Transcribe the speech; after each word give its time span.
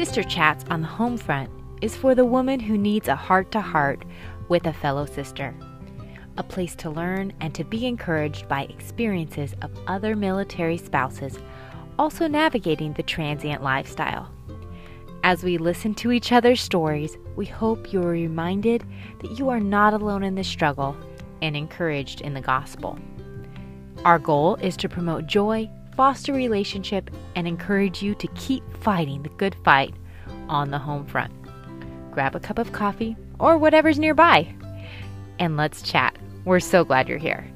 Sister 0.00 0.22
Chats 0.22 0.64
on 0.70 0.80
the 0.80 0.86
Home 0.86 1.18
Front 1.18 1.50
is 1.82 1.94
for 1.94 2.14
the 2.14 2.24
woman 2.24 2.58
who 2.58 2.78
needs 2.78 3.06
a 3.06 3.14
heart 3.14 3.52
to 3.52 3.60
heart 3.60 4.02
with 4.48 4.66
a 4.66 4.72
fellow 4.72 5.04
sister. 5.04 5.54
A 6.38 6.42
place 6.42 6.74
to 6.76 6.88
learn 6.88 7.34
and 7.42 7.54
to 7.54 7.64
be 7.64 7.84
encouraged 7.84 8.48
by 8.48 8.62
experiences 8.62 9.54
of 9.60 9.70
other 9.86 10.16
military 10.16 10.78
spouses 10.78 11.38
also 11.98 12.26
navigating 12.26 12.94
the 12.94 13.02
transient 13.02 13.62
lifestyle. 13.62 14.32
As 15.22 15.44
we 15.44 15.58
listen 15.58 15.94
to 15.96 16.12
each 16.12 16.32
other's 16.32 16.62
stories, 16.62 17.18
we 17.36 17.44
hope 17.44 17.92
you 17.92 18.02
are 18.02 18.08
reminded 18.08 18.82
that 19.20 19.38
you 19.38 19.50
are 19.50 19.60
not 19.60 19.92
alone 19.92 20.24
in 20.24 20.34
this 20.34 20.48
struggle 20.48 20.96
and 21.42 21.54
encouraged 21.54 22.22
in 22.22 22.32
the 22.32 22.40
gospel. 22.40 22.98
Our 24.06 24.18
goal 24.18 24.54
is 24.62 24.78
to 24.78 24.88
promote 24.88 25.26
joy, 25.26 25.68
foster 26.00 26.32
relationship, 26.32 27.10
and 27.36 27.46
encourage 27.46 28.02
you 28.02 28.14
to 28.14 28.26
keep 28.28 28.64
fighting 28.78 29.22
the 29.22 29.28
good 29.28 29.54
fight 29.62 29.92
on 30.48 30.70
the 30.70 30.78
home 30.78 31.04
front. 31.04 31.30
Grab 32.10 32.34
a 32.34 32.40
cup 32.40 32.56
of 32.56 32.72
coffee 32.72 33.14
or 33.38 33.58
whatever's 33.58 33.98
nearby, 33.98 34.50
and 35.38 35.58
let's 35.58 35.82
chat. 35.82 36.16
We're 36.46 36.58
so 36.58 36.84
glad 36.84 37.06
you're 37.06 37.18
here. 37.18 37.46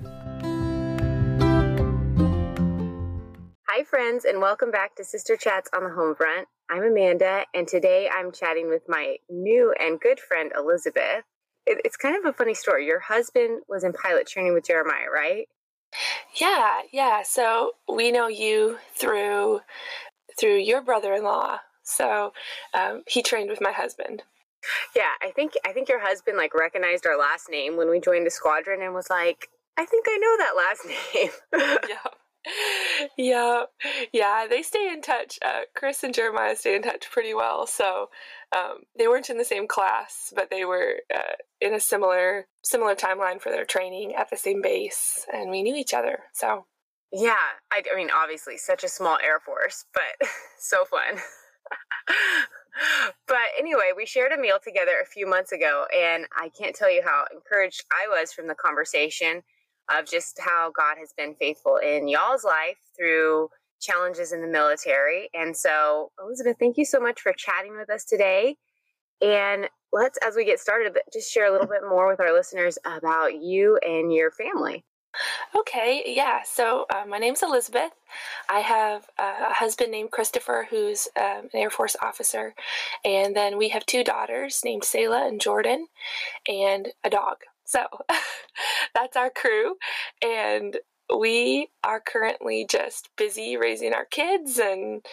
Hi, 3.67 3.83
friends, 3.85 4.27
and 4.27 4.43
welcome 4.43 4.71
back 4.71 4.95
to 4.97 5.05
Sister 5.05 5.39
Chats 5.39 5.71
on 5.75 5.83
the 5.83 5.95
Home 5.95 6.15
Front. 6.15 6.47
I'm 6.69 6.83
Amanda, 6.83 7.47
and 7.55 7.67
today 7.67 8.11
I'm 8.15 8.31
chatting 8.31 8.69
with 8.69 8.83
my 8.87 9.17
new 9.31 9.75
and 9.81 9.99
good 9.99 10.21
friend, 10.21 10.53
Elizabeth. 10.55 11.25
It, 11.65 11.81
it's 11.83 11.97
kind 11.97 12.15
of 12.15 12.27
a 12.27 12.37
funny 12.37 12.53
story. 12.53 12.85
Your 12.85 13.01
husband 13.01 13.63
was 13.69 13.85
in 13.85 13.95
pilot 13.95 14.27
training 14.27 14.53
with 14.53 14.67
Jeremiah, 14.67 15.09
right? 15.11 15.49
Yeah, 16.41 16.81
yeah. 16.93 17.23
So 17.23 17.73
we 17.93 18.11
know 18.11 18.29
you 18.29 18.79
through 18.97 19.61
through 20.39 20.57
your 20.59 20.83
brother-in-law. 20.83 21.59
So 21.83 22.33
um, 22.73 23.03
he 23.07 23.23
trained 23.23 23.51
with 23.51 23.61
my 23.61 23.73
husband. 23.73 24.23
Yeah, 24.97 25.13
I 25.23 25.31
think 25.31 25.53
I 25.67 25.73
think 25.73 25.89
your 25.89 26.01
husband 26.01 26.37
like 26.39 26.55
recognized 26.55 27.07
our 27.07 27.19
last 27.19 27.51
name 27.51 27.77
when 27.77 27.91
we 27.91 28.01
joined 28.01 28.27
the 28.27 28.31
squadron 28.31 28.81
and 28.83 28.95
was 28.95 29.11
like, 29.11 29.49
"I 29.77 29.85
think 29.85 30.07
I 30.09 30.17
know 30.17 30.37
that 30.39 30.57
last 30.57 30.87
name." 31.15 31.79
yeah 31.89 32.11
yeah, 33.19 33.65
yeah, 34.13 34.47
they 34.49 34.63
stay 34.63 34.89
in 34.93 35.01
touch. 35.01 35.39
Uh, 35.45 35.63
Chris 35.75 36.03
and 36.03 36.15
Jeremiah 36.15 36.57
stay 36.57 36.77
in 36.77 36.83
touch 36.83 37.11
pretty 37.11 37.35
well. 37.35 37.67
So 37.67 38.11
um, 38.55 38.81
they 38.99 39.09
weren't 39.09 39.31
in 39.31 39.39
the 39.39 39.45
same 39.45 39.67
class, 39.67 40.33
but 40.35 40.51
they 40.51 40.65
were 40.65 41.01
uh, 41.15 41.37
in 41.61 41.75
a 41.75 41.81
similar 41.81 42.47
similar 42.63 42.95
timeline 42.95 43.41
for 43.41 43.51
their 43.51 43.65
training 43.65 44.15
at 44.15 44.31
the 44.31 44.37
same 44.37 44.63
base, 44.63 45.27
and 45.33 45.51
we 45.51 45.63
knew 45.63 45.75
each 45.75 45.95
other. 45.95 46.21
So 46.33 46.67
yeah, 47.13 47.37
I, 47.73 47.83
I 47.93 47.97
mean, 47.97 48.11
obviously, 48.15 48.59
such 48.59 48.85
a 48.85 48.89
small 48.89 49.19
Air 49.23 49.41
Force, 49.41 49.85
but 49.95 50.29
so 50.59 50.85
fun. 50.85 51.21
but 53.29 53.37
anyway, 53.59 53.91
we 53.97 54.05
shared 54.05 54.33
a 54.33 54.41
meal 54.41 54.59
together 54.63 55.01
a 55.03 55.07
few 55.07 55.27
months 55.27 55.53
ago, 55.53 55.87
and 55.97 56.27
I 56.37 56.51
can't 56.51 56.75
tell 56.75 56.91
you 56.93 57.03
how 57.05 57.25
encouraged 57.33 57.85
I 57.91 58.09
was 58.09 58.33
from 58.33 58.49
the 58.49 58.55
conversation 58.55 59.43
of 59.93 60.07
just 60.07 60.39
how 60.41 60.71
God 60.77 60.97
has 60.99 61.13
been 61.17 61.35
faithful 61.35 61.77
in 61.77 62.09
y'all's 62.09 62.45
life 62.45 62.79
through 62.97 63.49
challenges 63.81 64.33
in 64.33 64.41
the 64.41 64.47
military. 64.47 65.29
And 65.35 65.57
so, 65.57 66.11
Elizabeth, 66.23 66.57
thank 66.59 66.77
you 66.77 66.85
so 66.85 67.01
much 67.01 67.21
for 67.21 67.33
chatting 67.33 67.77
with 67.77 67.91
us 67.91 68.05
today. 68.05 68.57
And 69.21 69.69
let's, 69.93 70.19
as 70.27 70.37
we 70.37 70.45
get 70.45 70.61
started, 70.61 70.97
just 71.13 71.31
share 71.31 71.47
a 71.47 71.53
little 71.53 71.67
bit 71.67 71.83
more 71.89 72.09
with 72.09 72.21
our 72.21 72.33
listeners 72.33 72.79
about 72.85 73.35
you 73.41 73.79
and 73.87 74.13
your 74.13 74.31
family. 74.31 74.85
Okay, 75.55 76.03
yeah. 76.07 76.41
So 76.45 76.87
uh, 76.93 77.05
my 77.07 77.19
name's 77.19 77.43
Elizabeth. 77.43 77.93
I 78.49 78.61
have 78.61 79.09
a 79.19 79.53
husband 79.55 79.93
named 79.93 80.11
Christopher, 80.11 80.67
who's 80.69 81.07
um, 81.17 81.49
an 81.53 81.61
Air 81.61 81.71
Force 81.71 81.95
officer, 82.03 82.55
and 83.05 83.37
then 83.37 83.57
we 83.57 83.69
have 83.69 83.87
two 83.87 84.03
daughters 84.03 84.63
named 84.65 84.83
Selah 84.83 85.29
and 85.29 85.41
Jordan, 85.41 85.87
and 86.49 86.89
a 87.05 87.11
dog. 87.11 87.37
So 87.65 87.87
that's 88.95 89.17
our 89.17 89.31
crew. 89.31 89.77
And 90.23 90.77
we 91.15 91.69
are 91.83 92.01
currently 92.01 92.67
just 92.69 93.11
busy 93.17 93.57
raising 93.57 93.93
our 93.93 94.07
kids 94.07 94.59
and 94.59 95.05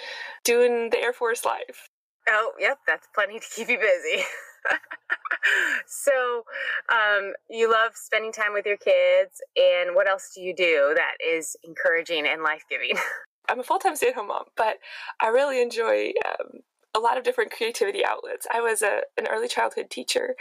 doing 0.43 0.89
the 0.89 0.99
Air 0.99 1.13
Force 1.13 1.45
life. 1.45 1.89
Oh, 2.29 2.51
yep, 2.59 2.77
that's 2.87 3.07
plenty 3.13 3.39
to 3.39 3.45
keep 3.55 3.67
you 3.67 3.79
busy. 3.79 4.23
so, 5.87 6.43
um, 6.89 7.33
you 7.49 7.69
love 7.69 7.91
spending 7.95 8.31
time 8.31 8.53
with 8.53 8.65
your 8.65 8.77
kids, 8.77 9.41
and 9.57 9.95
what 9.95 10.07
else 10.07 10.31
do 10.35 10.41
you 10.41 10.55
do 10.55 10.93
that 10.95 11.13
is 11.25 11.55
encouraging 11.63 12.27
and 12.27 12.43
life 12.43 12.63
giving? 12.69 12.95
I'm 13.49 13.59
a 13.59 13.63
full 13.63 13.79
time 13.79 13.95
stay 13.95 14.09
at 14.09 14.15
home 14.15 14.27
mom, 14.27 14.45
but 14.55 14.77
I 15.19 15.27
really 15.27 15.61
enjoy 15.61 16.11
um, 16.25 16.61
a 16.95 16.99
lot 16.99 17.17
of 17.17 17.23
different 17.23 17.51
creativity 17.51 18.05
outlets. 18.05 18.45
I 18.53 18.61
was 18.61 18.81
a, 18.81 19.01
an 19.17 19.27
early 19.29 19.47
childhood 19.47 19.89
teacher 19.89 20.35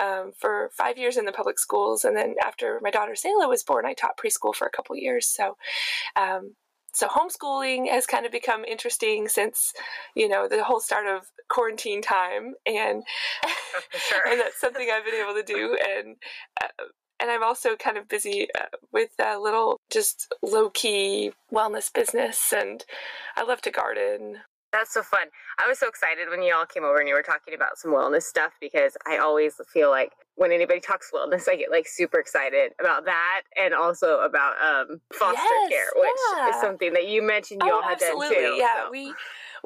um, 0.00 0.32
for 0.38 0.70
five 0.76 0.98
years 0.98 1.16
in 1.16 1.24
the 1.24 1.32
public 1.32 1.58
schools, 1.58 2.04
and 2.04 2.16
then 2.16 2.34
after 2.44 2.78
my 2.82 2.90
daughter 2.90 3.14
Selah 3.14 3.48
was 3.48 3.64
born, 3.64 3.86
I 3.86 3.94
taught 3.94 4.18
preschool 4.18 4.54
for 4.54 4.66
a 4.66 4.70
couple 4.70 4.96
years. 4.96 5.26
So, 5.26 5.56
um, 6.14 6.54
so 6.92 7.08
homeschooling 7.08 7.90
has 7.90 8.06
kind 8.06 8.24
of 8.24 8.32
become 8.32 8.64
interesting 8.64 9.28
since 9.28 9.72
you 10.14 10.28
know 10.28 10.48
the 10.48 10.64
whole 10.64 10.80
start 10.80 11.06
of 11.06 11.26
quarantine 11.48 12.02
time, 12.02 12.54
and 12.64 13.02
sure. 14.08 14.22
and 14.30 14.40
that's 14.40 14.60
something 14.60 14.88
I've 14.90 15.04
been 15.04 15.20
able 15.22 15.34
to 15.34 15.42
do, 15.42 15.76
and. 15.86 16.16
Uh, 16.60 16.84
and 17.18 17.30
I'm 17.30 17.42
also 17.42 17.76
kind 17.76 17.96
of 17.96 18.08
busy 18.08 18.46
uh, 18.54 18.66
with 18.92 19.08
a 19.18 19.38
little 19.38 19.80
just 19.90 20.34
low 20.42 20.68
key 20.68 21.32
wellness 21.50 21.90
business, 21.90 22.52
and 22.54 22.84
I 23.36 23.42
love 23.42 23.62
to 23.62 23.70
garden. 23.70 24.40
That's 24.76 24.92
so 24.92 25.02
fun. 25.02 25.28
I 25.58 25.66
was 25.66 25.78
so 25.78 25.88
excited 25.88 26.28
when 26.28 26.42
you 26.42 26.54
all 26.54 26.66
came 26.66 26.84
over 26.84 26.98
and 26.98 27.08
you 27.08 27.14
were 27.14 27.22
talking 27.22 27.54
about 27.54 27.78
some 27.78 27.92
wellness 27.92 28.24
stuff 28.24 28.52
because 28.60 28.94
I 29.06 29.16
always 29.16 29.58
feel 29.72 29.88
like 29.88 30.12
when 30.34 30.52
anybody 30.52 30.80
talks 30.86 31.10
wellness, 31.14 31.48
I 31.48 31.56
get 31.56 31.70
like 31.70 31.86
super 31.88 32.18
excited 32.18 32.72
about 32.78 33.06
that 33.06 33.42
and 33.56 33.72
also 33.72 34.20
about 34.20 34.52
um, 34.60 35.00
foster 35.14 35.40
yes, 35.40 35.70
care, 35.70 35.86
which 35.96 36.10
yeah. 36.36 36.50
is 36.50 36.60
something 36.60 36.92
that 36.92 37.08
you 37.08 37.22
mentioned 37.22 37.62
you 37.64 37.72
oh, 37.72 37.76
all 37.76 37.82
had 37.82 37.94
absolutely. 38.02 38.36
done 38.36 38.44
too. 38.44 38.54
Yeah, 38.58 38.84
so. 38.84 38.90
we 38.90 39.14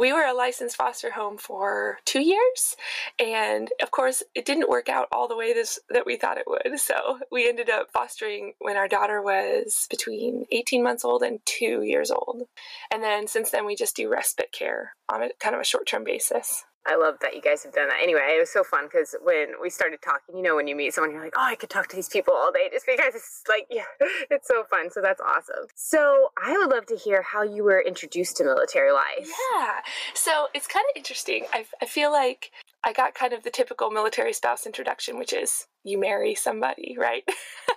we 0.00 0.14
were 0.14 0.24
a 0.24 0.32
licensed 0.32 0.76
foster 0.76 1.10
home 1.10 1.36
for 1.36 1.98
two 2.06 2.22
years, 2.22 2.74
and 3.18 3.68
of 3.82 3.90
course, 3.90 4.22
it 4.34 4.46
didn't 4.46 4.70
work 4.70 4.88
out 4.88 5.08
all 5.12 5.28
the 5.28 5.36
way 5.36 5.52
this 5.52 5.78
that 5.90 6.06
we 6.06 6.16
thought 6.16 6.38
it 6.38 6.46
would. 6.46 6.80
So 6.80 7.18
we 7.30 7.46
ended 7.46 7.68
up 7.68 7.88
fostering 7.92 8.54
when 8.58 8.76
our 8.76 8.88
daughter 8.88 9.20
was 9.20 9.86
between 9.90 10.46
18 10.50 10.82
months 10.82 11.04
old 11.04 11.22
and 11.22 11.38
two 11.44 11.82
years 11.82 12.10
old, 12.10 12.44
and 12.90 13.02
then 13.02 13.26
since 13.26 13.50
then 13.50 13.66
we 13.66 13.76
just 13.76 13.94
do 13.94 14.08
respite 14.08 14.52
care 14.52 14.94
on 15.12 15.22
a 15.22 15.28
kind 15.38 15.54
of 15.54 15.60
a 15.60 15.64
short 15.64 15.86
term 15.86 16.02
basis. 16.04 16.64
I 16.90 16.96
love 16.96 17.16
that 17.20 17.36
you 17.36 17.40
guys 17.40 17.62
have 17.62 17.72
done 17.72 17.88
that. 17.88 17.98
Anyway, 18.02 18.20
it 18.20 18.40
was 18.40 18.50
so 18.50 18.64
fun 18.64 18.86
because 18.86 19.14
when 19.22 19.52
we 19.62 19.70
started 19.70 20.02
talking, 20.02 20.36
you 20.36 20.42
know, 20.42 20.56
when 20.56 20.66
you 20.66 20.74
meet 20.74 20.92
someone, 20.92 21.12
you're 21.12 21.22
like, 21.22 21.34
oh, 21.36 21.44
I 21.44 21.54
could 21.54 21.70
talk 21.70 21.86
to 21.88 21.96
these 21.96 22.08
people 22.08 22.34
all 22.34 22.50
day 22.50 22.68
just 22.72 22.84
because 22.84 23.14
it's 23.14 23.42
like, 23.48 23.66
yeah, 23.70 23.84
it's 24.28 24.48
so 24.48 24.64
fun. 24.64 24.90
So 24.90 25.00
that's 25.00 25.20
awesome. 25.20 25.66
So 25.76 26.30
I 26.42 26.58
would 26.58 26.70
love 26.70 26.86
to 26.86 26.96
hear 26.96 27.22
how 27.22 27.42
you 27.42 27.62
were 27.62 27.80
introduced 27.80 28.36
to 28.38 28.44
military 28.44 28.92
life. 28.92 29.28
Yeah. 29.54 29.74
So 30.14 30.48
it's 30.52 30.66
kind 30.66 30.84
of 30.92 30.96
interesting. 30.96 31.44
I, 31.52 31.64
I 31.80 31.86
feel 31.86 32.10
like 32.10 32.50
I 32.82 32.92
got 32.92 33.14
kind 33.14 33.32
of 33.32 33.42
the 33.44 33.50
typical 33.50 33.90
military 33.90 34.32
spouse 34.32 34.66
introduction, 34.66 35.18
which 35.18 35.32
is 35.32 35.66
you 35.84 35.98
marry 35.98 36.34
somebody, 36.34 36.96
right? 36.98 37.22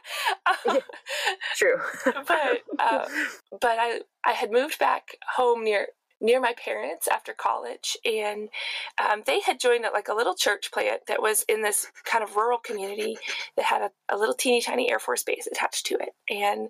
yeah, 0.66 0.80
true. 1.56 1.76
but 2.06 2.64
uh, 2.80 3.06
but 3.52 3.78
I 3.80 4.02
I 4.26 4.32
had 4.32 4.52
moved 4.52 4.80
back 4.80 5.18
home 5.36 5.64
near 5.64 5.88
near 6.24 6.40
my 6.40 6.54
parents 6.54 7.08
after 7.08 7.34
college, 7.34 7.98
and 8.06 8.50
um, 8.98 9.22
they 9.28 9.42
had 9.42 9.60
joined 9.60 9.86
like 9.94 10.08
a 10.08 10.14
little 10.14 10.34
church 10.34 10.72
plant 10.72 11.02
that 11.08 11.22
was 11.22 11.44
in 11.50 11.62
this 11.62 11.86
kind 12.06 12.24
of 12.24 12.36
rural 12.36 12.58
community 12.58 13.18
that 13.58 13.66
had 13.66 13.82
a, 13.82 13.92
a 14.10 14.18
little 14.18 14.34
teeny 14.34 14.62
tiny 14.62 14.90
Air 14.90 15.00
Force 15.00 15.24
base 15.24 15.46
attached 15.46 15.86
to 15.88 15.96
it. 15.96 16.16
And 16.30 16.70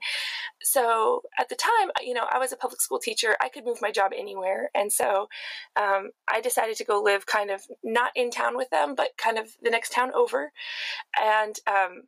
so 0.62 1.22
at 1.40 1.50
the 1.50 1.56
time, 1.56 1.92
you 2.02 2.14
know, 2.14 2.26
I 2.30 2.40
was 2.40 2.52
a 2.52 2.58
public 2.58 2.82
school 2.82 3.00
teacher. 3.00 3.38
I 3.40 3.50
could 3.50 3.64
move 3.64 3.78
my 3.82 3.92
job 3.92 4.12
anywhere, 4.18 4.72
and 4.74 4.92
so 4.92 5.28
um, 5.76 6.10
I 6.28 6.42
decided 6.42 6.76
to 6.78 6.86
go 6.86 7.02
live 7.02 7.26
kind 7.26 7.52
of 7.52 7.62
not 7.84 8.12
in 8.16 8.32
town 8.32 8.58
with 8.58 8.72
them, 8.72 8.96
but 8.96 9.12
kind 9.18 9.38
of 9.38 9.48
the 9.62 9.70
next 9.70 9.94
town 9.94 10.12
over, 10.16 10.52
and 11.22 11.56
um, 11.68 12.04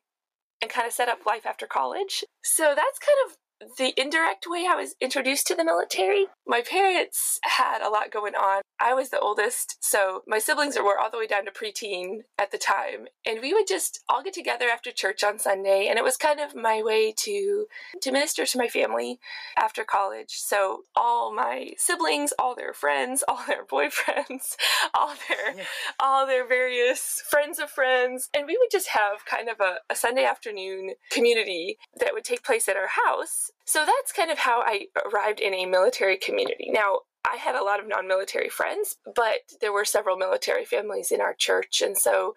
and 0.61 0.71
kind 0.71 0.87
of 0.87 0.93
set 0.93 1.09
up 1.09 1.25
life 1.27 1.45
after 1.45 1.67
college. 1.67 2.23
So 2.43 2.63
that's 2.75 2.99
kind 2.99 3.17
of 3.27 3.37
the 3.77 3.93
indirect 3.99 4.45
way 4.47 4.65
I 4.69 4.75
was 4.75 4.95
introduced 4.99 5.47
to 5.47 5.55
the 5.55 5.63
military. 5.63 6.25
My 6.45 6.61
parents 6.61 7.39
had 7.43 7.81
a 7.81 7.89
lot 7.89 8.11
going 8.11 8.35
on. 8.35 8.61
I 8.79 8.93
was 8.93 9.09
the 9.09 9.19
oldest, 9.19 9.77
so 9.79 10.23
my 10.27 10.39
siblings 10.39 10.77
were 10.77 10.99
all 10.99 11.09
the 11.09 11.17
way 11.17 11.27
down 11.27 11.45
to 11.45 11.51
preteen 11.51 12.23
at 12.37 12.51
the 12.51 12.57
time, 12.57 13.07
and 13.25 13.39
we 13.41 13.53
would 13.53 13.67
just 13.67 14.01
all 14.09 14.21
get 14.21 14.33
together 14.33 14.65
after 14.65 14.91
church 14.91 15.23
on 15.23 15.39
Sunday, 15.39 15.87
and 15.87 15.97
it 15.97 16.03
was 16.03 16.17
kind 16.17 16.39
of 16.41 16.55
my 16.55 16.81
way 16.83 17.13
to 17.19 17.65
to 18.01 18.11
minister 18.11 18.45
to 18.45 18.57
my 18.57 18.67
family 18.67 19.19
after 19.57 19.83
college. 19.85 20.31
So 20.31 20.83
all 20.95 21.33
my 21.33 21.71
siblings, 21.77 22.33
all 22.37 22.55
their 22.55 22.73
friends, 22.73 23.23
all 23.27 23.43
their 23.47 23.65
boyfriends, 23.65 24.57
all 24.93 25.13
their 25.29 25.57
yeah. 25.57 25.63
all 25.99 26.27
their 26.27 26.45
various 26.45 27.21
friends 27.29 27.59
of 27.59 27.69
friends, 27.69 28.29
and 28.33 28.45
we 28.45 28.57
would 28.59 28.71
just 28.71 28.89
have 28.89 29.25
kind 29.25 29.47
of 29.47 29.61
a, 29.61 29.77
a 29.89 29.95
Sunday 29.95 30.25
afternoon 30.25 30.91
community 31.09 31.77
that 31.99 32.13
would 32.13 32.25
take 32.25 32.43
place 32.43 32.67
at 32.67 32.75
our 32.75 32.89
house 33.05 33.44
so 33.65 33.85
that's 33.85 34.11
kind 34.11 34.31
of 34.31 34.39
how 34.39 34.61
I 34.65 34.87
arrived 35.05 35.39
in 35.39 35.53
a 35.53 35.65
military 35.65 36.17
community. 36.17 36.69
Now, 36.71 36.99
I 37.25 37.37
had 37.37 37.55
a 37.55 37.63
lot 37.63 37.79
of 37.79 37.87
non 37.87 38.07
military 38.07 38.49
friends, 38.49 38.97
but 39.15 39.39
there 39.61 39.73
were 39.73 39.85
several 39.85 40.17
military 40.17 40.65
families 40.65 41.11
in 41.11 41.21
our 41.21 41.33
church. 41.33 41.81
And 41.81 41.97
so 41.97 42.35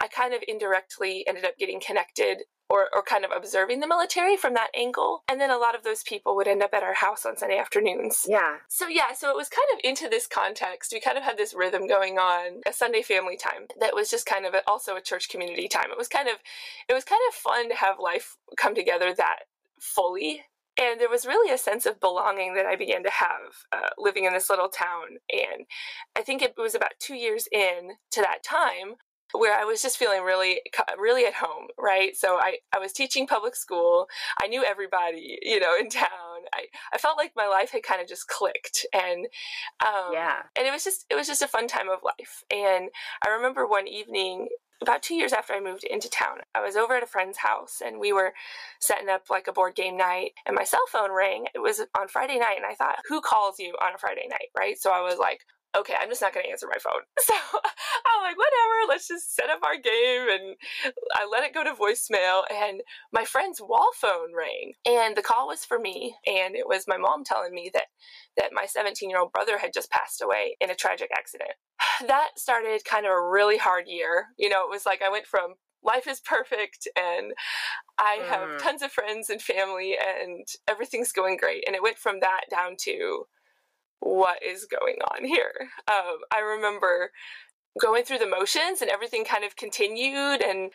I 0.00 0.08
kind 0.08 0.34
of 0.34 0.42
indirectly 0.48 1.24
ended 1.26 1.44
up 1.44 1.58
getting 1.58 1.80
connected 1.80 2.44
or, 2.70 2.88
or 2.94 3.02
kind 3.02 3.24
of 3.24 3.32
observing 3.36 3.80
the 3.80 3.88
military 3.88 4.36
from 4.36 4.54
that 4.54 4.70
angle. 4.76 5.24
And 5.28 5.40
then 5.40 5.50
a 5.50 5.58
lot 5.58 5.74
of 5.74 5.82
those 5.82 6.04
people 6.04 6.36
would 6.36 6.46
end 6.46 6.62
up 6.62 6.72
at 6.72 6.84
our 6.84 6.94
house 6.94 7.26
on 7.26 7.36
Sunday 7.36 7.58
afternoons. 7.58 8.24
Yeah. 8.28 8.58
So, 8.68 8.86
yeah, 8.86 9.12
so 9.12 9.28
it 9.28 9.36
was 9.36 9.48
kind 9.48 9.66
of 9.74 9.80
into 9.82 10.08
this 10.08 10.28
context. 10.28 10.92
We 10.92 11.00
kind 11.00 11.18
of 11.18 11.24
had 11.24 11.36
this 11.36 11.52
rhythm 11.52 11.88
going 11.88 12.18
on, 12.18 12.60
a 12.66 12.72
Sunday 12.72 13.02
family 13.02 13.36
time 13.36 13.66
that 13.80 13.94
was 13.94 14.08
just 14.08 14.24
kind 14.24 14.46
of 14.46 14.54
a, 14.54 14.62
also 14.68 14.94
a 14.94 15.00
church 15.00 15.28
community 15.28 15.66
time. 15.66 15.90
It 15.90 15.98
was 15.98 16.08
kind 16.08 16.28
of, 16.28 16.36
it 16.88 16.94
was 16.94 17.04
kind 17.04 17.20
of 17.28 17.34
fun 17.34 17.68
to 17.70 17.74
have 17.74 17.96
life 17.98 18.36
come 18.56 18.76
together 18.76 19.12
that 19.16 19.40
fully 19.80 20.42
and 20.78 21.00
there 21.00 21.08
was 21.08 21.26
really 21.26 21.52
a 21.52 21.58
sense 21.58 21.86
of 21.86 22.00
belonging 22.00 22.54
that 22.54 22.66
I 22.66 22.76
began 22.76 23.02
to 23.02 23.10
have 23.10 23.64
uh, 23.72 23.90
living 23.98 24.24
in 24.24 24.32
this 24.32 24.50
little 24.50 24.68
town. 24.68 25.18
And 25.32 25.66
I 26.16 26.22
think 26.22 26.42
it 26.42 26.54
was 26.56 26.74
about 26.74 26.92
two 26.98 27.14
years 27.14 27.48
in 27.52 27.92
to 28.12 28.20
that 28.20 28.42
time 28.42 28.96
where 29.32 29.58
I 29.58 29.64
was 29.64 29.82
just 29.82 29.96
feeling 29.96 30.22
really, 30.22 30.60
really 30.98 31.24
at 31.24 31.34
home, 31.34 31.68
right? 31.78 32.16
So 32.16 32.38
I, 32.40 32.58
I 32.72 32.78
was 32.78 32.92
teaching 32.92 33.26
public 33.26 33.54
school. 33.54 34.08
I 34.42 34.48
knew 34.48 34.64
everybody, 34.64 35.38
you 35.42 35.60
know, 35.60 35.76
in 35.78 35.88
town. 35.88 36.08
I, 36.52 36.64
I 36.92 36.98
felt 36.98 37.16
like 37.16 37.32
my 37.36 37.46
life 37.46 37.70
had 37.70 37.82
kind 37.82 38.00
of 38.00 38.08
just 38.08 38.26
clicked 38.26 38.86
and, 38.92 39.26
um, 39.86 40.12
yeah. 40.12 40.42
and 40.56 40.66
it 40.66 40.72
was 40.72 40.82
just, 40.82 41.06
it 41.10 41.14
was 41.14 41.26
just 41.26 41.42
a 41.42 41.48
fun 41.48 41.68
time 41.68 41.88
of 41.88 42.00
life. 42.04 42.42
And 42.50 42.90
I 43.24 43.30
remember 43.30 43.66
one 43.66 43.86
evening, 43.86 44.48
about 44.82 45.02
two 45.02 45.14
years 45.14 45.32
after 45.32 45.52
I 45.52 45.60
moved 45.60 45.84
into 45.84 46.08
town, 46.08 46.38
I 46.54 46.60
was 46.60 46.76
over 46.76 46.94
at 46.94 47.02
a 47.02 47.06
friend's 47.06 47.38
house 47.38 47.82
and 47.84 48.00
we 48.00 48.12
were 48.12 48.32
setting 48.80 49.08
up 49.08 49.24
like 49.30 49.46
a 49.46 49.52
board 49.52 49.74
game 49.74 49.96
night 49.96 50.32
and 50.46 50.56
my 50.56 50.64
cell 50.64 50.84
phone 50.90 51.12
rang. 51.12 51.46
It 51.54 51.58
was 51.58 51.80
on 51.98 52.08
Friday 52.08 52.38
night 52.38 52.56
and 52.56 52.66
I 52.66 52.74
thought, 52.74 52.98
who 53.08 53.20
calls 53.20 53.58
you 53.58 53.74
on 53.82 53.94
a 53.94 53.98
Friday 53.98 54.26
night, 54.28 54.48
right? 54.56 54.78
So 54.78 54.90
I 54.90 55.00
was 55.00 55.18
like, 55.18 55.40
okay, 55.76 55.94
I'm 56.00 56.08
just 56.08 56.20
not 56.20 56.34
going 56.34 56.44
to 56.44 56.50
answer 56.50 56.66
my 56.66 56.78
phone. 56.82 57.02
So 57.30 57.34
I'm 58.16 58.22
like, 58.22 58.36
whatever, 58.36 58.88
let's 58.88 59.06
just 59.06 59.36
set 59.36 59.50
up 59.50 59.60
our 59.62 59.76
game. 59.76 60.28
And 60.28 60.56
I 61.14 61.28
let 61.30 61.44
it 61.44 61.54
go 61.54 61.62
to 61.62 61.72
voicemail. 61.72 62.42
And 62.50 62.82
my 63.12 63.24
friend's 63.24 63.60
wall 63.60 63.90
phone 63.94 64.34
rang. 64.36 64.72
And 64.84 65.16
the 65.16 65.22
call 65.22 65.48
was 65.48 65.64
for 65.64 65.78
me. 65.78 66.16
And 66.26 66.56
it 66.56 66.66
was 66.66 66.86
my 66.88 66.96
mom 66.96 67.24
telling 67.24 67.54
me 67.54 67.70
that, 67.74 67.86
that 68.36 68.50
my 68.52 68.66
17 68.66 69.08
year 69.08 69.20
old 69.20 69.32
brother 69.32 69.58
had 69.58 69.72
just 69.72 69.90
passed 69.90 70.22
away 70.22 70.56
in 70.60 70.70
a 70.70 70.74
tragic 70.74 71.10
accident. 71.16 71.52
That 72.06 72.30
started 72.36 72.84
kind 72.84 73.04
of 73.04 73.12
a 73.12 73.28
really 73.28 73.58
hard 73.58 73.84
year. 73.86 74.28
You 74.38 74.48
know, 74.48 74.64
it 74.64 74.70
was 74.70 74.86
like 74.86 75.02
I 75.02 75.10
went 75.10 75.26
from 75.26 75.54
life 75.82 76.06
is 76.06 76.20
perfect 76.20 76.88
and 76.96 77.32
I 77.98 78.20
have 78.28 78.48
mm. 78.48 78.58
tons 78.58 78.82
of 78.82 78.90
friends 78.90 79.30
and 79.30 79.40
family 79.40 79.96
and 79.96 80.46
everything's 80.68 81.12
going 81.12 81.36
great. 81.36 81.64
And 81.66 81.76
it 81.76 81.82
went 81.82 81.98
from 81.98 82.20
that 82.20 82.42
down 82.50 82.76
to 82.82 83.26
what 84.00 84.42
is 84.42 84.66
going 84.66 84.96
on 85.12 85.24
here? 85.24 85.52
Um, 85.90 86.18
I 86.32 86.40
remember 86.40 87.12
going 87.80 88.04
through 88.04 88.18
the 88.18 88.26
motions 88.26 88.80
and 88.80 88.90
everything 88.90 89.24
kind 89.24 89.44
of 89.44 89.56
continued 89.56 90.42
and 90.42 90.70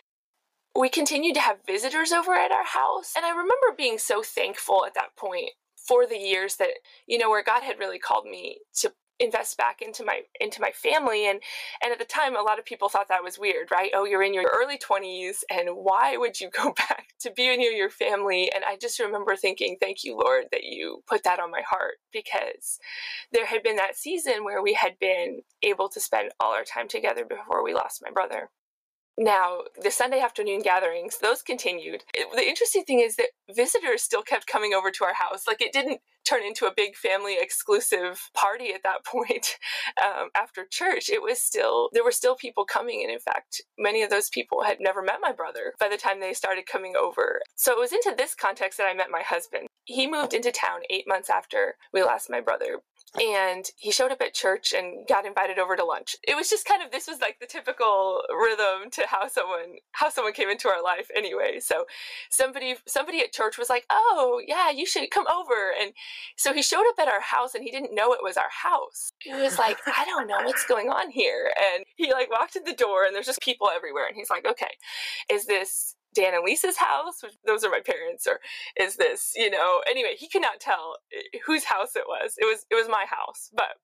we 0.77 0.89
continued 0.89 1.35
to 1.35 1.41
have 1.41 1.57
visitors 1.65 2.11
over 2.11 2.33
at 2.33 2.51
our 2.51 2.65
house. 2.65 3.13
And 3.15 3.25
I 3.25 3.29
remember 3.29 3.75
being 3.77 3.97
so 3.97 4.21
thankful 4.21 4.85
at 4.85 4.93
that 4.93 5.15
point 5.17 5.51
for 5.87 6.05
the 6.05 6.17
years 6.17 6.55
that, 6.57 6.71
you 7.07 7.17
know, 7.17 7.29
where 7.29 7.43
God 7.43 7.63
had 7.63 7.79
really 7.79 7.99
called 7.99 8.25
me 8.25 8.59
to 8.77 8.91
invest 9.19 9.57
back 9.57 9.81
into 9.81 10.03
my 10.03 10.21
into 10.39 10.59
my 10.61 10.71
family 10.71 11.27
and 11.29 11.39
and 11.81 11.91
at 11.91 11.99
the 11.99 12.05
time 12.05 12.35
a 12.35 12.41
lot 12.41 12.59
of 12.59 12.65
people 12.65 12.89
thought 12.89 13.07
that 13.07 13.23
was 13.23 13.39
weird 13.39 13.71
right? 13.71 13.91
Oh 13.93 14.05
you're 14.05 14.23
in 14.23 14.33
your 14.33 14.51
early 14.53 14.77
20s 14.77 15.37
and 15.49 15.69
why 15.69 16.17
would 16.17 16.39
you 16.39 16.49
go 16.63 16.73
back 16.73 17.07
to 17.21 17.31
be 17.31 17.55
near 17.55 17.71
your 17.71 17.89
family? 17.89 18.51
And 18.53 18.63
i 18.65 18.77
just 18.77 18.99
remember 18.99 19.35
thinking 19.35 19.77
thank 19.79 20.03
you 20.03 20.17
lord 20.17 20.45
that 20.51 20.63
you 20.63 21.03
put 21.07 21.23
that 21.23 21.39
on 21.39 21.51
my 21.51 21.61
heart 21.67 21.95
because 22.11 22.79
there 23.31 23.45
had 23.45 23.63
been 23.63 23.77
that 23.77 23.97
season 23.97 24.43
where 24.43 24.61
we 24.61 24.73
had 24.73 24.99
been 24.99 25.41
able 25.61 25.89
to 25.89 25.99
spend 25.99 26.31
all 26.39 26.53
our 26.53 26.63
time 26.63 26.87
together 26.87 27.25
before 27.25 27.63
we 27.63 27.73
lost 27.73 28.01
my 28.03 28.11
brother 28.11 28.49
now, 29.17 29.59
the 29.81 29.91
Sunday 29.91 30.19
afternoon 30.19 30.61
gatherings, 30.61 31.19
those 31.19 31.41
continued. 31.41 32.03
The 32.13 32.47
interesting 32.47 32.83
thing 32.83 32.99
is 32.99 33.15
that 33.15 33.29
visitors 33.53 34.03
still 34.03 34.21
kept 34.21 34.45
coming 34.45 34.73
over 34.73 34.91
to 34.91 35.05
our 35.05 35.13
house. 35.13 35.47
Like 35.47 35.61
it 35.61 35.71
didn't 35.71 36.01
turn 36.25 36.43
into 36.43 36.65
a 36.65 36.73
big 36.75 36.95
family 36.95 37.37
exclusive 37.39 38.29
party 38.33 38.73
at 38.73 38.83
that 38.83 39.05
point 39.05 39.57
um, 40.03 40.29
after 40.35 40.65
church. 40.69 41.09
It 41.09 41.21
was 41.21 41.39
still, 41.39 41.89
there 41.93 42.03
were 42.03 42.11
still 42.11 42.35
people 42.35 42.65
coming. 42.65 43.03
And 43.03 43.11
in 43.11 43.19
fact, 43.19 43.61
many 43.77 44.03
of 44.03 44.09
those 44.09 44.29
people 44.29 44.63
had 44.63 44.77
never 44.81 45.01
met 45.01 45.19
my 45.21 45.31
brother 45.31 45.73
by 45.79 45.87
the 45.87 45.97
time 45.97 46.19
they 46.19 46.33
started 46.33 46.65
coming 46.65 46.95
over. 46.99 47.39
So 47.55 47.71
it 47.71 47.79
was 47.79 47.93
into 47.93 48.13
this 48.17 48.35
context 48.35 48.77
that 48.79 48.87
I 48.87 48.93
met 48.93 49.11
my 49.11 49.21
husband. 49.21 49.67
He 49.85 50.09
moved 50.09 50.33
into 50.33 50.51
town 50.51 50.81
eight 50.89 51.07
months 51.07 51.29
after 51.29 51.75
we 51.93 52.03
lost 52.03 52.29
my 52.29 52.41
brother 52.41 52.79
and 53.21 53.65
he 53.77 53.91
showed 53.91 54.11
up 54.11 54.21
at 54.21 54.33
church 54.33 54.73
and 54.73 55.07
got 55.07 55.25
invited 55.25 55.57
over 55.57 55.75
to 55.75 55.83
lunch. 55.83 56.15
It 56.27 56.35
was 56.35 56.49
just 56.49 56.65
kind 56.65 56.83
of 56.83 56.91
this 56.91 57.07
was 57.07 57.19
like 57.21 57.37
the 57.39 57.45
typical 57.45 58.21
rhythm 58.29 58.89
to 58.91 59.05
how 59.07 59.27
someone 59.27 59.77
how 59.93 60.09
someone 60.09 60.33
came 60.33 60.49
into 60.49 60.67
our 60.67 60.83
life 60.83 61.09
anyway. 61.15 61.59
So 61.59 61.85
somebody 62.29 62.75
somebody 62.87 63.19
at 63.21 63.31
church 63.31 63.57
was 63.57 63.69
like, 63.69 63.85
"Oh, 63.89 64.41
yeah, 64.45 64.69
you 64.69 64.85
should 64.85 65.09
come 65.11 65.27
over." 65.27 65.73
And 65.79 65.93
so 66.35 66.53
he 66.53 66.61
showed 66.61 66.87
up 66.89 66.99
at 66.99 67.07
our 67.07 67.21
house 67.21 67.55
and 67.55 67.63
he 67.63 67.71
didn't 67.71 67.95
know 67.95 68.13
it 68.13 68.23
was 68.23 68.37
our 68.37 68.49
house. 68.49 69.11
He 69.19 69.33
was 69.33 69.57
like, 69.57 69.79
"I 69.87 70.05
don't 70.05 70.27
know 70.27 70.41
what's 70.43 70.65
going 70.65 70.89
on 70.89 71.09
here." 71.11 71.53
And 71.73 71.85
he 71.95 72.11
like 72.11 72.29
walked 72.29 72.55
in 72.55 72.63
the 72.63 72.73
door 72.73 73.05
and 73.05 73.15
there's 73.15 73.25
just 73.25 73.41
people 73.41 73.69
everywhere 73.73 74.07
and 74.07 74.15
he's 74.15 74.29
like, 74.29 74.45
"Okay, 74.45 74.71
is 75.29 75.45
this 75.45 75.95
Dan 76.15 76.33
and 76.33 76.43
Lisa's 76.45 76.77
house, 76.77 77.23
those 77.45 77.63
are 77.63 77.69
my 77.69 77.81
parents, 77.85 78.25
or 78.25 78.39
is 78.79 78.95
this, 78.95 79.33
you 79.35 79.49
know, 79.49 79.81
anyway, 79.89 80.15
he 80.17 80.29
could 80.29 80.41
not 80.41 80.59
tell 80.59 80.97
eh, 81.13 81.39
whose 81.45 81.65
house 81.65 81.95
it 81.95 82.05
was. 82.07 82.35
It 82.37 82.45
was 82.45 82.65
it 82.71 82.75
was 82.75 82.87
my 82.89 83.05
house. 83.07 83.49
But 83.53 83.75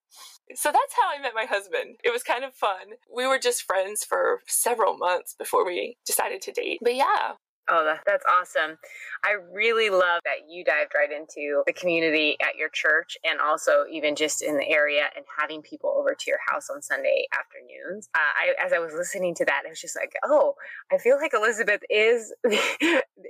so 0.56 0.72
that's 0.72 0.96
how 1.00 1.10
I 1.16 1.22
met 1.22 1.34
my 1.36 1.46
husband. 1.46 1.98
It 2.04 2.12
was 2.12 2.24
kind 2.24 2.44
of 2.44 2.54
fun. 2.54 2.96
We 3.14 3.28
were 3.28 3.40
just 3.40 3.64
friends 3.64 4.04
for 4.04 4.40
several 4.48 4.98
months 4.98 5.36
before 5.38 5.66
we 5.66 5.98
decided 6.06 6.42
to 6.44 6.52
date. 6.52 6.80
But 6.82 6.96
yeah, 6.96 7.34
Oh, 7.70 7.86
that, 7.86 8.02
that's 8.06 8.26
awesome. 8.40 8.78
I 9.24 9.36
really 9.54 9.90
love 9.90 10.22
that 10.26 10.50
you 10.50 10.64
dived 10.64 10.94
right 10.96 11.12
into 11.12 11.64
the 11.66 11.74
community 11.74 12.36
at 12.42 12.56
your 12.58 12.70
church 12.70 13.18
and 13.24 13.40
also 13.40 13.86
even 13.92 14.16
just 14.16 14.42
in 14.42 14.58
the 14.58 14.68
area 14.68 15.04
and 15.16 15.26
having 15.40 15.62
people 15.62 15.94
over 15.98 16.14
to 16.14 16.26
your 16.28 16.40
house 16.48 16.70
on 16.70 16.82
Sunday 16.82 17.28
afternoons. 17.34 18.10
Uh, 18.16 18.20
I, 18.20 18.66
as 18.66 18.74
I 18.74 18.80
was 18.80 18.94
listening 18.94 19.36
to 19.36 19.46
that, 19.46 19.64
I 19.66 19.70
was 19.70 19.80
just 19.80 19.96
like, 19.96 20.14
oh, 20.26 20.56
I 20.92 20.98
feel 20.98 21.18
like 21.18 21.34
Elizabeth 21.34 21.82
is 21.90 22.34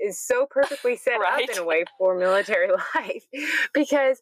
is 0.02 0.20
so 0.20 0.48
perfectly 0.50 0.96
set 0.96 1.18
right? 1.20 1.44
up 1.44 1.56
in 1.56 1.62
a 1.62 1.66
way 1.66 1.84
for 1.98 2.18
military 2.18 2.70
life 2.96 3.24
because 3.74 4.22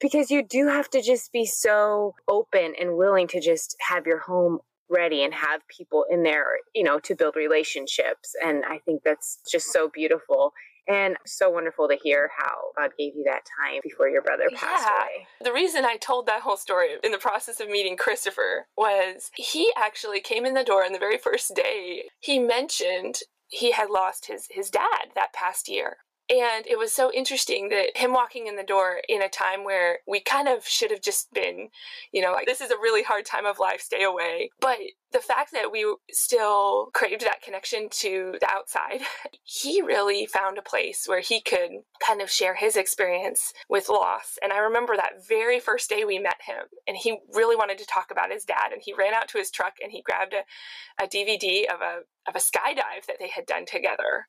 because 0.00 0.30
you 0.30 0.42
do 0.42 0.66
have 0.68 0.88
to 0.90 1.02
just 1.02 1.30
be 1.32 1.44
so 1.44 2.14
open 2.26 2.74
and 2.80 2.96
willing 2.96 3.28
to 3.28 3.40
just 3.40 3.76
have 3.80 4.06
your 4.06 4.18
home 4.18 4.58
ready 4.90 5.22
and 5.22 5.32
have 5.32 5.60
people 5.68 6.04
in 6.10 6.22
there, 6.22 6.46
you 6.74 6.82
know, 6.82 6.98
to 7.00 7.14
build 7.14 7.36
relationships. 7.36 8.34
And 8.44 8.64
I 8.64 8.78
think 8.78 9.02
that's 9.04 9.38
just 9.50 9.72
so 9.72 9.88
beautiful 9.88 10.52
and 10.88 11.16
so 11.26 11.48
wonderful 11.50 11.88
to 11.88 11.96
hear 12.02 12.30
how 12.36 12.72
God 12.76 12.90
gave 12.98 13.14
you 13.14 13.24
that 13.24 13.42
time 13.60 13.80
before 13.82 14.08
your 14.08 14.22
brother 14.22 14.44
passed 14.54 14.86
yeah. 14.86 15.02
away. 15.02 15.26
The 15.42 15.52
reason 15.52 15.84
I 15.84 15.96
told 15.96 16.26
that 16.26 16.42
whole 16.42 16.56
story 16.56 16.88
in 17.04 17.12
the 17.12 17.18
process 17.18 17.60
of 17.60 17.68
meeting 17.68 17.96
Christopher 17.96 18.66
was 18.76 19.30
he 19.36 19.72
actually 19.76 20.20
came 20.20 20.44
in 20.44 20.54
the 20.54 20.64
door 20.64 20.84
on 20.84 20.92
the 20.92 20.98
very 20.98 21.18
first 21.18 21.54
day. 21.54 22.04
He 22.18 22.38
mentioned 22.38 23.16
he 23.48 23.72
had 23.72 23.90
lost 23.90 24.26
his 24.26 24.46
his 24.50 24.70
dad 24.70 25.10
that 25.14 25.32
past 25.32 25.68
year. 25.68 25.98
And 26.30 26.64
it 26.68 26.78
was 26.78 26.92
so 26.92 27.10
interesting 27.12 27.70
that 27.70 27.96
him 27.96 28.12
walking 28.12 28.46
in 28.46 28.54
the 28.54 28.62
door 28.62 29.00
in 29.08 29.20
a 29.20 29.28
time 29.28 29.64
where 29.64 29.98
we 30.06 30.20
kind 30.20 30.46
of 30.46 30.64
should 30.64 30.92
have 30.92 31.02
just 31.02 31.32
been, 31.32 31.70
you 32.12 32.22
know, 32.22 32.30
like, 32.30 32.46
this 32.46 32.60
is 32.60 32.70
a 32.70 32.76
really 32.76 33.02
hard 33.02 33.26
time 33.26 33.46
of 33.46 33.58
life, 33.58 33.80
stay 33.80 34.04
away. 34.04 34.50
But 34.60 34.78
the 35.12 35.18
fact 35.18 35.50
that 35.52 35.72
we 35.72 35.92
still 36.12 36.90
craved 36.94 37.22
that 37.22 37.42
connection 37.42 37.88
to 37.90 38.36
the 38.40 38.48
outside, 38.48 39.00
he 39.42 39.82
really 39.82 40.24
found 40.24 40.56
a 40.56 40.62
place 40.62 41.06
where 41.06 41.20
he 41.20 41.40
could 41.40 41.70
kind 42.06 42.22
of 42.22 42.30
share 42.30 42.54
his 42.54 42.76
experience 42.76 43.52
with 43.68 43.88
loss. 43.88 44.38
And 44.40 44.52
I 44.52 44.58
remember 44.58 44.96
that 44.96 45.26
very 45.28 45.58
first 45.58 45.90
day 45.90 46.04
we 46.04 46.20
met 46.20 46.38
him, 46.46 46.62
and 46.86 46.96
he 46.96 47.18
really 47.34 47.56
wanted 47.56 47.78
to 47.78 47.86
talk 47.86 48.12
about 48.12 48.30
his 48.30 48.44
dad. 48.44 48.70
And 48.72 48.80
he 48.84 48.94
ran 48.96 49.14
out 49.14 49.26
to 49.30 49.38
his 49.38 49.50
truck 49.50 49.74
and 49.82 49.90
he 49.90 50.00
grabbed 50.00 50.34
a, 50.34 51.02
a 51.02 51.08
DVD 51.08 51.64
of 51.64 51.80
a 51.80 52.02
of 52.28 52.36
a 52.36 52.38
skydive 52.38 53.06
that 53.06 53.16
they 53.18 53.28
had 53.28 53.46
done 53.46 53.64
together 53.64 54.26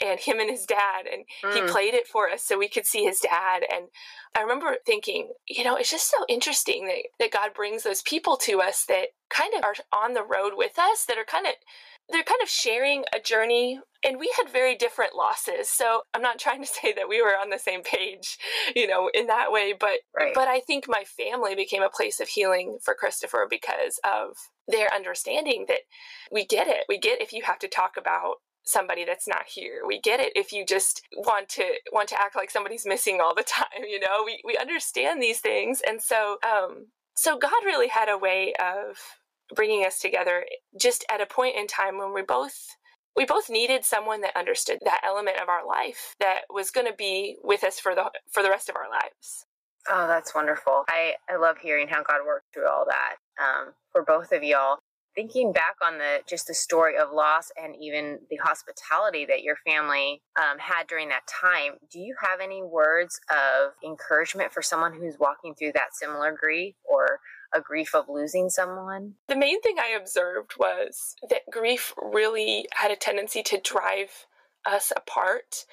and 0.00 0.20
him 0.20 0.38
and 0.38 0.50
his 0.50 0.66
dad 0.66 1.06
and 1.10 1.24
mm. 1.44 1.54
he 1.54 1.70
played 1.70 1.94
it 1.94 2.06
for 2.06 2.28
us 2.28 2.42
so 2.42 2.58
we 2.58 2.68
could 2.68 2.86
see 2.86 3.04
his 3.04 3.20
dad 3.20 3.62
and 3.72 3.86
i 4.34 4.40
remember 4.40 4.76
thinking 4.86 5.30
you 5.46 5.64
know 5.64 5.76
it's 5.76 5.90
just 5.90 6.10
so 6.10 6.24
interesting 6.28 6.86
that, 6.86 7.02
that 7.18 7.32
god 7.32 7.54
brings 7.54 7.82
those 7.82 8.02
people 8.02 8.36
to 8.36 8.60
us 8.60 8.84
that 8.86 9.08
kind 9.28 9.52
of 9.54 9.64
are 9.64 9.74
on 9.92 10.14
the 10.14 10.22
road 10.22 10.52
with 10.56 10.78
us 10.78 11.04
that 11.06 11.18
are 11.18 11.24
kind 11.24 11.46
of 11.46 11.52
they're 12.10 12.24
kind 12.24 12.42
of 12.42 12.48
sharing 12.48 13.04
a 13.14 13.20
journey 13.20 13.80
and 14.02 14.18
we 14.18 14.32
had 14.36 14.50
very 14.50 14.74
different 14.74 15.14
losses 15.14 15.68
so 15.68 16.02
i'm 16.14 16.22
not 16.22 16.38
trying 16.38 16.62
to 16.62 16.68
say 16.82 16.92
that 16.92 17.08
we 17.08 17.22
were 17.22 17.36
on 17.40 17.50
the 17.50 17.58
same 17.58 17.82
page 17.82 18.38
you 18.74 18.86
know 18.86 19.10
in 19.14 19.26
that 19.26 19.52
way 19.52 19.74
but 19.78 20.00
right. 20.16 20.32
but 20.34 20.48
i 20.48 20.60
think 20.60 20.86
my 20.88 21.04
family 21.04 21.54
became 21.54 21.82
a 21.82 21.90
place 21.90 22.20
of 22.20 22.28
healing 22.28 22.78
for 22.82 22.94
christopher 22.94 23.46
because 23.48 24.00
of 24.04 24.36
their 24.66 24.92
understanding 24.94 25.64
that 25.68 25.80
we 26.30 26.44
get 26.44 26.68
it 26.68 26.84
we 26.88 26.98
get 26.98 27.20
if 27.20 27.32
you 27.32 27.42
have 27.44 27.58
to 27.58 27.68
talk 27.68 27.92
about 27.98 28.36
somebody 28.64 29.04
that's 29.04 29.28
not 29.28 29.46
here. 29.46 29.82
We 29.86 30.00
get 30.00 30.20
it 30.20 30.32
if 30.36 30.52
you 30.52 30.64
just 30.64 31.02
want 31.16 31.48
to 31.50 31.64
want 31.92 32.08
to 32.10 32.20
act 32.20 32.36
like 32.36 32.50
somebody's 32.50 32.86
missing 32.86 33.20
all 33.20 33.34
the 33.34 33.42
time, 33.46 33.84
you 33.88 34.00
know? 34.00 34.22
We 34.24 34.40
we 34.44 34.56
understand 34.56 35.22
these 35.22 35.40
things. 35.40 35.80
And 35.86 36.02
so 36.02 36.38
um 36.44 36.86
so 37.14 37.38
God 37.38 37.64
really 37.64 37.88
had 37.88 38.08
a 38.08 38.18
way 38.18 38.54
of 38.58 38.96
bringing 39.54 39.84
us 39.84 39.98
together 39.98 40.44
just 40.80 41.04
at 41.10 41.20
a 41.20 41.26
point 41.26 41.56
in 41.56 41.66
time 41.66 41.98
when 41.98 42.14
we 42.14 42.22
both 42.22 42.68
we 43.16 43.24
both 43.24 43.50
needed 43.50 43.84
someone 43.84 44.20
that 44.20 44.36
understood 44.36 44.78
that 44.84 45.02
element 45.04 45.38
of 45.42 45.48
our 45.48 45.66
life 45.66 46.14
that 46.20 46.42
was 46.48 46.70
going 46.70 46.86
to 46.86 46.94
be 46.96 47.36
with 47.42 47.64
us 47.64 47.80
for 47.80 47.94
the 47.94 48.10
for 48.30 48.42
the 48.42 48.50
rest 48.50 48.68
of 48.68 48.76
our 48.76 48.88
lives. 48.88 49.46
Oh, 49.88 50.06
that's 50.06 50.34
wonderful. 50.34 50.84
I, 50.88 51.14
I 51.28 51.36
love 51.36 51.58
hearing 51.58 51.88
how 51.88 52.02
God 52.02 52.20
worked 52.26 52.52
through 52.52 52.68
all 52.68 52.84
that 52.86 53.16
um, 53.42 53.72
for 53.92 54.04
both 54.04 54.30
of 54.32 54.42
y'all. 54.42 54.78
Thinking 55.14 55.52
back 55.52 55.76
on 55.84 55.98
the 55.98 56.20
just 56.28 56.46
the 56.46 56.54
story 56.54 56.96
of 56.96 57.12
loss 57.12 57.50
and 57.60 57.74
even 57.80 58.20
the 58.30 58.36
hospitality 58.36 59.26
that 59.26 59.42
your 59.42 59.56
family 59.66 60.22
um, 60.38 60.58
had 60.58 60.86
during 60.86 61.08
that 61.08 61.26
time, 61.26 61.74
do 61.90 61.98
you 61.98 62.14
have 62.20 62.40
any 62.40 62.62
words 62.62 63.20
of 63.30 63.72
encouragement 63.84 64.52
for 64.52 64.62
someone 64.62 64.92
who's 64.92 65.18
walking 65.18 65.54
through 65.54 65.72
that 65.72 65.94
similar 65.94 66.36
grief 66.38 66.74
or 66.84 67.18
a 67.52 67.60
grief 67.60 67.94
of 67.94 68.04
losing 68.08 68.48
someone? 68.48 69.14
The 69.28 69.36
main 69.36 69.60
thing 69.62 69.76
I 69.78 69.96
observed 69.98 70.52
was 70.58 71.16
that 71.28 71.42
grief 71.50 71.92
really 72.00 72.66
had 72.72 72.90
a 72.90 72.96
tendency 72.96 73.42
to 73.44 73.60
drive 73.60 74.26
us 74.66 74.92
apart 74.94 75.64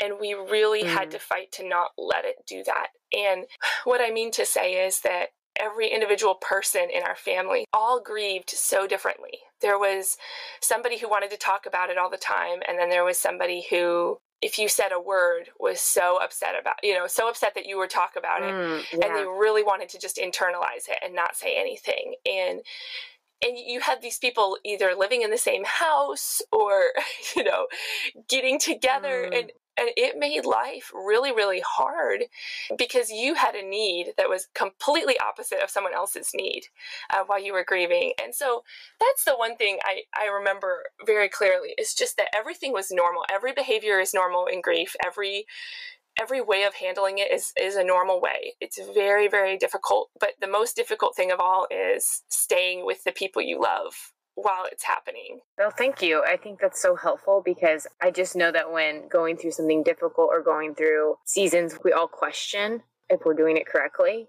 and 0.00 0.14
we 0.20 0.34
really 0.34 0.82
mm. 0.82 0.88
had 0.88 1.10
to 1.10 1.18
fight 1.18 1.52
to 1.52 1.68
not 1.68 1.90
let 1.98 2.24
it 2.24 2.36
do 2.46 2.62
that. 2.64 2.88
And 3.12 3.46
what 3.84 4.00
I 4.00 4.10
mean 4.10 4.30
to 4.32 4.46
say 4.46 4.84
is 4.84 5.00
that 5.02 5.28
every 5.60 5.88
individual 5.88 6.34
person 6.34 6.88
in 6.92 7.02
our 7.02 7.16
family 7.16 7.64
all 7.72 8.00
grieved 8.00 8.50
so 8.50 8.86
differently. 8.86 9.38
There 9.60 9.78
was 9.78 10.16
somebody 10.60 10.98
who 10.98 11.08
wanted 11.08 11.30
to 11.30 11.36
talk 11.36 11.66
about 11.66 11.90
it 11.90 11.98
all 11.98 12.10
the 12.10 12.16
time, 12.16 12.60
and 12.66 12.78
then 12.78 12.90
there 12.90 13.04
was 13.04 13.18
somebody 13.18 13.66
who 13.68 14.18
if 14.42 14.58
you 14.58 14.68
said 14.68 14.90
a 14.92 15.00
word 15.00 15.50
was 15.58 15.80
so 15.80 16.18
upset 16.22 16.54
about 16.58 16.76
you 16.82 16.94
know 16.94 17.06
so 17.06 17.28
upset 17.28 17.54
that 17.54 17.66
you 17.66 17.78
would 17.78 17.90
talk 17.90 18.12
about 18.16 18.42
it 18.42 18.52
mm, 18.52 18.82
yeah. 18.92 19.06
and 19.06 19.16
they 19.16 19.24
really 19.24 19.62
wanted 19.62 19.88
to 19.88 19.98
just 19.98 20.16
internalize 20.16 20.88
it 20.88 20.98
and 21.04 21.14
not 21.14 21.36
say 21.36 21.56
anything 21.58 22.14
and 22.24 22.60
and 23.42 23.58
you 23.58 23.80
had 23.80 24.02
these 24.02 24.18
people 24.18 24.56
either 24.64 24.94
living 24.96 25.22
in 25.22 25.30
the 25.30 25.38
same 25.38 25.64
house 25.64 26.40
or 26.52 26.84
you 27.36 27.44
know 27.44 27.66
getting 28.28 28.58
together 28.58 29.28
mm. 29.30 29.38
and 29.38 29.52
and 29.80 29.90
it 29.96 30.18
made 30.18 30.44
life 30.44 30.92
really, 30.94 31.32
really 31.32 31.62
hard 31.66 32.24
because 32.76 33.10
you 33.10 33.34
had 33.34 33.54
a 33.54 33.66
need 33.66 34.12
that 34.18 34.28
was 34.28 34.48
completely 34.54 35.16
opposite 35.18 35.62
of 35.62 35.70
someone 35.70 35.94
else's 35.94 36.30
need 36.34 36.64
uh, 37.08 37.24
while 37.26 37.42
you 37.42 37.54
were 37.54 37.64
grieving. 37.64 38.12
And 38.22 38.34
so 38.34 38.62
that's 39.00 39.24
the 39.24 39.36
one 39.36 39.56
thing 39.56 39.78
I, 39.82 40.02
I 40.14 40.26
remember 40.26 40.82
very 41.06 41.30
clearly 41.30 41.74
It's 41.78 41.94
just 41.94 42.18
that 42.18 42.28
everything 42.36 42.72
was 42.72 42.90
normal. 42.90 43.24
Every 43.32 43.52
behavior 43.52 43.98
is 43.98 44.12
normal 44.12 44.46
in 44.46 44.60
grief. 44.60 44.94
Every 45.04 45.46
every 46.20 46.42
way 46.42 46.64
of 46.64 46.74
handling 46.74 47.18
it 47.18 47.32
is 47.32 47.52
is 47.58 47.76
a 47.76 47.84
normal 47.84 48.20
way. 48.20 48.54
It's 48.60 48.78
very 48.94 49.28
very 49.28 49.56
difficult, 49.56 50.10
but 50.18 50.30
the 50.40 50.48
most 50.48 50.76
difficult 50.76 51.16
thing 51.16 51.30
of 51.30 51.40
all 51.40 51.66
is 51.70 52.22
staying 52.28 52.84
with 52.84 53.02
the 53.04 53.12
people 53.12 53.40
you 53.40 53.60
love 53.60 53.94
while 54.34 54.64
it's 54.70 54.84
happening. 54.84 55.40
Well, 55.58 55.70
thank 55.70 56.02
you. 56.02 56.22
I 56.26 56.36
think 56.36 56.60
that's 56.60 56.80
so 56.80 56.96
helpful 56.96 57.42
because 57.44 57.86
I 58.00 58.10
just 58.10 58.36
know 58.36 58.52
that 58.52 58.72
when 58.72 59.08
going 59.08 59.36
through 59.36 59.52
something 59.52 59.82
difficult 59.82 60.28
or 60.30 60.42
going 60.42 60.74
through 60.74 61.16
seasons, 61.24 61.78
we 61.84 61.92
all 61.92 62.08
question 62.08 62.82
if 63.08 63.20
we're 63.24 63.34
doing 63.34 63.56
it 63.56 63.66
correctly. 63.66 64.28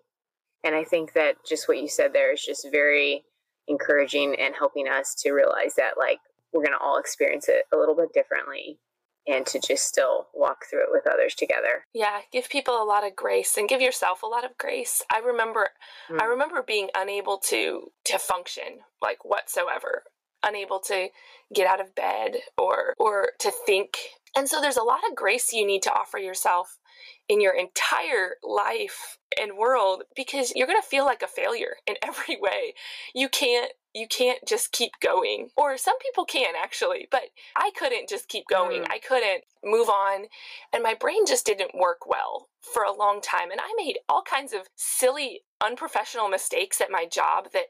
And 0.63 0.75
I 0.75 0.83
think 0.83 1.13
that 1.13 1.37
just 1.47 1.67
what 1.67 1.79
you 1.79 1.87
said 1.87 2.13
there 2.13 2.33
is 2.33 2.43
just 2.43 2.67
very 2.71 3.23
encouraging 3.67 4.35
and 4.39 4.53
helping 4.57 4.87
us 4.87 5.15
to 5.23 5.31
realize 5.31 5.75
that, 5.75 5.97
like, 5.97 6.19
we're 6.53 6.63
going 6.63 6.77
to 6.77 6.83
all 6.83 6.99
experience 6.99 7.47
it 7.47 7.63
a 7.73 7.77
little 7.77 7.95
bit 7.95 8.13
differently 8.13 8.79
and 9.27 9.45
to 9.45 9.59
just 9.59 9.87
still 9.87 10.27
walk 10.33 10.65
through 10.69 10.83
it 10.83 10.89
with 10.91 11.07
others 11.07 11.35
together. 11.35 11.85
Yeah, 11.93 12.21
give 12.31 12.49
people 12.49 12.81
a 12.81 12.85
lot 12.85 13.05
of 13.05 13.15
grace 13.15 13.57
and 13.57 13.69
give 13.69 13.81
yourself 13.81 14.23
a 14.23 14.27
lot 14.27 14.45
of 14.45 14.57
grace. 14.57 15.03
I 15.13 15.19
remember 15.19 15.69
mm. 16.09 16.21
I 16.21 16.25
remember 16.25 16.63
being 16.65 16.89
unable 16.95 17.37
to 17.49 17.91
to 18.05 18.19
function 18.19 18.79
like 19.01 19.23
whatsoever, 19.23 20.03
unable 20.43 20.79
to 20.79 21.09
get 21.53 21.67
out 21.67 21.81
of 21.81 21.95
bed 21.95 22.37
or 22.57 22.95
or 22.97 23.29
to 23.39 23.51
think. 23.65 23.97
And 24.35 24.47
so 24.47 24.61
there's 24.61 24.77
a 24.77 24.83
lot 24.83 25.01
of 25.09 25.15
grace 25.15 25.51
you 25.51 25.65
need 25.65 25.83
to 25.83 25.93
offer 25.93 26.17
yourself 26.17 26.77
in 27.27 27.41
your 27.41 27.53
entire 27.53 28.35
life 28.43 29.17
and 29.39 29.57
world 29.57 30.03
because 30.15 30.53
you're 30.55 30.67
going 30.67 30.81
to 30.81 30.87
feel 30.87 31.05
like 31.05 31.21
a 31.21 31.27
failure 31.27 31.75
in 31.87 31.95
every 32.03 32.37
way. 32.39 32.73
You 33.13 33.29
can't 33.29 33.71
you 33.93 34.07
can't 34.07 34.39
just 34.47 34.71
keep 34.71 34.93
going. 35.01 35.49
Or 35.57 35.77
some 35.77 35.97
people 35.99 36.23
can 36.23 36.53
actually, 36.61 37.09
but 37.11 37.23
I 37.57 37.71
couldn't 37.77 38.07
just 38.07 38.29
keep 38.29 38.47
going. 38.47 38.83
Mm. 38.83 38.87
I 38.89 38.99
couldn't 38.99 39.43
move 39.65 39.89
on. 39.89 40.27
And 40.73 40.81
my 40.81 40.93
brain 40.93 41.25
just 41.25 41.45
didn't 41.45 41.75
work 41.75 42.07
well 42.07 42.47
for 42.61 42.83
a 42.83 42.95
long 42.95 43.19
time. 43.21 43.51
And 43.51 43.59
I 43.59 43.73
made 43.75 43.99
all 44.07 44.23
kinds 44.23 44.53
of 44.53 44.61
silly, 44.75 45.41
unprofessional 45.61 46.29
mistakes 46.29 46.79
at 46.79 46.89
my 46.89 47.05
job 47.05 47.49
that 47.51 47.65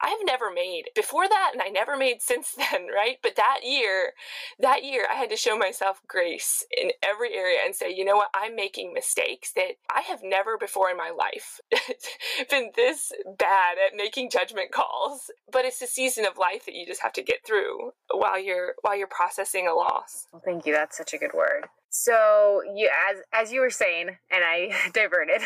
I've 0.00 0.24
never 0.24 0.52
made 0.52 0.84
before 0.94 1.28
that 1.28 1.50
and 1.52 1.62
I 1.62 1.68
never 1.68 1.96
made 1.96 2.20
since 2.20 2.52
then, 2.56 2.86
right? 2.94 3.18
But 3.22 3.36
that 3.36 3.60
year, 3.64 4.12
that 4.58 4.84
year 4.84 5.06
I 5.10 5.14
had 5.14 5.30
to 5.30 5.36
show 5.36 5.56
myself 5.56 6.00
grace 6.06 6.64
in 6.76 6.92
every 7.02 7.34
area 7.34 7.58
and 7.64 7.74
say, 7.74 7.92
you 7.94 8.04
know 8.04 8.16
what, 8.16 8.30
I'm 8.34 8.56
making 8.56 8.92
mistakes 8.92 9.52
that 9.52 9.72
I 9.90 10.00
have 10.02 10.20
never 10.22 10.58
before 10.58 10.90
in 10.90 10.96
my 10.96 11.10
life 11.10 11.60
been 12.50 12.70
this 12.76 13.12
bad 13.38 13.76
at 13.78 13.96
making 13.96 14.30
judgment 14.30 14.72
calls. 14.72 15.30
But 15.50 15.64
it's 15.64 15.82
a 15.82 15.86
season 15.86 16.24
of 16.26 16.38
life 16.38 16.66
that 16.66 16.74
you 16.74 16.86
just 16.86 17.02
have 17.02 17.12
to 17.14 17.22
get 17.22 17.46
through 17.46 17.92
while 18.12 18.38
you're 18.38 18.74
while 18.82 18.96
you're 18.96 19.06
processing 19.06 19.66
a 19.68 19.74
loss. 19.74 20.26
Well, 20.32 20.42
thank 20.44 20.66
you. 20.66 20.72
That's 20.72 20.96
such 20.96 21.14
a 21.14 21.18
good 21.18 21.32
word. 21.34 21.66
So 21.90 22.60
you 22.74 22.90
as 23.10 23.18
as 23.32 23.52
you 23.52 23.60
were 23.60 23.70
saying, 23.70 24.08
and 24.08 24.44
I 24.44 24.72
diverted. 24.92 25.42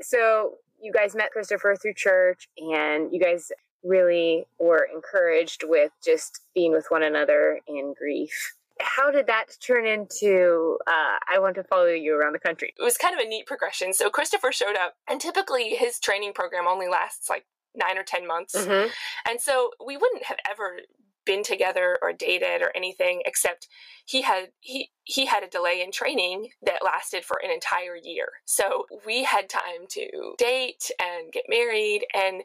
so 0.00 0.54
you 0.82 0.92
guys 0.92 1.14
met 1.14 1.30
Christopher 1.30 1.76
through 1.76 1.94
church 1.94 2.48
and 2.56 3.12
you 3.12 3.20
guys 3.20 3.50
really 3.82 4.44
were 4.58 4.86
encouraged 4.94 5.64
with 5.64 5.92
just 6.04 6.40
being 6.54 6.72
with 6.72 6.86
one 6.88 7.02
another 7.02 7.60
in 7.66 7.94
grief. 7.96 8.54
How 8.80 9.10
did 9.10 9.26
that 9.26 9.46
turn 9.64 9.86
into 9.86 10.78
uh, 10.86 11.18
I 11.30 11.38
want 11.38 11.54
to 11.56 11.64
follow 11.64 11.86
you 11.86 12.14
around 12.16 12.32
the 12.32 12.38
country? 12.38 12.72
It 12.78 12.82
was 12.82 12.96
kind 12.96 13.14
of 13.14 13.24
a 13.24 13.28
neat 13.28 13.46
progression. 13.46 13.92
So 13.92 14.08
Christopher 14.08 14.52
showed 14.52 14.76
up, 14.76 14.94
and 15.08 15.20
typically 15.20 15.70
his 15.70 15.98
training 15.98 16.32
program 16.32 16.66
only 16.66 16.88
lasts 16.88 17.28
like 17.28 17.44
nine 17.74 17.98
or 17.98 18.02
10 18.02 18.26
months. 18.26 18.56
Mm-hmm. 18.56 18.88
And 19.28 19.40
so 19.40 19.70
we 19.84 19.96
wouldn't 19.96 20.24
have 20.24 20.38
ever 20.50 20.78
been 21.24 21.42
together 21.42 21.98
or 22.02 22.12
dated 22.12 22.62
or 22.62 22.72
anything 22.74 23.22
except 23.24 23.68
he 24.04 24.22
had 24.22 24.48
he 24.60 24.90
he 25.04 25.26
had 25.26 25.42
a 25.42 25.48
delay 25.48 25.82
in 25.82 25.92
training 25.92 26.48
that 26.62 26.84
lasted 26.84 27.24
for 27.24 27.40
an 27.42 27.50
entire 27.50 27.96
year. 27.96 28.26
So 28.44 28.86
we 29.06 29.24
had 29.24 29.48
time 29.48 29.86
to 29.90 30.34
date 30.38 30.90
and 31.00 31.32
get 31.32 31.44
married 31.48 32.06
and 32.14 32.42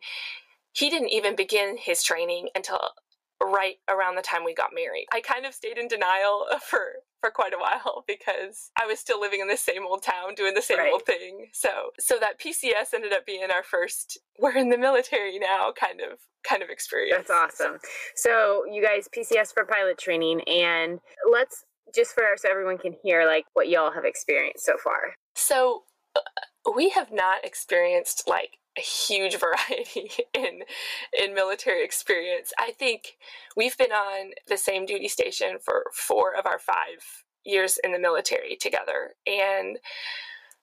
he 0.74 0.89
didn't 0.89 1.10
even 1.10 1.36
begin 1.36 1.77
his 1.77 2.03
training 2.03 2.50
until 2.53 2.91
right 3.41 3.75
around 3.89 4.15
the 4.15 4.21
time 4.21 4.43
we 4.43 4.53
got 4.53 4.69
married. 4.73 5.07
I 5.13 5.21
kind 5.21 5.45
of 5.45 5.53
stayed 5.53 5.77
in 5.77 5.87
denial 5.87 6.45
for 6.61 6.79
for 7.21 7.31
quite 7.31 7.53
a 7.53 7.57
while 7.57 8.03
because 8.07 8.71
I 8.79 8.85
was 8.85 8.99
still 8.99 9.19
living 9.19 9.39
in 9.39 9.47
the 9.47 9.57
same 9.57 9.85
old 9.85 10.03
town 10.03 10.35
doing 10.35 10.53
the 10.53 10.61
same 10.61 10.77
right. 10.77 10.91
old 10.91 11.05
thing. 11.05 11.47
So 11.53 11.69
so 11.99 12.17
that 12.19 12.39
PCS 12.39 12.93
ended 12.93 13.13
up 13.13 13.25
being 13.25 13.43
our 13.51 13.63
first 13.63 14.19
we're 14.39 14.55
in 14.55 14.69
the 14.69 14.77
military 14.77 15.39
now 15.39 15.73
kind 15.79 16.01
of 16.01 16.19
kind 16.47 16.61
of 16.61 16.69
experience. 16.69 17.27
That's 17.27 17.59
awesome. 17.59 17.79
So 18.15 18.63
you 18.71 18.83
guys 18.83 19.07
PCS 19.15 19.53
for 19.53 19.65
pilot 19.65 19.97
training 19.97 20.41
and 20.41 20.99
let's 21.31 21.65
just 21.93 22.13
for 22.13 22.23
so 22.35 22.49
everyone 22.49 22.77
can 22.77 22.95
hear 23.03 23.25
like 23.25 23.45
what 23.53 23.69
y'all 23.69 23.91
have 23.91 24.05
experienced 24.05 24.65
so 24.65 24.77
far. 24.83 25.15
So 25.35 25.83
uh, 26.15 26.71
we 26.75 26.89
have 26.89 27.11
not 27.11 27.45
experienced 27.45 28.23
like 28.27 28.57
a 28.77 28.82
huge 28.82 29.38
variety 29.39 30.10
in 30.34 30.63
in 31.17 31.34
military 31.34 31.84
experience. 31.84 32.53
I 32.58 32.72
think 32.72 33.17
we've 33.55 33.77
been 33.77 33.91
on 33.91 34.32
the 34.48 34.58
same 34.58 34.86
duty 34.86 35.08
station 35.08 35.58
for 35.63 35.86
four 35.94 36.36
of 36.36 36.46
our 36.46 36.60
five 36.60 37.24
years 37.44 37.77
in 37.84 37.91
the 37.91 38.00
military 38.00 38.55
together, 38.55 39.15
and 39.27 39.77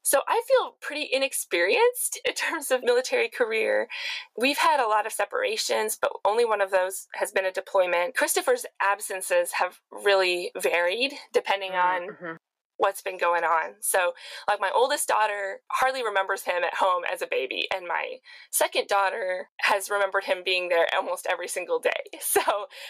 so 0.04 0.20
I 0.26 0.42
feel 0.48 0.74
pretty 0.80 1.08
inexperienced 1.12 2.20
in 2.24 2.34
terms 2.34 2.70
of 2.70 2.82
military 2.82 3.28
career. 3.28 3.88
We've 4.36 4.58
had 4.58 4.80
a 4.80 4.88
lot 4.88 5.06
of 5.06 5.12
separations, 5.12 5.96
but 6.00 6.12
only 6.24 6.44
one 6.44 6.60
of 6.60 6.70
those 6.70 7.06
has 7.14 7.30
been 7.30 7.44
a 7.44 7.52
deployment. 7.52 8.16
Christopher's 8.16 8.66
absences 8.80 9.52
have 9.52 9.80
really 9.90 10.50
varied 10.60 11.14
depending 11.32 11.72
mm-hmm. 11.72 12.04
on 12.04 12.14
mm-hmm 12.14 12.32
what's 12.82 13.00
been 13.00 13.16
going 13.16 13.44
on. 13.44 13.74
So, 13.80 14.12
like, 14.48 14.60
my 14.60 14.72
oldest 14.74 15.06
daughter 15.06 15.60
hardly 15.70 16.04
remembers 16.04 16.42
him 16.42 16.64
at 16.64 16.74
home 16.74 17.04
as 17.10 17.22
a 17.22 17.28
baby, 17.28 17.68
and 17.72 17.86
my 17.86 18.16
second 18.50 18.88
daughter 18.88 19.46
has 19.60 19.88
remembered 19.88 20.24
him 20.24 20.38
being 20.44 20.68
there 20.68 20.86
almost 20.94 21.28
every 21.30 21.48
single 21.48 21.78
day. 21.78 21.90
So, 22.32 22.40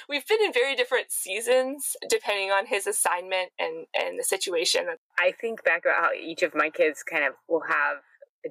we've 0.08 0.26
been 0.26 0.38
in 0.44 0.52
very 0.52 0.76
different 0.76 1.10
seasons 1.10 1.96
depending 2.08 2.50
on 2.50 2.64
his 2.66 2.86
assignment 2.86 3.50
and, 3.58 3.86
and 4.00 4.18
the 4.18 4.22
situation. 4.22 4.86
I 5.18 5.32
think 5.40 5.64
back 5.64 5.84
about 5.84 6.00
how 6.00 6.10
each 6.12 6.42
of 6.42 6.54
my 6.54 6.70
kids 6.70 7.02
kind 7.02 7.24
of 7.24 7.34
will 7.48 7.62
have 7.68 7.96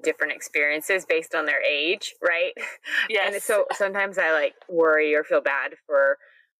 different 0.04 0.34
experiences 0.34 1.06
based 1.08 1.34
on 1.34 1.46
their 1.46 1.62
age, 1.64 2.14
right? 2.22 2.54
Yes. 3.10 3.34
and 3.34 3.42
so 3.42 3.66
sometimes 3.74 4.18
I 4.18 4.32
like 4.32 4.54
worry 4.70 5.16
or 5.16 5.24
feel 5.24 5.42
bad 5.42 5.72
for 5.86 6.18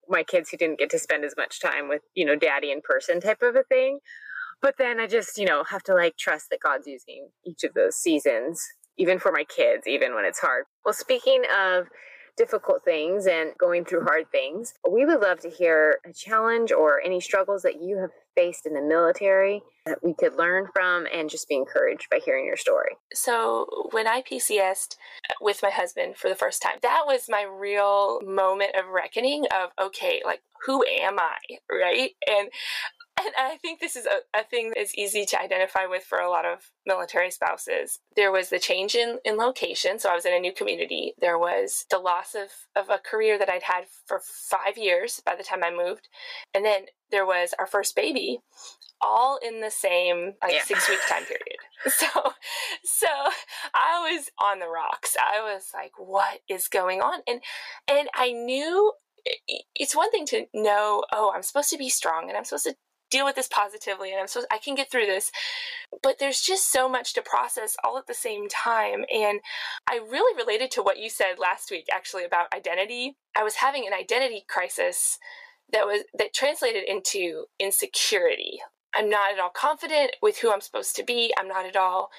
my 0.10 0.24
kids 0.24 0.50
who 0.50 0.58
didn't 0.58 0.80
get 0.80 0.90
to 0.92 1.00
spend 1.00 1.24
as 1.24 1.34
much 1.38 1.62
time 1.62 1.88
with, 1.88 2.02
you 2.16 2.26
know, 2.26 2.36
daddy 2.36 2.72
in 2.72 2.82
person 2.82 3.22
type 3.22 3.42
of 3.42 3.56
a 3.56 3.64
thing. 3.64 4.00
But 4.62 4.76
then 4.78 5.00
I 5.00 5.08
just, 5.08 5.38
you 5.38 5.46
know, 5.46 5.64
have 5.64 5.84
to 5.84 5.96
like 5.96 6.18
trust 6.18 6.50
that 6.52 6.60
God's 6.64 6.88
using 6.88 7.30
each 7.46 7.64
of 7.64 7.74
those 7.74 7.96
seasons, 7.96 8.62
even 8.98 9.20
for 9.20 9.32
my 9.32 9.44
kids, 9.44 9.88
even 9.88 10.14
when 10.14 10.26
it's 10.26 10.40
hard. 10.40 10.66
Well, 10.86 10.94
speaking 10.94 11.44
of 11.56 11.88
difficult 12.38 12.84
things 12.84 13.28
and 13.28 13.52
going 13.58 13.86
through 13.86 14.04
hard 14.04 14.32
things, 14.32 14.74
we 14.90 15.06
would 15.06 15.22
love 15.22 15.40
to 15.42 15.50
hear 15.50 16.00
a 16.06 16.14
challenge 16.14 16.72
or 16.72 17.02
any 17.04 17.20
struggles 17.20 17.64
that 17.64 17.82
you 17.82 17.98
have 17.98 18.12
faced 18.36 18.66
in 18.66 18.74
the 18.74 18.82
military 18.82 19.62
that 19.86 20.04
we 20.04 20.14
could 20.14 20.38
learn 20.38 20.68
from 20.74 21.06
and 21.14 21.30
just 21.30 21.50
be 21.50 21.56
encouraged 21.56 22.08
by 22.10 22.20
hearing 22.24 22.46
your 22.46 22.56
story. 22.56 22.92
So, 23.14 23.90
when 23.92 24.08
I 24.08 24.22
PCSed 24.22 24.96
with 25.42 25.62
my 25.62 25.70
husband 25.70 26.18
for 26.18 26.30
the 26.30 26.36
first 26.36 26.62
time, 26.62 26.78
that 26.82 27.04
was 27.06 27.26
my 27.28 27.44
real 27.44 28.22
moment 28.22 28.76
of 28.76 28.88
reckoning 28.88 29.46
of 29.46 29.72
okay, 29.84 30.22
like 30.26 30.42
who 30.66 30.84
am 30.86 31.18
I, 31.20 31.38
right? 31.70 32.12
And 32.28 32.50
and 33.26 33.34
I 33.38 33.58
think 33.58 33.80
this 33.80 33.96
is 33.96 34.06
a, 34.06 34.40
a 34.40 34.44
thing 34.44 34.72
that's 34.76 34.98
easy 34.98 35.26
to 35.26 35.42
identify 35.42 35.86
with 35.86 36.04
for 36.04 36.20
a 36.20 36.30
lot 36.30 36.46
of 36.46 36.72
military 36.86 37.32
spouses. 37.32 38.00
There 38.16 38.32
was 38.32 38.50
the 38.50 38.60
change 38.60 38.96
in, 38.96 39.20
in 39.26 39.38
location. 39.38 40.00
So 40.00 40.10
I 40.10 40.16
was 40.16 40.26
in 40.26 40.34
a 40.34 40.40
new 40.40 40.54
community. 40.54 41.14
There 41.20 41.38
was 41.38 41.86
the 41.90 42.00
loss 42.00 42.36
of, 42.36 42.50
of 42.76 42.90
a 42.90 42.98
career 42.98 43.38
that 43.38 43.50
I'd 43.50 43.64
had 43.64 43.86
for 44.06 44.22
five 44.24 44.78
years 44.78 45.22
by 45.26 45.36
the 45.36 45.44
time 45.44 45.64
I 45.64 45.72
moved. 45.72 46.10
And 46.54 46.66
then 46.66 46.86
there 47.12 47.26
was 47.26 47.54
our 47.60 47.68
first 47.68 47.96
baby, 47.96 48.40
all 49.02 49.40
in 49.46 49.62
the 49.62 49.72
same 49.72 50.34
like 50.42 50.54
yeah. 50.54 50.64
six 50.64 50.90
week 50.90 51.00
time 51.10 51.24
period. 51.26 51.58
So, 51.84 52.06
so 52.84 53.08
I 53.74 54.14
was 54.14 54.30
on 54.40 54.60
the 54.60 54.68
rocks. 54.68 55.18
I 55.20 55.42
was 55.42 55.72
like, 55.74 55.94
what 55.98 56.42
is 56.48 56.68
going 56.68 57.02
on? 57.02 57.22
And, 57.28 57.42
and 57.90 58.08
I 58.14 58.32
knew 58.32 58.94
it's 59.76 59.96
one 59.96 60.12
thing 60.12 60.26
to 60.28 60.46
know, 60.54 61.04
oh, 61.12 61.32
I'm 61.34 61.44
supposed 61.44 61.70
to 61.72 61.78
be 61.78 61.90
strong 61.90 62.28
and 62.28 62.38
I'm 62.38 62.46
supposed 62.46 62.66
to 62.66 62.76
deal 63.12 63.26
with 63.26 63.36
this 63.36 63.48
positively 63.48 64.12
and 64.12 64.20
I'm 64.20 64.28
so 64.28 64.44
I 64.52 64.58
can 64.58 64.74
get 64.74 64.90
through 64.90 65.06
this. 65.06 65.32
But 66.02 66.18
there's 66.20 66.42
just 66.42 66.72
so 66.72 66.90
much 66.90 67.14
to 67.14 67.22
process 67.22 67.76
all 67.84 67.98
at 67.98 68.08
the 68.08 68.14
same 68.14 68.48
time. 68.50 69.06
And 69.14 69.42
I 69.88 69.98
really 69.98 70.36
related 70.36 70.72
to 70.72 70.82
what 70.82 70.98
you 70.98 71.10
said 71.10 71.38
last 71.38 71.70
week 71.70 71.88
actually 71.92 72.24
about 72.24 72.54
identity. 72.54 73.18
I 73.36 73.44
was 73.44 73.56
having 73.56 73.86
an 73.86 73.94
identity 73.94 74.44
crisis 74.48 75.20
that 75.72 75.86
was 75.86 76.04
that 76.18 76.34
translated 76.34 76.84
into 76.88 77.46
insecurity. 77.60 78.60
I'm 78.96 79.10
not 79.10 79.34
at 79.34 79.40
all 79.40 79.50
confident 79.50 80.16
with 80.22 80.40
who 80.40 80.52
I'm 80.52 80.62
supposed 80.62 80.96
to 80.98 81.04
be. 81.04 81.34
I'm 81.38 81.48
not 81.48 81.66
at 81.66 81.76
all 81.76 82.10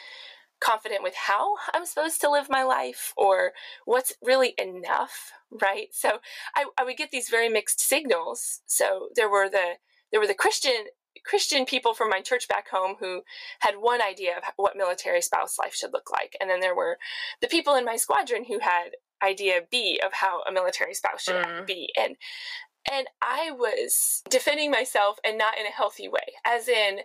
confident 0.63 1.03
with 1.03 1.15
how 1.15 1.57
I'm 1.75 1.85
supposed 1.85 2.21
to 2.21 2.31
live 2.31 2.47
my 2.49 2.63
life 2.63 3.13
or 3.17 3.53
what's 3.85 4.15
really 4.23 4.55
enough, 4.59 5.33
right? 5.51 5.89
So 5.91 6.21
I, 6.55 6.67
I 6.79 6.85
would 6.85 6.97
get 6.97 7.11
these 7.11 7.29
very 7.29 7.49
mixed 7.49 7.81
signals. 7.81 8.61
So 8.67 9.09
there 9.17 9.29
were 9.29 9.49
the 9.51 9.75
there 10.13 10.21
were 10.21 10.27
the 10.27 10.35
Christian 10.35 10.87
Christian 11.25 11.65
people 11.67 11.95
from 11.95 12.09
my 12.09 12.21
church 12.21 12.49
back 12.49 12.69
home 12.69 12.97
who 12.99 13.23
had 13.61 13.75
one 13.79 14.03
idea 14.03 14.37
of 14.37 14.45
what 14.57 14.77
military 14.77 15.21
spouse 15.21 15.59
life 15.59 15.75
should 15.75 15.93
look 15.93 16.11
like, 16.11 16.37
and 16.41 16.49
then 16.49 16.61
there 16.61 16.75
were 16.75 16.99
the 17.41 17.49
people 17.49 17.75
in 17.75 17.85
my 17.85 17.97
squadron 17.97 18.45
who 18.45 18.59
had 18.61 18.91
idea 19.23 19.61
B 19.71 20.01
of 20.05 20.13
how 20.13 20.43
a 20.43 20.53
military 20.53 20.95
spouse 20.95 21.23
should 21.23 21.45
mm. 21.45 21.67
be, 21.67 21.93
and 21.99 22.17
and 22.91 23.07
I 23.21 23.51
was 23.53 24.23
defending 24.29 24.71
myself 24.71 25.19
and 25.25 25.39
not 25.39 25.59
in 25.59 25.67
a 25.67 25.71
healthy 25.71 26.09
way, 26.09 26.35
as 26.45 26.69
in 26.69 27.01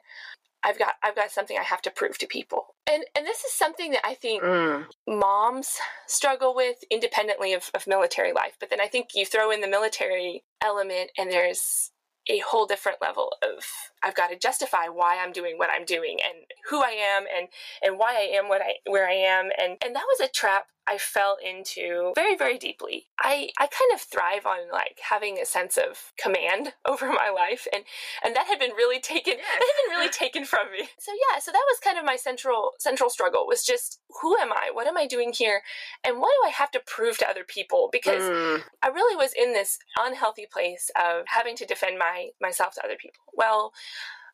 I've 0.64 0.80
got 0.80 0.96
I've 1.04 1.16
got 1.16 1.32
something 1.32 1.58
I 1.58 1.64
have 1.64 1.82
to 1.84 1.92
prove 1.92 2.18
to 2.20 2.28
people. 2.28 2.76
And 2.92 3.04
and 3.16 3.26
this 3.26 3.44
is 3.44 3.54
something 3.54 3.92
that 3.92 4.06
I 4.06 4.16
think 4.16 4.44
mm. 4.44 4.86
moms 5.08 5.78
struggle 6.08 6.56
with 6.56 6.78
independently 6.90 7.54
of, 7.54 7.70
of 7.74 7.88
military 7.88 8.34
life. 8.34 8.58
But 8.60 8.70
then 8.70 8.82
I 8.82 8.88
think 8.88 9.10
you 9.14 9.26
throw 9.26 9.52
in 9.52 9.62
the 9.62 9.68
military 9.68 10.44
element 10.64 11.12
and 11.18 11.32
there's 11.32 11.92
a 12.30 12.40
whole 12.40 12.66
different 12.66 13.02
level 13.02 13.34
of 13.42 13.64
I've 14.04 14.16
got 14.16 14.30
to 14.30 14.38
justify 14.38 14.88
why 14.88 15.18
I'm 15.22 15.32
doing 15.32 15.58
what 15.58 15.70
I'm 15.70 15.86
doing 15.86 16.18
and 16.24 16.46
who 16.70 16.82
I 16.82 16.92
am 16.92 17.26
and 17.36 17.48
and 17.84 17.98
why 18.00 18.16
I 18.16 18.38
am 18.38 18.50
what 18.50 18.62
I 18.62 18.76
where 18.90 19.08
I 19.08 19.14
am 19.14 19.50
and 19.58 19.78
and 19.84 19.96
that 19.96 20.06
was 20.08 20.20
a 20.20 20.32
trap 20.32 20.68
I 20.88 20.98
fell 20.98 21.38
into 21.46 22.14
very, 22.16 22.38
very 22.38 22.58
deeply. 22.58 23.08
I, 23.20 23.50
I 23.60 23.68
kind 23.68 23.92
of 23.94 24.00
thrive 24.00 24.46
on 24.46 24.72
like 24.72 25.00
having 25.10 25.38
a 25.38 25.46
sense 25.46 25.78
of 25.78 26.14
command 26.18 26.74
over 26.88 27.10
my 27.10 27.30
life 27.30 27.68
and, 27.74 27.84
and 28.24 28.36
that 28.36 28.48
had 28.48 28.58
been 28.58 28.72
really 28.72 29.02
taken, 29.02 29.34
that 29.36 29.42
had 29.42 29.86
been 29.86 29.98
really 29.98 30.10
taken 30.10 30.46
from 30.46 30.72
me. 30.72 30.88
So 30.98 31.12
yeah, 31.12 31.40
so 31.40 31.52
that 31.52 31.64
was 31.70 31.80
kind 31.84 31.98
of 31.98 32.06
my 32.06 32.16
central, 32.16 32.72
central 32.80 33.10
struggle 33.10 33.46
was 33.46 33.66
just 33.66 34.00
who 34.22 34.38
am 34.38 34.52
I? 34.54 34.70
What 34.72 34.88
am 34.88 34.98
I 34.98 35.06
doing 35.06 35.34
here? 35.34 35.62
And 36.06 36.20
what 36.20 36.32
do 36.42 36.48
I 36.48 36.52
have 36.52 36.72
to 36.72 36.82
prove 36.88 37.18
to 37.18 37.30
other 37.30 37.44
people? 37.44 37.90
Because 37.92 38.24
mm. 38.24 38.64
I 38.82 38.88
really 38.88 39.16
was 39.16 39.34
in 39.34 39.54
this 39.54 39.78
unhealthy 40.00 40.48
place 40.52 40.90
of 40.96 41.26
having 41.28 41.58
to 41.58 41.66
defend 41.66 42.00
my, 42.00 42.30
myself 42.42 42.76
to 42.76 42.86
other 42.86 42.96
people. 43.00 43.20
Well, 43.34 43.74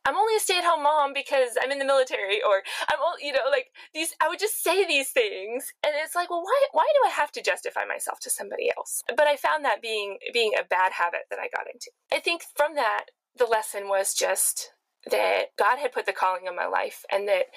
I'm 0.05 0.17
only 0.17 0.35
a 0.35 0.39
stay 0.39 0.57
at 0.57 0.65
home 0.65 0.83
mom 0.83 1.13
because 1.13 1.55
I'm 1.61 1.71
in 1.71 1.79
the 1.79 1.85
military 1.85 2.41
or 2.43 2.61
I'm 2.89 2.99
all, 2.99 3.15
you 3.21 3.31
know, 3.31 3.47
like 3.49 3.67
these, 3.93 4.13
I 4.21 4.27
would 4.27 4.39
just 4.39 4.61
say 4.61 4.85
these 4.85 5.11
things. 5.11 5.71
And 5.85 5.93
it's 6.03 6.15
like, 6.15 6.29
well, 6.29 6.43
why, 6.43 6.65
why 6.73 6.85
do 7.01 7.07
I 7.07 7.11
have 7.11 7.31
to 7.33 7.41
justify 7.41 7.85
myself 7.85 8.19
to 8.21 8.29
somebody 8.29 8.69
else? 8.75 9.03
But 9.07 9.27
I 9.27 9.37
found 9.37 9.63
that 9.63 9.81
being, 9.81 10.17
being 10.33 10.53
a 10.59 10.67
bad 10.67 10.91
habit 10.93 11.21
that 11.29 11.39
I 11.39 11.47
got 11.55 11.67
into. 11.73 11.89
I 12.11 12.19
think 12.19 12.41
from 12.55 12.75
that, 12.75 13.05
the 13.37 13.45
lesson 13.45 13.87
was 13.87 14.13
just 14.13 14.71
that 15.11 15.47
God 15.57 15.79
had 15.79 15.91
put 15.91 16.05
the 16.05 16.13
calling 16.13 16.47
on 16.47 16.55
my 16.55 16.65
life 16.65 17.03
and 17.11 17.27
that 17.27 17.47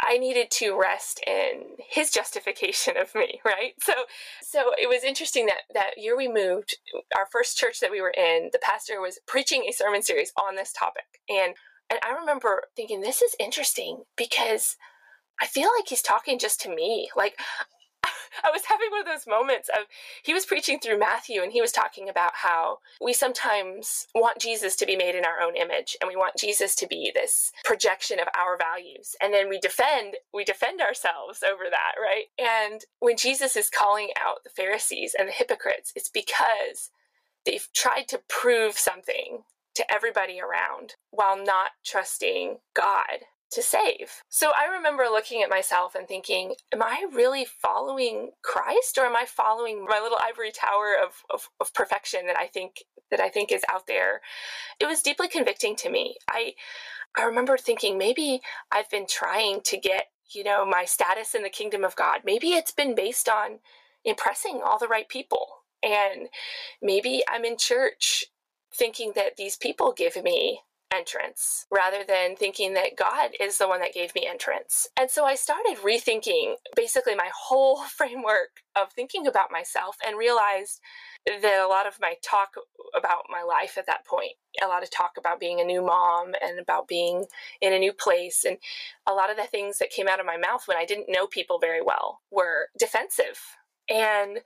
I 0.00 0.18
needed 0.18 0.50
to 0.52 0.78
rest 0.78 1.22
in 1.26 1.76
his 1.78 2.10
justification 2.10 2.96
of 2.96 3.14
me, 3.14 3.40
right? 3.44 3.74
So 3.80 3.92
so 4.42 4.72
it 4.80 4.88
was 4.88 5.04
interesting 5.04 5.46
that 5.46 5.62
that 5.74 5.92
year 5.96 6.16
we 6.16 6.28
moved, 6.28 6.76
our 7.16 7.26
first 7.30 7.56
church 7.56 7.80
that 7.80 7.90
we 7.90 8.00
were 8.00 8.14
in, 8.16 8.50
the 8.52 8.60
pastor 8.62 9.00
was 9.00 9.18
preaching 9.26 9.64
a 9.68 9.72
sermon 9.72 10.02
series 10.02 10.32
on 10.36 10.56
this 10.56 10.72
topic. 10.72 11.20
And 11.28 11.54
and 11.90 12.00
I 12.02 12.18
remember 12.18 12.64
thinking, 12.74 13.00
this 13.02 13.20
is 13.20 13.36
interesting 13.38 14.04
because 14.16 14.76
I 15.42 15.46
feel 15.46 15.68
like 15.76 15.88
he's 15.88 16.00
talking 16.00 16.38
just 16.38 16.60
to 16.62 16.74
me. 16.74 17.10
Like, 17.16 17.38
I 18.44 18.50
was 18.50 18.62
having 18.66 18.88
one 18.90 19.00
of 19.00 19.06
those 19.06 19.26
moments 19.26 19.68
of 19.68 19.86
he 20.22 20.34
was 20.34 20.46
preaching 20.46 20.78
through 20.78 20.98
Matthew 20.98 21.42
and 21.42 21.52
he 21.52 21.60
was 21.60 21.72
talking 21.72 22.08
about 22.08 22.32
how 22.34 22.78
we 23.00 23.12
sometimes 23.12 24.06
want 24.14 24.38
Jesus 24.38 24.76
to 24.76 24.86
be 24.86 24.96
made 24.96 25.14
in 25.14 25.24
our 25.24 25.40
own 25.40 25.56
image 25.56 25.96
and 26.00 26.08
we 26.08 26.16
want 26.16 26.36
Jesus 26.36 26.74
to 26.76 26.86
be 26.86 27.12
this 27.14 27.52
projection 27.64 28.18
of 28.18 28.28
our 28.38 28.56
values. 28.56 29.14
And 29.20 29.32
then 29.32 29.48
we 29.48 29.58
defend 29.58 30.16
we 30.34 30.44
defend 30.44 30.80
ourselves 30.80 31.42
over 31.42 31.64
that 31.70 32.00
right? 32.00 32.26
And 32.38 32.82
when 33.00 33.16
Jesus 33.16 33.56
is 33.56 33.70
calling 33.70 34.10
out 34.20 34.44
the 34.44 34.50
Pharisees 34.50 35.14
and 35.18 35.28
the 35.28 35.32
hypocrites 35.32 35.92
it's 35.94 36.08
because 36.08 36.90
they've 37.44 37.68
tried 37.74 38.08
to 38.08 38.20
prove 38.28 38.78
something 38.78 39.42
to 39.74 39.90
everybody 39.92 40.38
around 40.40 40.94
while 41.10 41.42
not 41.42 41.70
trusting 41.84 42.58
God 42.74 43.24
to 43.52 43.62
save. 43.62 44.22
So 44.28 44.52
I 44.58 44.74
remember 44.74 45.04
looking 45.04 45.42
at 45.42 45.50
myself 45.50 45.94
and 45.94 46.08
thinking, 46.08 46.54
am 46.72 46.82
I 46.82 47.06
really 47.12 47.44
following 47.44 48.30
Christ 48.42 48.98
or 48.98 49.04
am 49.04 49.16
I 49.16 49.26
following 49.26 49.84
my 49.84 50.00
little 50.00 50.18
ivory 50.18 50.52
tower 50.52 50.96
of, 51.02 51.22
of, 51.30 51.48
of, 51.60 51.74
perfection 51.74 52.26
that 52.26 52.38
I 52.38 52.46
think 52.46 52.84
that 53.10 53.20
I 53.20 53.28
think 53.28 53.52
is 53.52 53.62
out 53.70 53.86
there? 53.86 54.20
It 54.80 54.86
was 54.86 55.02
deeply 55.02 55.28
convicting 55.28 55.76
to 55.76 55.90
me. 55.90 56.16
I 56.30 56.54
I 57.16 57.24
remember 57.24 57.58
thinking 57.58 57.98
maybe 57.98 58.40
I've 58.70 58.90
been 58.90 59.06
trying 59.06 59.60
to 59.64 59.76
get, 59.76 60.06
you 60.34 60.44
know, 60.44 60.64
my 60.64 60.86
status 60.86 61.34
in 61.34 61.42
the 61.42 61.50
kingdom 61.50 61.84
of 61.84 61.94
God. 61.94 62.20
Maybe 62.24 62.52
it's 62.52 62.72
been 62.72 62.94
based 62.94 63.28
on 63.28 63.58
impressing 64.04 64.62
all 64.64 64.78
the 64.78 64.88
right 64.88 65.08
people. 65.08 65.46
And 65.82 66.28
maybe 66.80 67.22
I'm 67.28 67.44
in 67.44 67.58
church 67.58 68.24
thinking 68.74 69.12
that 69.14 69.36
these 69.36 69.56
people 69.56 69.92
give 69.92 70.22
me 70.22 70.60
entrance 70.92 71.66
rather 71.70 72.04
than 72.06 72.36
thinking 72.36 72.74
that 72.74 72.96
God 72.96 73.30
is 73.40 73.58
the 73.58 73.68
one 73.68 73.80
that 73.80 73.94
gave 73.94 74.14
me 74.14 74.26
entrance. 74.26 74.88
And 74.98 75.10
so 75.10 75.24
I 75.24 75.34
started 75.34 75.78
rethinking 75.84 76.54
basically 76.76 77.14
my 77.14 77.30
whole 77.46 77.84
framework 77.84 78.62
of 78.76 78.92
thinking 78.92 79.26
about 79.26 79.50
myself 79.50 79.96
and 80.06 80.18
realized 80.18 80.80
that 81.26 81.64
a 81.64 81.68
lot 81.68 81.86
of 81.86 82.00
my 82.00 82.14
talk 82.24 82.54
about 82.96 83.24
my 83.30 83.42
life 83.42 83.78
at 83.78 83.86
that 83.86 84.04
point, 84.04 84.32
a 84.62 84.66
lot 84.66 84.82
of 84.82 84.90
talk 84.90 85.12
about 85.18 85.38
being 85.38 85.60
a 85.60 85.64
new 85.64 85.82
mom 85.82 86.32
and 86.42 86.58
about 86.58 86.88
being 86.88 87.26
in 87.60 87.72
a 87.72 87.78
new 87.78 87.92
place, 87.92 88.44
and 88.44 88.58
a 89.06 89.12
lot 89.12 89.30
of 89.30 89.36
the 89.36 89.44
things 89.44 89.78
that 89.78 89.90
came 89.90 90.08
out 90.08 90.20
of 90.20 90.26
my 90.26 90.36
mouth 90.36 90.64
when 90.66 90.76
I 90.76 90.84
didn't 90.84 91.08
know 91.08 91.26
people 91.26 91.58
very 91.60 91.80
well 91.80 92.20
were 92.30 92.68
defensive. 92.78 93.38
And 93.88 94.40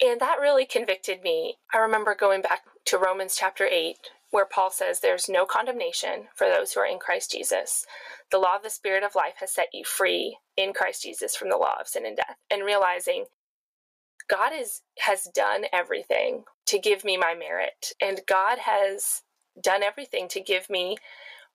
and 0.00 0.20
that 0.20 0.38
really 0.40 0.64
convicted 0.64 1.22
me. 1.22 1.56
I 1.74 1.78
remember 1.78 2.14
going 2.14 2.40
back 2.40 2.62
to 2.86 2.98
Romans 2.98 3.36
chapter 3.36 3.66
8, 3.66 3.96
where 4.30 4.46
Paul 4.46 4.70
says, 4.70 5.00
There's 5.00 5.28
no 5.28 5.44
condemnation 5.44 6.28
for 6.34 6.48
those 6.48 6.72
who 6.72 6.80
are 6.80 6.86
in 6.86 6.98
Christ 6.98 7.32
Jesus. 7.32 7.84
The 8.30 8.38
law 8.38 8.56
of 8.56 8.62
the 8.62 8.70
Spirit 8.70 9.02
of 9.02 9.14
life 9.14 9.34
has 9.40 9.52
set 9.52 9.68
you 9.72 9.84
free 9.84 10.38
in 10.56 10.72
Christ 10.72 11.02
Jesus 11.02 11.36
from 11.36 11.48
the 11.48 11.56
law 11.56 11.76
of 11.80 11.88
sin 11.88 12.06
and 12.06 12.16
death. 12.16 12.36
And 12.50 12.64
realizing 12.64 13.26
God 14.28 14.52
is, 14.58 14.82
has 14.98 15.28
done 15.34 15.64
everything 15.72 16.44
to 16.66 16.78
give 16.78 17.04
me 17.04 17.16
my 17.16 17.34
merit, 17.34 17.92
and 18.00 18.20
God 18.28 18.58
has 18.58 19.22
done 19.62 19.82
everything 19.82 20.28
to 20.28 20.40
give 20.40 20.68
me 20.68 20.96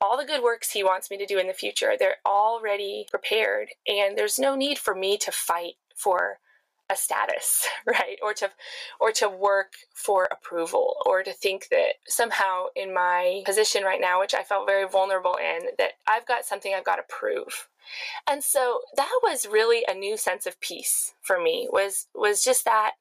all 0.02 0.18
the 0.18 0.26
good 0.26 0.44
works 0.44 0.72
He 0.72 0.84
wants 0.84 1.12
me 1.12 1.18
to 1.18 1.26
do 1.26 1.38
in 1.38 1.48
the 1.48 1.54
future. 1.54 1.94
They're 1.98 2.18
already 2.26 3.06
prepared, 3.10 3.70
and 3.88 4.18
there's 4.18 4.40
no 4.40 4.56
need 4.56 4.80
for 4.80 4.96
me 4.96 5.18
to 5.20 5.32
fight 5.32 5.76
for 5.96 6.40
a 6.94 6.96
status, 6.96 7.68
right? 7.86 8.18
Or 8.22 8.34
to 8.36 8.52
or 9.00 9.12
to 9.14 9.28
work 9.28 9.74
for 9.94 10.28
approval 10.32 10.96
or 11.06 11.24
to 11.24 11.34
think 11.34 11.68
that 11.70 11.96
somehow 12.08 12.66
in 12.76 12.94
my 12.94 13.44
position 13.46 13.84
right 13.84 14.02
now, 14.02 14.20
which 14.20 14.34
I 14.34 14.44
felt 14.44 14.68
very 14.68 14.88
vulnerable 14.88 15.36
in, 15.36 15.70
that 15.78 15.94
I've 16.08 16.26
got 16.26 16.46
something 16.46 16.74
I've 16.74 16.86
got 16.86 16.98
to 16.98 17.04
prove. 17.10 17.68
And 18.28 18.44
so 18.44 18.80
that 18.96 19.20
was 19.24 19.46
really 19.46 19.84
a 19.88 19.94
new 19.94 20.16
sense 20.18 20.46
of 20.46 20.60
peace 20.62 21.14
for 21.22 21.40
me 21.42 21.68
was 21.72 22.08
was 22.16 22.44
just 22.44 22.66
that 22.66 22.94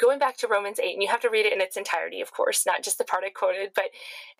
going 0.00 0.18
back 0.18 0.36
to 0.38 0.48
Romans 0.48 0.80
8, 0.80 0.92
and 0.92 1.02
you 1.02 1.08
have 1.08 1.20
to 1.20 1.30
read 1.30 1.46
it 1.46 1.52
in 1.52 1.60
its 1.60 1.76
entirety, 1.76 2.20
of 2.20 2.32
course, 2.32 2.66
not 2.66 2.82
just 2.82 2.98
the 2.98 3.04
part 3.04 3.24
I 3.24 3.30
quoted, 3.30 3.70
but 3.74 3.84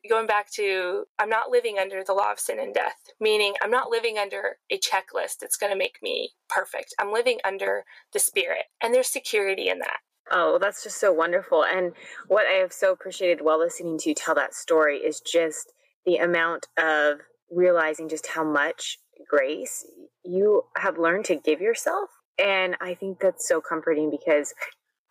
going 0.09 0.27
back 0.27 0.51
to 0.53 1.05
I'm 1.19 1.29
not 1.29 1.51
living 1.51 1.79
under 1.79 2.03
the 2.05 2.13
law 2.13 2.33
of 2.33 2.41
sin 2.41 2.59
and 2.59 2.75
death, 2.75 2.97
meaning 3.21 3.55
I'm 3.63 3.71
not 3.71 3.91
living 3.91 4.19
under 4.19 4.57
a 4.71 4.79
checklist 4.79 5.39
that's 5.41 5.57
going 5.57 5.73
to 5.73 5.79
make 5.79 5.99
me 6.03 6.31
perfect. 6.49 6.95
I'm 6.99 7.13
living 7.13 7.39
under 7.45 7.85
the 8.13 8.19
Spirit, 8.19 8.65
and 8.83 8.93
there's 8.93 9.09
security 9.09 9.69
in 9.69 9.79
that. 9.81 9.99
Oh, 10.31 10.53
well, 10.53 10.59
that's 10.59 10.83
just 10.83 10.99
so 10.99 11.13
wonderful. 11.13 11.65
And 11.65 11.93
what 12.29 12.47
I 12.47 12.59
have 12.59 12.73
so 12.73 12.93
appreciated 12.93 13.43
while 13.43 13.59
listening 13.59 13.99
to 13.99 14.09
you 14.09 14.15
tell 14.15 14.35
that 14.35 14.55
story 14.55 14.99
is 14.99 15.21
just 15.21 15.73
the 16.07 16.17
amount 16.17 16.67
of 16.79 17.21
realizing 17.51 18.09
just 18.09 18.27
how 18.29 18.43
much 18.43 18.99
grace 19.29 19.85
you 20.25 20.63
have 20.77 20.99
learned 20.99 21.27
to 21.27 21.37
give 21.37 21.61
yourself. 21.61 22.09
And 22.39 22.77
I 22.81 22.95
think 22.95 23.21
that's 23.21 23.47
so 23.47 23.61
comforting 23.61 24.11
because 24.11 24.55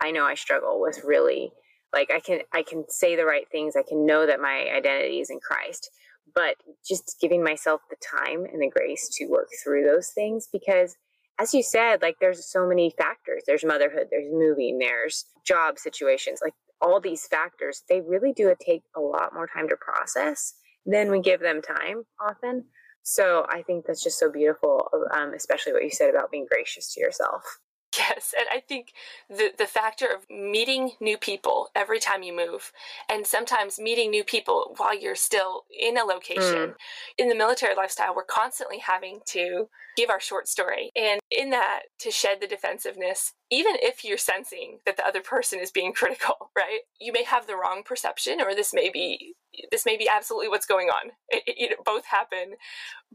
I 0.04 0.12
know 0.12 0.26
I 0.26 0.36
struggle 0.36 0.82
with 0.82 1.02
really 1.04 1.52
like 1.94 2.12
I 2.12 2.20
can 2.20 2.42
I 2.52 2.64
can 2.64 2.86
say 2.90 3.16
the 3.16 3.26
right 3.26 3.50
things. 3.52 3.76
I 3.76 3.84
can 3.88 4.06
know 4.06 4.26
that 4.26 4.42
my 4.42 4.70
identity 4.76 5.20
is 5.20 5.30
in 5.30 5.40
Christ, 5.40 5.90
but 6.36 6.56
just 6.88 7.18
giving 7.22 7.44
myself 7.44 7.82
the 7.90 7.96
time 7.96 8.46
and 8.46 8.62
the 8.62 8.70
grace 8.70 9.10
to 9.18 9.28
work 9.28 9.48
through 9.64 9.84
those 9.84 10.10
things 10.10 10.48
because 10.52 10.96
as 11.40 11.54
you 11.54 11.64
said, 11.64 12.02
like 12.04 12.18
there's 12.20 12.46
so 12.46 12.68
many 12.68 12.94
factors. 12.96 13.44
There's 13.48 13.66
motherhood, 13.66 14.08
there's 14.12 14.32
moving, 14.32 14.78
there's 14.78 15.26
job 15.46 15.80
situations, 15.80 16.40
like 16.44 16.54
all 16.84 17.00
these 17.00 17.26
factors, 17.28 17.84
they 17.90 18.02
really 18.02 18.34
do 18.34 18.54
take 18.60 18.84
a 18.96 19.00
lot 19.00 19.34
more 19.34 19.48
time 19.48 19.70
to 19.70 19.76
process 19.78 20.54
than 20.86 21.10
we 21.10 21.22
give 21.22 21.40
them 21.40 21.62
time 21.62 22.04
often. 22.22 22.66
So 23.04 23.46
I 23.50 23.64
think 23.64 23.86
that's 23.86 24.04
just 24.04 24.20
so 24.20 24.32
beautiful, 24.32 24.90
um, 25.14 25.34
especially 25.34 25.74
what 25.74 25.84
you 25.84 25.90
said 25.90 26.10
about 26.10 26.30
being 26.30 26.46
gracious 26.50 26.94
to 26.94 27.02
yourself. 27.02 27.44
Yes, 27.98 28.34
and 28.38 28.48
I 28.52 28.60
think 28.60 28.94
the 29.30 29.52
the 29.58 29.68
factor 29.68 30.08
of 30.08 30.30
meeting 30.30 30.92
new 31.00 31.18
people 31.18 31.70
every 31.76 32.00
time 32.00 32.24
you 32.24 32.36
move, 32.36 32.72
and 33.10 33.26
sometimes 33.26 33.80
meeting 33.80 34.10
new 34.10 34.24
people 34.24 34.74
while 34.78 34.98
you're 34.98 35.16
still 35.16 35.64
in 35.80 35.98
a 35.98 36.04
location. 36.04 36.70
Mm. 36.70 36.76
In 37.18 37.30
the 37.30 37.36
military 37.36 37.76
lifestyle, 37.76 38.16
we're 38.16 38.24
constantly 38.24 38.80
having 38.80 39.20
to 39.28 39.68
give 39.96 40.10
our 40.10 40.20
short 40.20 40.48
story, 40.48 40.92
and 40.96 41.20
in 41.30 41.52
that, 41.52 41.82
to 42.00 42.10
shed 42.10 42.40
the 42.42 42.48
defensiveness, 42.48 43.34
even 43.52 43.76
if 43.80 44.04
you're 44.04 44.18
sensing 44.18 44.80
that 44.86 44.98
the 44.98 45.06
other 45.06 45.22
person 45.22 45.60
is 45.60 45.72
being 45.72 45.94
critical, 45.96 46.52
right? 46.56 46.80
You 47.00 47.14
may 47.14 47.24
have 47.24 47.46
the 47.46 47.58
wrong 47.58 47.84
perception, 47.86 48.42
or 48.42 48.56
this 48.56 48.74
may 48.74 48.90
be 48.90 49.36
this 49.72 49.86
may 49.86 49.98
be 49.98 50.10
absolutely 50.10 50.50
what's 50.50 50.66
going 50.66 50.88
on. 50.90 51.12
It, 51.30 51.44
it, 51.46 51.72
it 51.72 51.86
both 51.86 52.06
happen, 52.06 52.56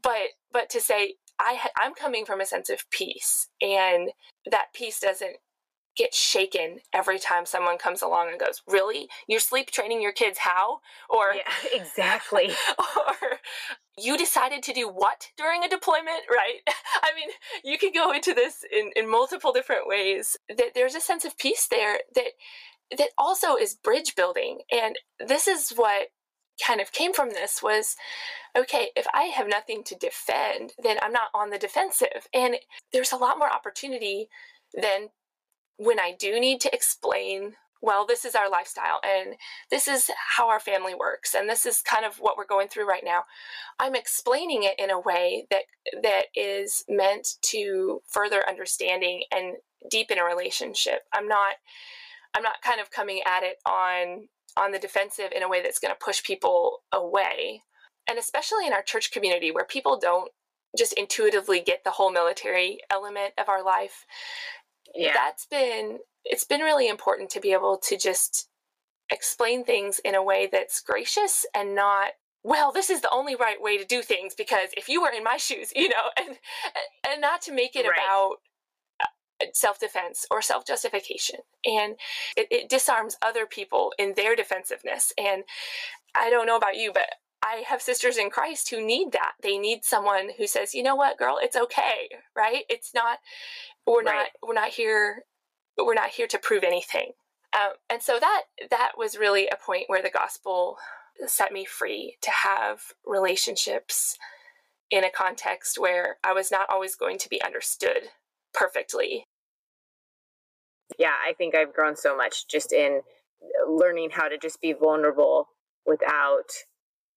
but 0.00 0.36
but 0.52 0.70
to 0.70 0.80
say 0.80 1.14
I 1.40 1.58
I'm 1.80 1.94
coming 1.94 2.24
from 2.24 2.40
a 2.40 2.46
sense 2.46 2.70
of 2.70 2.88
peace, 2.90 3.48
and 3.60 4.10
that 4.50 4.72
peace 4.74 5.00
doesn't 5.00 5.36
get 5.96 6.14
shaken 6.14 6.78
every 6.94 7.18
time 7.18 7.44
someone 7.44 7.76
comes 7.76 8.02
along 8.02 8.28
and 8.30 8.40
goes, 8.40 8.62
"Really? 8.66 9.08
You're 9.26 9.40
sleep 9.40 9.70
training 9.70 10.00
your 10.00 10.12
kids 10.12 10.38
how?" 10.38 10.80
Or 11.08 11.34
yeah, 11.34 11.52
exactly. 11.80 12.50
or 12.78 13.38
you 13.96 14.16
decided 14.16 14.62
to 14.62 14.72
do 14.72 14.88
what 14.88 15.28
during 15.36 15.64
a 15.64 15.68
deployment, 15.68 16.22
right? 16.30 16.60
I 17.02 17.10
mean, 17.14 17.30
you 17.64 17.78
can 17.78 17.92
go 17.92 18.12
into 18.12 18.34
this 18.34 18.64
in 18.70 18.92
in 18.96 19.10
multiple 19.10 19.52
different 19.52 19.86
ways. 19.86 20.36
That 20.48 20.72
there's 20.74 20.94
a 20.94 21.00
sense 21.00 21.24
of 21.24 21.36
peace 21.38 21.66
there 21.68 21.98
that 22.14 22.32
that 22.96 23.10
also 23.18 23.56
is 23.56 23.74
bridge 23.74 24.14
building, 24.14 24.60
and 24.70 24.96
this 25.26 25.46
is 25.46 25.70
what 25.70 26.08
kind 26.64 26.80
of 26.80 26.92
came 26.92 27.12
from 27.12 27.30
this 27.30 27.62
was 27.62 27.96
okay, 28.56 28.88
if 28.96 29.06
I 29.14 29.24
have 29.24 29.48
nothing 29.48 29.84
to 29.84 29.94
defend, 29.94 30.72
then 30.82 30.96
I'm 31.02 31.12
not 31.12 31.28
on 31.34 31.50
the 31.50 31.58
defensive. 31.58 32.26
And 32.34 32.56
there's 32.92 33.12
a 33.12 33.16
lot 33.16 33.38
more 33.38 33.52
opportunity 33.52 34.28
than 34.74 35.08
when 35.76 36.00
I 36.00 36.14
do 36.18 36.40
need 36.40 36.60
to 36.62 36.74
explain 36.74 37.54
well, 37.80 38.06
this 38.06 38.24
is 38.24 38.34
our 38.34 38.50
lifestyle 38.50 39.00
and 39.04 39.36
this 39.70 39.86
is 39.86 40.10
how 40.36 40.48
our 40.48 40.60
family 40.60 40.94
works 40.94 41.34
and 41.34 41.48
this 41.48 41.64
is 41.64 41.80
kind 41.80 42.04
of 42.04 42.16
what 42.16 42.36
we're 42.36 42.46
going 42.46 42.68
through 42.68 42.88
right 42.88 43.04
now. 43.04 43.22
I'm 43.78 43.94
explaining 43.94 44.64
it 44.64 44.74
in 44.78 44.90
a 44.90 45.00
way 45.00 45.46
that 45.50 45.62
that 46.02 46.26
is 46.34 46.84
meant 46.88 47.28
to 47.42 48.00
further 48.08 48.42
understanding 48.48 49.22
and 49.30 49.56
deepen 49.90 50.18
a 50.18 50.24
relationship. 50.24 51.02
I'm 51.12 51.28
not 51.28 51.54
I'm 52.34 52.42
not 52.42 52.62
kind 52.62 52.80
of 52.80 52.90
coming 52.90 53.22
at 53.26 53.42
it 53.42 53.56
on 53.66 54.28
on 54.56 54.72
the 54.72 54.78
defensive 54.78 55.30
in 55.34 55.42
a 55.42 55.48
way 55.48 55.62
that's 55.62 55.78
going 55.78 55.94
to 55.94 56.04
push 56.04 56.22
people 56.22 56.80
away. 56.92 57.62
And 58.08 58.18
especially 58.18 58.66
in 58.66 58.72
our 58.72 58.82
church 58.82 59.10
community 59.12 59.50
where 59.50 59.64
people 59.64 59.98
don't 59.98 60.30
just 60.76 60.92
intuitively 60.94 61.60
get 61.60 61.84
the 61.84 61.92
whole 61.92 62.10
military 62.10 62.80
element 62.90 63.34
of 63.38 63.48
our 63.48 63.64
life. 63.64 64.04
Yeah. 64.94 65.12
That's 65.14 65.46
been 65.46 65.98
it's 66.24 66.44
been 66.44 66.60
really 66.60 66.88
important 66.88 67.30
to 67.30 67.40
be 67.40 67.52
able 67.52 67.78
to 67.78 67.96
just 67.96 68.48
explain 69.10 69.64
things 69.64 70.00
in 70.04 70.14
a 70.14 70.22
way 70.22 70.48
that's 70.50 70.80
gracious 70.80 71.46
and 71.54 71.74
not 71.74 72.12
well 72.42 72.72
this 72.72 72.90
is 72.90 73.00
the 73.00 73.10
only 73.10 73.34
right 73.34 73.60
way 73.60 73.78
to 73.78 73.84
do 73.84 74.02
things 74.02 74.34
because 74.34 74.68
if 74.76 74.86
you 74.88 75.00
were 75.00 75.10
in 75.10 75.24
my 75.24 75.38
shoes 75.38 75.72
you 75.76 75.88
know 75.88 76.10
and 76.18 76.36
and 77.08 77.20
not 77.20 77.40
to 77.40 77.52
make 77.52 77.74
it 77.74 77.86
right. 77.86 77.96
about 77.96 78.36
self 79.52 79.78
defense 79.78 80.26
or 80.30 80.42
self 80.42 80.66
justification. 80.66 81.40
And 81.64 81.96
it, 82.36 82.48
it, 82.50 82.68
disarms 82.68 83.16
other 83.22 83.46
people 83.46 83.92
in 83.98 84.14
their 84.14 84.36
defensiveness. 84.36 85.12
And 85.18 85.44
I 86.14 86.30
don't 86.30 86.46
know 86.46 86.56
about 86.56 86.76
you, 86.76 86.92
but 86.92 87.08
I 87.42 87.62
have 87.68 87.80
sisters 87.80 88.16
in 88.16 88.30
Christ 88.30 88.70
who 88.70 88.84
need 88.84 89.12
that. 89.12 89.32
They 89.42 89.58
need 89.58 89.84
someone 89.84 90.30
who 90.36 90.46
says, 90.46 90.74
you 90.74 90.82
know 90.82 90.96
what, 90.96 91.18
girl, 91.18 91.38
it's 91.40 91.56
okay, 91.56 92.08
right? 92.36 92.64
It's 92.68 92.92
not, 92.94 93.18
we're 93.86 94.02
right. 94.02 94.04
not, 94.04 94.26
we're 94.42 94.54
not 94.54 94.70
here, 94.70 95.24
we're 95.76 95.94
not 95.94 96.10
here 96.10 96.26
to 96.26 96.38
prove 96.38 96.64
anything. 96.64 97.12
Um, 97.54 97.74
and 97.88 98.02
so 98.02 98.18
that 98.20 98.42
that 98.70 98.92
was 98.98 99.16
really 99.16 99.48
a 99.48 99.56
point 99.56 99.84
where 99.86 100.02
the 100.02 100.10
gospel 100.10 100.76
set 101.26 101.52
me 101.52 101.64
free 101.64 102.16
to 102.22 102.30
have 102.30 102.80
relationships 103.06 104.18
in 104.90 105.04
a 105.04 105.10
context 105.10 105.78
where 105.78 106.18
I 106.24 106.32
was 106.32 106.50
not 106.50 106.68
always 106.70 106.94
going 106.94 107.18
to 107.18 107.28
be 107.28 107.42
understood 107.42 108.10
perfectly. 108.54 109.26
Yeah, 110.98 111.14
I 111.26 111.34
think 111.34 111.54
I've 111.54 111.74
grown 111.74 111.96
so 111.96 112.16
much 112.16 112.48
just 112.48 112.72
in 112.72 113.02
learning 113.68 114.10
how 114.12 114.28
to 114.28 114.38
just 114.38 114.60
be 114.60 114.72
vulnerable 114.72 115.48
without 115.86 116.50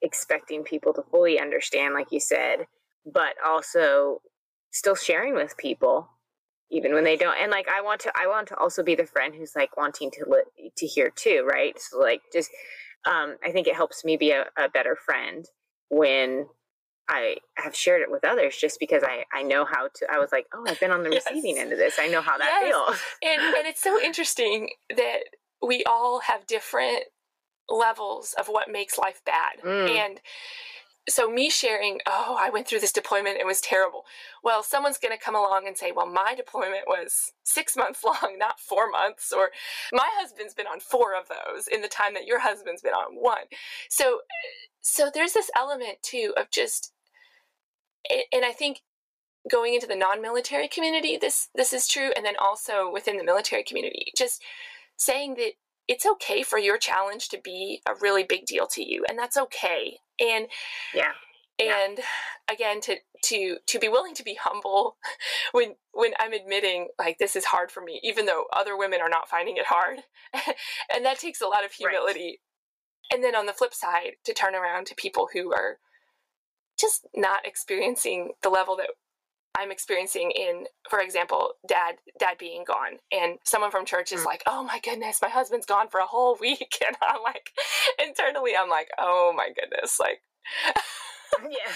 expecting 0.02 0.64
people 0.64 0.94
to 0.94 1.04
fully 1.12 1.40
understand, 1.40 1.94
like 1.94 2.12
you 2.12 2.20
said, 2.20 2.66
but 3.06 3.36
also 3.46 4.22
still 4.72 4.96
sharing 4.96 5.36
with 5.36 5.58
people 5.58 6.10
even 6.72 6.94
when 6.94 7.04
they 7.04 7.18
don't 7.18 7.38
and 7.42 7.52
like 7.52 7.68
i 7.70 7.82
want 7.82 8.02
to 8.02 8.12
i 8.16 8.28
want 8.28 8.48
to 8.48 8.58
also 8.58 8.84
be 8.84 8.96
the 8.96 9.06
friend 9.06 9.36
who's 9.36 9.54
like 9.56 9.76
wanting 9.78 10.10
to 10.12 10.24
li- 10.28 10.72
to 10.78 10.88
hear 10.88 11.10
too 11.10 11.48
right 11.50 11.76
so 11.80 12.00
like 12.00 12.22
just 12.34 12.50
um 13.06 13.36
i 13.44 13.52
think 13.52 13.68
it 13.68 13.76
helps 13.76 14.04
me 14.06 14.18
be 14.18 14.32
a, 14.32 14.46
a 14.58 14.70
better 14.70 14.96
friend 15.06 15.46
when 15.90 16.46
I 17.12 17.38
have 17.58 17.76
shared 17.76 18.02
it 18.02 18.10
with 18.10 18.24
others 18.24 18.56
just 18.56 18.80
because 18.80 19.04
I, 19.04 19.26
I 19.34 19.44
know 19.44 19.66
how 19.66 19.90
to. 19.94 20.08
I 20.10 20.18
was 20.18 20.32
like, 20.32 20.48
oh, 20.54 20.64
I've 20.68 20.80
been 20.80 20.92
on 20.92 21.04
the 21.04 21.12
yes. 21.12 21.26
receiving 21.30 21.60
end 21.60 21.74
of 21.74 21.78
this. 21.78 21.96
I 22.00 22.08
know 22.08 22.22
how 22.22 22.38
that 22.38 22.60
yes. 22.62 22.72
feels. 22.72 23.02
And, 23.22 23.42
and 23.58 23.68
it's 23.68 23.82
so 23.82 24.02
interesting 24.02 24.70
that 24.96 25.20
we 25.62 25.84
all 25.84 26.22
have 26.22 26.48
different 26.48 27.04
levels 27.70 28.34
of 28.40 28.48
what 28.48 28.72
makes 28.72 28.98
life 28.98 29.22
bad. 29.26 29.60
Mm. 29.64 29.90
And 29.90 30.22
so 31.10 31.30
me 31.30 31.50
sharing, 31.50 32.00
oh, 32.08 32.38
I 32.40 32.50
went 32.50 32.68
through 32.68 32.80
this 32.80 32.92
deployment, 32.92 33.38
it 33.38 33.46
was 33.46 33.60
terrible. 33.60 34.06
Well, 34.44 34.64
someone's 34.64 34.98
going 34.98 35.18
to 35.18 35.24
come 35.24 35.36
along 35.36 35.68
and 35.68 35.78
say, 35.78 35.92
well, 35.92 36.06
my 36.06 36.36
deployment 36.36 36.88
was 36.88 37.32
six 37.44 37.76
months 37.76 38.04
long, 38.06 38.38
not 38.38 38.60
four 38.60 38.90
months, 38.90 39.34
or 39.36 39.50
my 39.92 40.08
husband's 40.14 40.54
been 40.54 40.68
on 40.68 40.80
four 40.80 41.16
of 41.20 41.28
those 41.28 41.68
in 41.68 41.82
the 41.82 41.88
time 41.88 42.14
that 42.14 42.26
your 42.26 42.40
husband's 42.40 42.82
been 42.82 42.94
on 42.94 43.16
one. 43.16 43.46
So, 43.90 44.22
so 44.82 45.12
there's 45.14 45.34
this 45.34 45.52
element 45.58 45.98
too 46.02 46.34
of 46.38 46.52
just 46.52 46.94
and 48.32 48.46
I 48.46 48.52
think 48.52 48.82
going 49.50 49.74
into 49.74 49.88
the 49.88 49.96
non-military 49.96 50.68
community, 50.68 51.18
this 51.18 51.50
this 51.56 51.74
is 51.74 51.88
true, 51.88 52.12
and 52.16 52.26
then 52.26 52.36
also 52.40 52.92
within 52.92 53.18
the 53.18 53.24
military 53.24 53.64
community, 53.64 54.12
just 54.16 54.42
saying 54.98 55.36
that 55.36 55.54
it's 55.88 56.06
okay 56.06 56.44
for 56.44 56.58
your 56.58 56.78
challenge 56.78 57.30
to 57.30 57.40
be 57.44 57.82
a 57.88 57.94
really 58.02 58.24
big 58.24 58.46
deal 58.46 58.68
to 58.68 58.84
you, 58.84 59.06
and 59.10 59.18
that's 59.18 59.38
okay. 59.38 59.98
And 60.20 60.48
yeah, 60.94 61.14
and 61.62 61.98
yeah. 61.98 62.54
again 62.54 62.82
to 62.82 62.96
to 63.24 63.58
to 63.68 63.80
be 63.80 63.88
willing 63.88 64.16
to 64.16 64.24
be 64.24 64.38
humble 64.42 64.98
when 65.52 65.76
when 65.94 66.12
i'm 66.20 66.34
admitting 66.34 66.88
like 66.98 67.18
this 67.18 67.36
is 67.36 67.46
hard 67.46 67.72
for 67.72 67.82
me 67.82 68.00
even 68.04 68.26
though 68.26 68.46
other 68.56 68.78
women 68.78 69.00
are 69.02 69.10
not 69.10 69.30
finding 69.30 69.58
it 69.58 69.66
hard 69.68 70.00
and 70.94 71.06
that 71.06 71.20
takes 71.20 71.42
a 71.42 71.48
lot 71.48 71.66
of 71.66 71.72
humility 71.72 72.40
right. 73.12 73.16
and 73.16 73.24
then 73.24 73.36
on 73.36 73.46
the 73.46 73.54
flip 73.54 73.74
side 73.74 74.12
to 74.24 74.34
turn 74.34 74.56
around 74.56 74.86
to 74.88 74.96
people 74.96 75.28
who 75.34 75.54
are 75.54 75.78
just 76.82 77.08
not 77.16 77.46
experiencing 77.46 78.32
the 78.42 78.50
level 78.50 78.76
that 78.78 78.90
I'm 79.58 79.72
experiencing 79.72 80.32
in, 80.32 80.66
for 80.90 81.00
example, 81.00 81.54
dad 81.68 81.96
dad 82.20 82.38
being 82.38 82.64
gone, 82.66 83.00
and 83.12 83.38
someone 83.44 83.72
from 83.72 83.86
church 83.86 84.12
is 84.12 84.22
mm. 84.22 84.26
like, 84.26 84.44
"Oh 84.48 84.64
my 84.64 84.80
goodness, 84.80 85.20
my 85.22 85.30
husband's 85.30 85.66
gone 85.66 85.90
for 85.90 86.00
a 86.00 86.06
whole 86.06 86.38
week," 86.42 86.78
and 86.86 86.96
I'm 87.02 87.22
like, 87.24 87.52
internally, 88.04 88.54
I'm 88.60 88.70
like, 88.70 88.90
"Oh 88.98 89.34
my 89.36 89.50
goodness, 89.50 90.00
like." 90.00 90.22
yeah. 91.44 91.72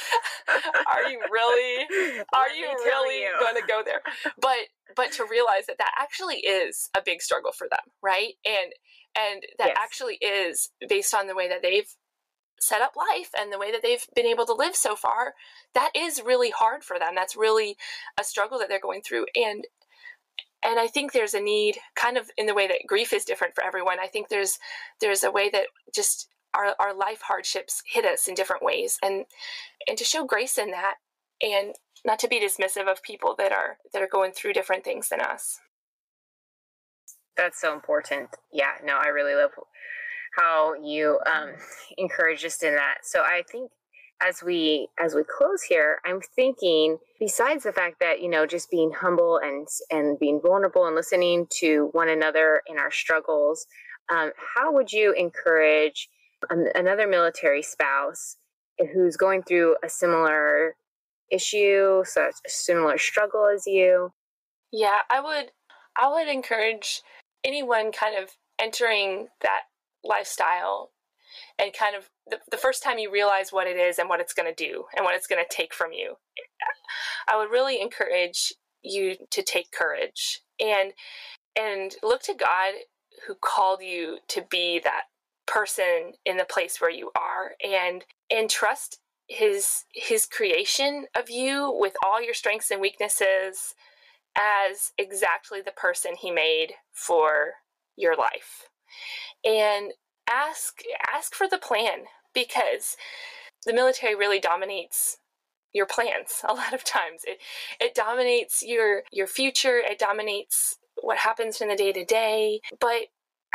are 0.93 1.09
you 1.09 1.19
really 1.31 1.85
are 2.33 2.49
you 2.49 2.65
really 2.65 3.21
you. 3.21 3.31
going 3.39 3.55
to 3.55 3.65
go 3.65 3.81
there 3.85 4.01
but 4.41 4.57
but 4.97 5.13
to 5.13 5.25
realize 5.29 5.65
that 5.67 5.77
that 5.77 5.91
actually 5.97 6.35
is 6.37 6.89
a 6.95 7.01
big 7.03 7.21
struggle 7.21 7.53
for 7.53 7.67
them 7.71 7.79
right 8.03 8.33
and 8.45 8.73
and 9.17 9.43
that 9.57 9.69
yes. 9.69 9.77
actually 9.81 10.15
is 10.15 10.71
based 10.89 11.15
on 11.15 11.27
the 11.27 11.35
way 11.35 11.47
that 11.47 11.61
they've 11.61 11.87
set 12.59 12.81
up 12.81 12.93
life 12.95 13.31
and 13.37 13.51
the 13.51 13.59
way 13.59 13.71
that 13.71 13.81
they've 13.81 14.05
been 14.15 14.25
able 14.25 14.45
to 14.45 14.53
live 14.53 14.75
so 14.75 14.95
far 14.95 15.33
that 15.73 15.91
is 15.95 16.21
really 16.25 16.51
hard 16.51 16.83
for 16.83 16.97
them. 16.97 17.13
That's 17.13 17.35
really 17.35 17.75
a 18.19 18.23
struggle 18.23 18.57
that 18.59 18.69
they're 18.69 18.79
going 18.79 19.01
through. 19.01 19.25
And 19.35 19.65
and 20.63 20.79
i 20.79 20.87
think 20.87 21.11
there's 21.11 21.33
a 21.33 21.41
need 21.41 21.77
kind 21.95 22.17
of 22.17 22.31
in 22.37 22.45
the 22.45 22.53
way 22.53 22.65
that 22.65 22.87
grief 22.87 23.11
is 23.13 23.25
different 23.25 23.53
for 23.53 23.63
everyone 23.63 23.99
i 23.99 24.07
think 24.07 24.29
there's 24.29 24.57
there's 25.01 25.23
a 25.23 25.29
way 25.29 25.49
that 25.49 25.65
just 25.93 26.29
our, 26.55 26.75
our 26.79 26.95
life 26.95 27.21
hardships 27.21 27.83
hit 27.85 28.05
us 28.05 28.27
in 28.27 28.35
different 28.35 28.63
ways. 28.63 28.97
And 29.03 29.25
and 29.87 29.97
to 29.97 30.03
show 30.03 30.25
grace 30.25 30.57
in 30.57 30.71
that 30.71 30.95
and 31.41 31.75
not 32.05 32.19
to 32.19 32.27
be 32.27 32.39
dismissive 32.39 32.89
of 32.89 33.03
people 33.03 33.35
that 33.37 33.51
are 33.51 33.77
that 33.93 34.01
are 34.01 34.09
going 34.11 34.31
through 34.31 34.53
different 34.53 34.83
things 34.83 35.09
than 35.09 35.21
us. 35.21 35.59
That's 37.37 37.59
so 37.59 37.73
important. 37.73 38.29
Yeah 38.51 38.75
no 38.83 38.97
i 38.97 39.07
really 39.07 39.35
love 39.35 39.51
how 40.35 40.73
you 40.83 41.19
um, 41.25 41.53
encourage 41.97 42.43
us 42.45 42.61
in 42.63 42.75
that. 42.75 42.99
So 43.03 43.21
I 43.21 43.43
think 43.51 43.71
as 44.21 44.41
we 44.41 44.87
as 44.99 45.13
we 45.13 45.23
close 45.23 45.61
here, 45.63 45.99
I'm 46.05 46.21
thinking 46.35 46.97
besides 47.19 47.63
the 47.63 47.73
fact 47.73 47.97
that 47.99 48.21
you 48.21 48.29
know 48.29 48.45
just 48.45 48.71
being 48.71 48.91
humble 48.91 49.39
and 49.43 49.67
and 49.91 50.17
being 50.19 50.39
vulnerable 50.41 50.85
and 50.85 50.95
listening 50.95 51.47
to 51.59 51.89
one 51.91 52.09
another 52.09 52.61
in 52.67 52.77
our 52.77 52.91
struggles, 52.91 53.65
um, 54.09 54.31
how 54.55 54.71
would 54.71 54.91
you 54.91 55.13
encourage 55.13 56.07
an, 56.49 56.67
another 56.75 57.07
military 57.07 57.61
spouse 57.61 58.37
who's 58.93 59.17
going 59.17 59.43
through 59.43 59.75
a 59.83 59.89
similar 59.89 60.75
issue, 61.31 62.03
such 62.05 62.35
a 62.45 62.49
similar 62.49 62.97
struggle 62.97 63.47
as 63.53 63.65
you? 63.65 64.11
Yeah, 64.71 64.99
I 65.09 65.21
would 65.21 65.51
I 65.97 66.09
would 66.09 66.27
encourage 66.27 67.01
anyone 67.43 67.91
kind 67.91 68.21
of 68.21 68.29
entering 68.59 69.27
that 69.41 69.61
lifestyle 70.05 70.91
and 71.59 71.73
kind 71.73 71.95
of 71.95 72.09
the, 72.27 72.39
the 72.49 72.57
first 72.57 72.83
time 72.83 72.97
you 72.97 73.11
realize 73.11 73.51
what 73.51 73.67
it 73.67 73.77
is 73.77 73.99
and 73.99 74.09
what 74.09 74.19
it's 74.19 74.33
going 74.33 74.51
to 74.53 74.63
do 74.63 74.85
and 74.95 75.03
what 75.03 75.15
it's 75.15 75.27
going 75.27 75.43
to 75.43 75.55
take 75.55 75.73
from 75.73 75.91
you. 75.91 76.15
I 77.27 77.37
would 77.37 77.51
really 77.51 77.81
encourage 77.81 78.53
you 78.85 79.15
to 79.31 79.41
take 79.41 79.71
courage 79.71 80.41
and 80.59 80.93
and 81.55 81.95
look 82.03 82.21
to 82.21 82.33
god 82.33 82.73
who 83.25 83.35
called 83.35 83.81
you 83.81 84.19
to 84.27 84.45
be 84.49 84.79
that 84.83 85.03
person 85.47 86.13
in 86.25 86.37
the 86.37 86.45
place 86.45 86.79
where 86.79 86.91
you 86.91 87.11
are 87.15 87.53
and 87.63 88.05
and 88.29 88.49
trust 88.49 88.99
his 89.27 89.85
his 89.93 90.25
creation 90.25 91.05
of 91.17 91.29
you 91.29 91.75
with 91.79 91.93
all 92.05 92.21
your 92.21 92.33
strengths 92.33 92.71
and 92.71 92.79
weaknesses 92.79 93.73
as 94.37 94.91
exactly 94.97 95.61
the 95.61 95.71
person 95.71 96.13
he 96.19 96.29
made 96.29 96.73
for 96.91 97.53
your 97.95 98.15
life 98.15 98.69
and 99.43 99.91
ask 100.29 100.81
ask 101.13 101.33
for 101.35 101.47
the 101.47 101.57
plan 101.57 102.05
because 102.33 102.97
the 103.65 103.73
military 103.73 104.15
really 104.15 104.39
dominates 104.39 105.17
your 105.73 105.85
plans 105.85 106.41
a 106.47 106.53
lot 106.53 106.73
of 106.73 106.83
times. 106.83 107.21
It 107.25 107.39
it 107.79 107.95
dominates 107.95 108.63
your 108.63 109.03
your 109.11 109.27
future. 109.27 109.77
It 109.77 109.99
dominates 109.99 110.77
what 111.01 111.17
happens 111.17 111.59
in 111.59 111.67
the 111.67 111.75
day 111.75 111.91
to 111.91 112.05
day 112.05 112.61
but 112.79 113.07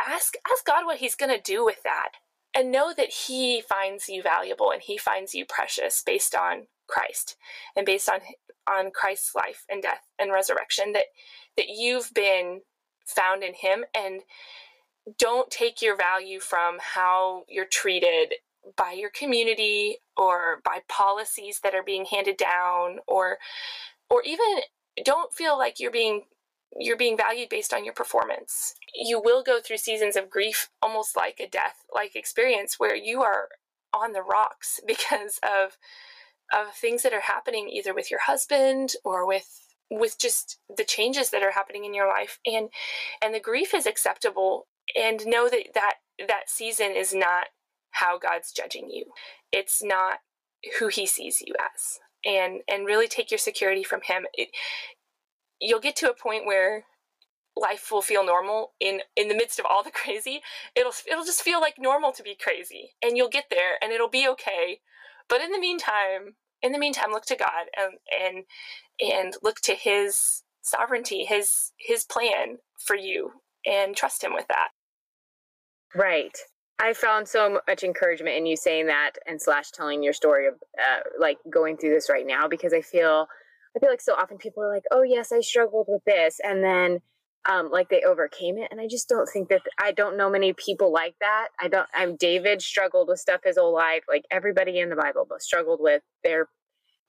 ask 0.07 0.35
ask 0.49 0.65
God 0.65 0.85
what 0.85 0.97
he's 0.97 1.15
going 1.15 1.35
to 1.35 1.41
do 1.41 1.65
with 1.65 1.81
that 1.83 2.09
and 2.55 2.71
know 2.71 2.93
that 2.95 3.09
he 3.09 3.61
finds 3.61 4.09
you 4.09 4.21
valuable 4.21 4.71
and 4.71 4.81
he 4.81 4.97
finds 4.97 5.33
you 5.33 5.45
precious 5.45 6.03
based 6.05 6.35
on 6.35 6.67
Christ 6.87 7.35
and 7.75 7.85
based 7.85 8.09
on 8.09 8.19
on 8.67 8.91
Christ's 8.91 9.33
life 9.35 9.65
and 9.69 9.81
death 9.81 10.01
and 10.19 10.31
resurrection 10.31 10.93
that 10.93 11.05
that 11.57 11.67
you've 11.69 12.13
been 12.13 12.61
found 13.05 13.43
in 13.43 13.53
him. 13.53 13.85
And 13.95 14.21
don't 15.17 15.49
take 15.49 15.81
your 15.81 15.95
value 15.95 16.39
from 16.39 16.77
how 16.79 17.43
you're 17.47 17.65
treated 17.65 18.33
by 18.77 18.91
your 18.91 19.09
community 19.09 19.97
or 20.15 20.61
by 20.63 20.79
policies 20.87 21.59
that 21.63 21.73
are 21.73 21.83
being 21.83 22.05
handed 22.05 22.37
down 22.37 22.99
or 23.07 23.37
or 24.09 24.21
even 24.23 24.61
don't 25.03 25.33
feel 25.33 25.57
like 25.57 25.79
you're 25.79 25.91
being 25.91 26.23
you're 26.77 26.97
being 26.97 27.17
valued 27.17 27.49
based 27.49 27.73
on 27.73 27.83
your 27.83 27.93
performance. 27.93 28.75
You 28.95 29.21
will 29.21 29.43
go 29.43 29.59
through 29.59 29.77
seasons 29.77 30.15
of 30.15 30.29
grief 30.29 30.69
almost 30.81 31.17
like 31.17 31.39
a 31.39 31.49
death 31.49 31.83
like 31.93 32.15
experience 32.15 32.75
where 32.77 32.95
you 32.95 33.21
are 33.21 33.49
on 33.93 34.13
the 34.13 34.21
rocks 34.21 34.79
because 34.87 35.39
of 35.43 35.77
of 36.53 36.73
things 36.73 37.03
that 37.03 37.13
are 37.13 37.21
happening 37.21 37.69
either 37.69 37.93
with 37.93 38.11
your 38.11 38.21
husband 38.21 38.93
or 39.03 39.25
with 39.25 39.67
with 39.89 40.17
just 40.17 40.59
the 40.77 40.85
changes 40.85 41.31
that 41.31 41.43
are 41.43 41.51
happening 41.51 41.83
in 41.83 41.93
your 41.93 42.07
life 42.07 42.39
and 42.45 42.69
and 43.21 43.33
the 43.33 43.39
grief 43.39 43.73
is 43.73 43.85
acceptable 43.85 44.67
and 44.95 45.25
know 45.25 45.49
that 45.49 45.73
that 45.73 45.95
that 46.27 46.49
season 46.49 46.91
is 46.95 47.13
not 47.13 47.47
how 47.91 48.17
God's 48.17 48.51
judging 48.51 48.89
you. 48.89 49.05
It's 49.51 49.83
not 49.83 50.19
who 50.79 50.87
he 50.87 51.05
sees 51.05 51.41
you 51.41 51.53
as. 51.59 51.99
And 52.25 52.61
and 52.67 52.85
really 52.85 53.07
take 53.07 53.31
your 53.31 53.37
security 53.37 53.83
from 53.83 54.01
him. 54.03 54.25
It, 54.33 54.49
you'll 55.59 55.79
get 55.79 55.95
to 55.97 56.09
a 56.09 56.15
point 56.15 56.45
where 56.45 56.85
life 57.55 57.91
will 57.91 58.01
feel 58.01 58.25
normal 58.25 58.71
in 58.79 59.01
in 59.15 59.27
the 59.27 59.35
midst 59.35 59.59
of 59.59 59.65
all 59.69 59.83
the 59.83 59.91
crazy. 59.93 60.41
It'll 60.75 60.93
it'll 61.09 61.25
just 61.25 61.41
feel 61.41 61.59
like 61.59 61.75
normal 61.79 62.11
to 62.13 62.23
be 62.23 62.35
crazy. 62.35 62.91
And 63.03 63.17
you'll 63.17 63.29
get 63.29 63.45
there 63.49 63.77
and 63.81 63.91
it'll 63.91 64.09
be 64.09 64.27
okay. 64.29 64.79
But 65.27 65.41
in 65.41 65.51
the 65.51 65.59
meantime, 65.59 66.35
in 66.61 66.71
the 66.71 66.79
meantime 66.79 67.11
look 67.11 67.25
to 67.25 67.35
God 67.35 67.67
and 67.77 67.93
and 68.19 68.45
and 68.99 69.33
look 69.41 69.61
to 69.61 69.73
his 69.73 70.43
sovereignty, 70.61 71.25
his 71.25 71.71
his 71.77 72.05
plan 72.05 72.57
for 72.77 72.95
you 72.95 73.31
and 73.65 73.95
trust 73.95 74.23
him 74.23 74.33
with 74.33 74.47
that. 74.47 74.69
Right. 75.95 76.37
I 76.79 76.93
found 76.93 77.27
so 77.27 77.59
much 77.67 77.83
encouragement 77.83 78.35
in 78.37 78.45
you 78.45 78.57
saying 78.57 78.87
that 78.87 79.11
and 79.27 79.39
slash 79.39 79.69
telling 79.71 80.01
your 80.01 80.13
story 80.13 80.47
of 80.47 80.55
uh, 80.55 81.01
like 81.19 81.37
going 81.49 81.77
through 81.77 81.91
this 81.91 82.09
right 82.09 82.25
now 82.25 82.47
because 82.47 82.73
I 82.73 82.81
feel 82.81 83.27
I 83.75 83.79
feel 83.79 83.89
like 83.89 84.01
so 84.01 84.13
often 84.13 84.37
people 84.37 84.63
are 84.63 84.73
like, 84.73 84.83
oh 84.91 85.03
yes, 85.03 85.31
I 85.31 85.41
struggled 85.41 85.85
with 85.87 86.01
this, 86.05 86.39
and 86.43 86.63
then 86.63 86.99
um, 87.49 87.69
like 87.71 87.89
they 87.89 88.01
overcame 88.01 88.57
it, 88.57 88.67
and 88.71 88.81
I 88.81 88.87
just 88.87 89.07
don't 89.07 89.29
think 89.29 89.49
that 89.49 89.61
I 89.79 89.91
don't 89.91 90.17
know 90.17 90.29
many 90.29 90.53
people 90.53 90.91
like 90.91 91.15
that. 91.21 91.49
I 91.59 91.67
don't. 91.67 91.87
I'm 91.93 92.15
David 92.17 92.61
struggled 92.61 93.07
with 93.07 93.19
stuff 93.19 93.41
his 93.45 93.57
whole 93.57 93.73
life, 93.73 94.03
like 94.09 94.25
everybody 94.31 94.79
in 94.79 94.89
the 94.89 94.95
Bible, 94.95 95.25
but 95.29 95.41
struggled 95.41 95.79
with 95.81 96.01
their 96.23 96.49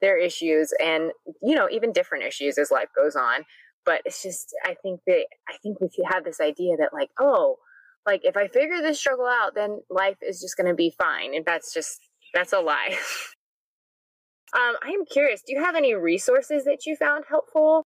their 0.01 0.17
issues 0.17 0.73
and 0.83 1.11
you 1.41 1.55
know 1.55 1.67
even 1.71 1.93
different 1.93 2.25
issues 2.25 2.57
as 2.57 2.71
life 2.71 2.89
goes 2.95 3.15
on. 3.15 3.43
But 3.85 4.01
it's 4.05 4.23
just 4.23 4.53
I 4.65 4.75
think 4.81 5.01
that 5.07 5.25
I 5.49 5.57
think 5.61 5.79
we 5.81 5.89
have 6.11 6.23
this 6.23 6.39
idea 6.39 6.77
that 6.77 6.93
like 6.93 7.09
oh 7.19 7.57
like 8.05 8.21
if 8.23 8.35
I 8.35 8.47
figure 8.47 8.81
this 8.81 8.99
struggle 8.99 9.25
out, 9.27 9.55
then 9.55 9.81
life 9.89 10.17
is 10.21 10.41
just 10.41 10.57
going 10.57 10.67
to 10.67 10.73
be 10.73 10.93
fine. 10.97 11.33
And 11.33 11.45
that's 11.45 11.73
just, 11.73 11.99
that's 12.33 12.53
a 12.53 12.59
lie. 12.59 12.89
um, 14.53 14.75
I 14.83 14.89
am 14.89 15.05
curious, 15.09 15.41
do 15.45 15.53
you 15.53 15.63
have 15.63 15.75
any 15.75 15.93
resources 15.93 16.65
that 16.65 16.85
you 16.85 16.95
found 16.95 17.25
helpful? 17.29 17.83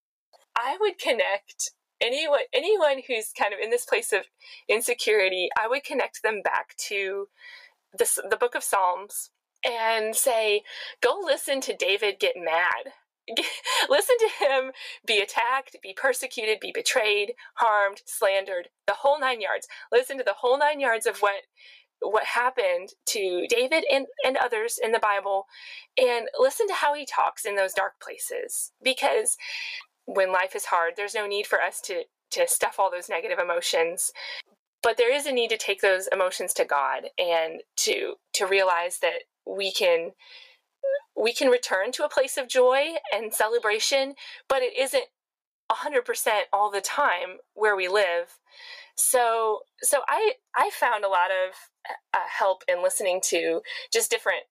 I 0.57 0.77
would 0.79 0.97
connect 0.97 1.71
anyone 2.01 2.39
anyone 2.53 3.01
who's 3.07 3.31
kind 3.37 3.53
of 3.53 3.59
in 3.59 3.69
this 3.71 3.85
place 3.85 4.11
of 4.13 4.25
insecurity, 4.67 5.49
I 5.57 5.67
would 5.67 5.83
connect 5.83 6.23
them 6.23 6.41
back 6.43 6.75
to 6.87 7.27
this, 7.97 8.19
the 8.29 8.37
book 8.37 8.55
of 8.55 8.63
Psalms 8.63 9.31
and 9.63 10.15
say, 10.15 10.63
go 11.01 11.19
listen 11.23 11.61
to 11.61 11.75
David 11.75 12.19
get 12.19 12.35
mad 12.37 12.93
listen 13.89 14.15
to 14.19 14.45
him 14.45 14.71
be 15.05 15.19
attacked, 15.19 15.75
be 15.81 15.93
persecuted, 15.93 16.59
be 16.59 16.71
betrayed, 16.73 17.33
harmed, 17.55 18.01
slandered, 18.05 18.69
the 18.85 18.93
whole 18.93 19.19
nine 19.19 19.41
yards. 19.41 19.67
Listen 19.91 20.17
to 20.17 20.23
the 20.23 20.35
whole 20.39 20.57
nine 20.57 20.79
yards 20.79 21.05
of 21.05 21.19
what 21.19 21.43
what 21.99 22.25
happened 22.25 22.89
to 23.07 23.47
David 23.49 23.83
and, 23.91 24.05
and 24.23 24.37
others 24.37 24.79
in 24.81 24.91
the 24.91 24.99
Bible 24.99 25.45
and 25.97 26.27
listen 26.39 26.67
to 26.67 26.73
how 26.75 26.93
he 26.93 27.07
talks 27.07 27.43
in 27.43 27.55
those 27.55 27.73
dark 27.73 27.93
places. 27.99 28.71
Because 28.83 29.35
when 30.05 30.31
life 30.31 30.55
is 30.55 30.65
hard, 30.65 30.93
there's 30.95 31.15
no 31.15 31.27
need 31.27 31.47
for 31.47 31.61
us 31.61 31.81
to 31.81 32.03
to 32.29 32.47
stuff 32.47 32.75
all 32.77 32.91
those 32.91 33.09
negative 33.09 33.39
emotions. 33.39 34.11
But 34.83 34.97
there 34.97 35.13
is 35.13 35.25
a 35.25 35.31
need 35.31 35.49
to 35.49 35.57
take 35.57 35.81
those 35.81 36.07
emotions 36.11 36.53
to 36.53 36.65
God 36.65 37.05
and 37.17 37.61
to 37.77 38.15
to 38.33 38.45
realize 38.45 38.99
that 38.99 39.23
we 39.45 39.71
can 39.71 40.11
we 41.15 41.33
can 41.33 41.49
return 41.49 41.91
to 41.93 42.03
a 42.03 42.09
place 42.09 42.37
of 42.37 42.47
joy 42.47 42.95
and 43.13 43.33
celebration, 43.33 44.15
but 44.47 44.61
it 44.61 44.77
isn't 44.77 45.05
100% 45.71 46.29
all 46.53 46.71
the 46.71 46.81
time 46.81 47.37
where 47.53 47.75
we 47.75 47.87
live. 47.87 48.39
So, 48.95 49.59
so 49.81 49.99
I 50.07 50.33
I 50.55 50.71
found 50.73 51.03
a 51.05 51.09
lot 51.09 51.29
of 51.29 51.53
uh, 52.13 52.19
help 52.27 52.63
in 52.67 52.81
listening 52.81 53.21
to 53.25 53.61
just 53.93 54.09
different 54.09 54.43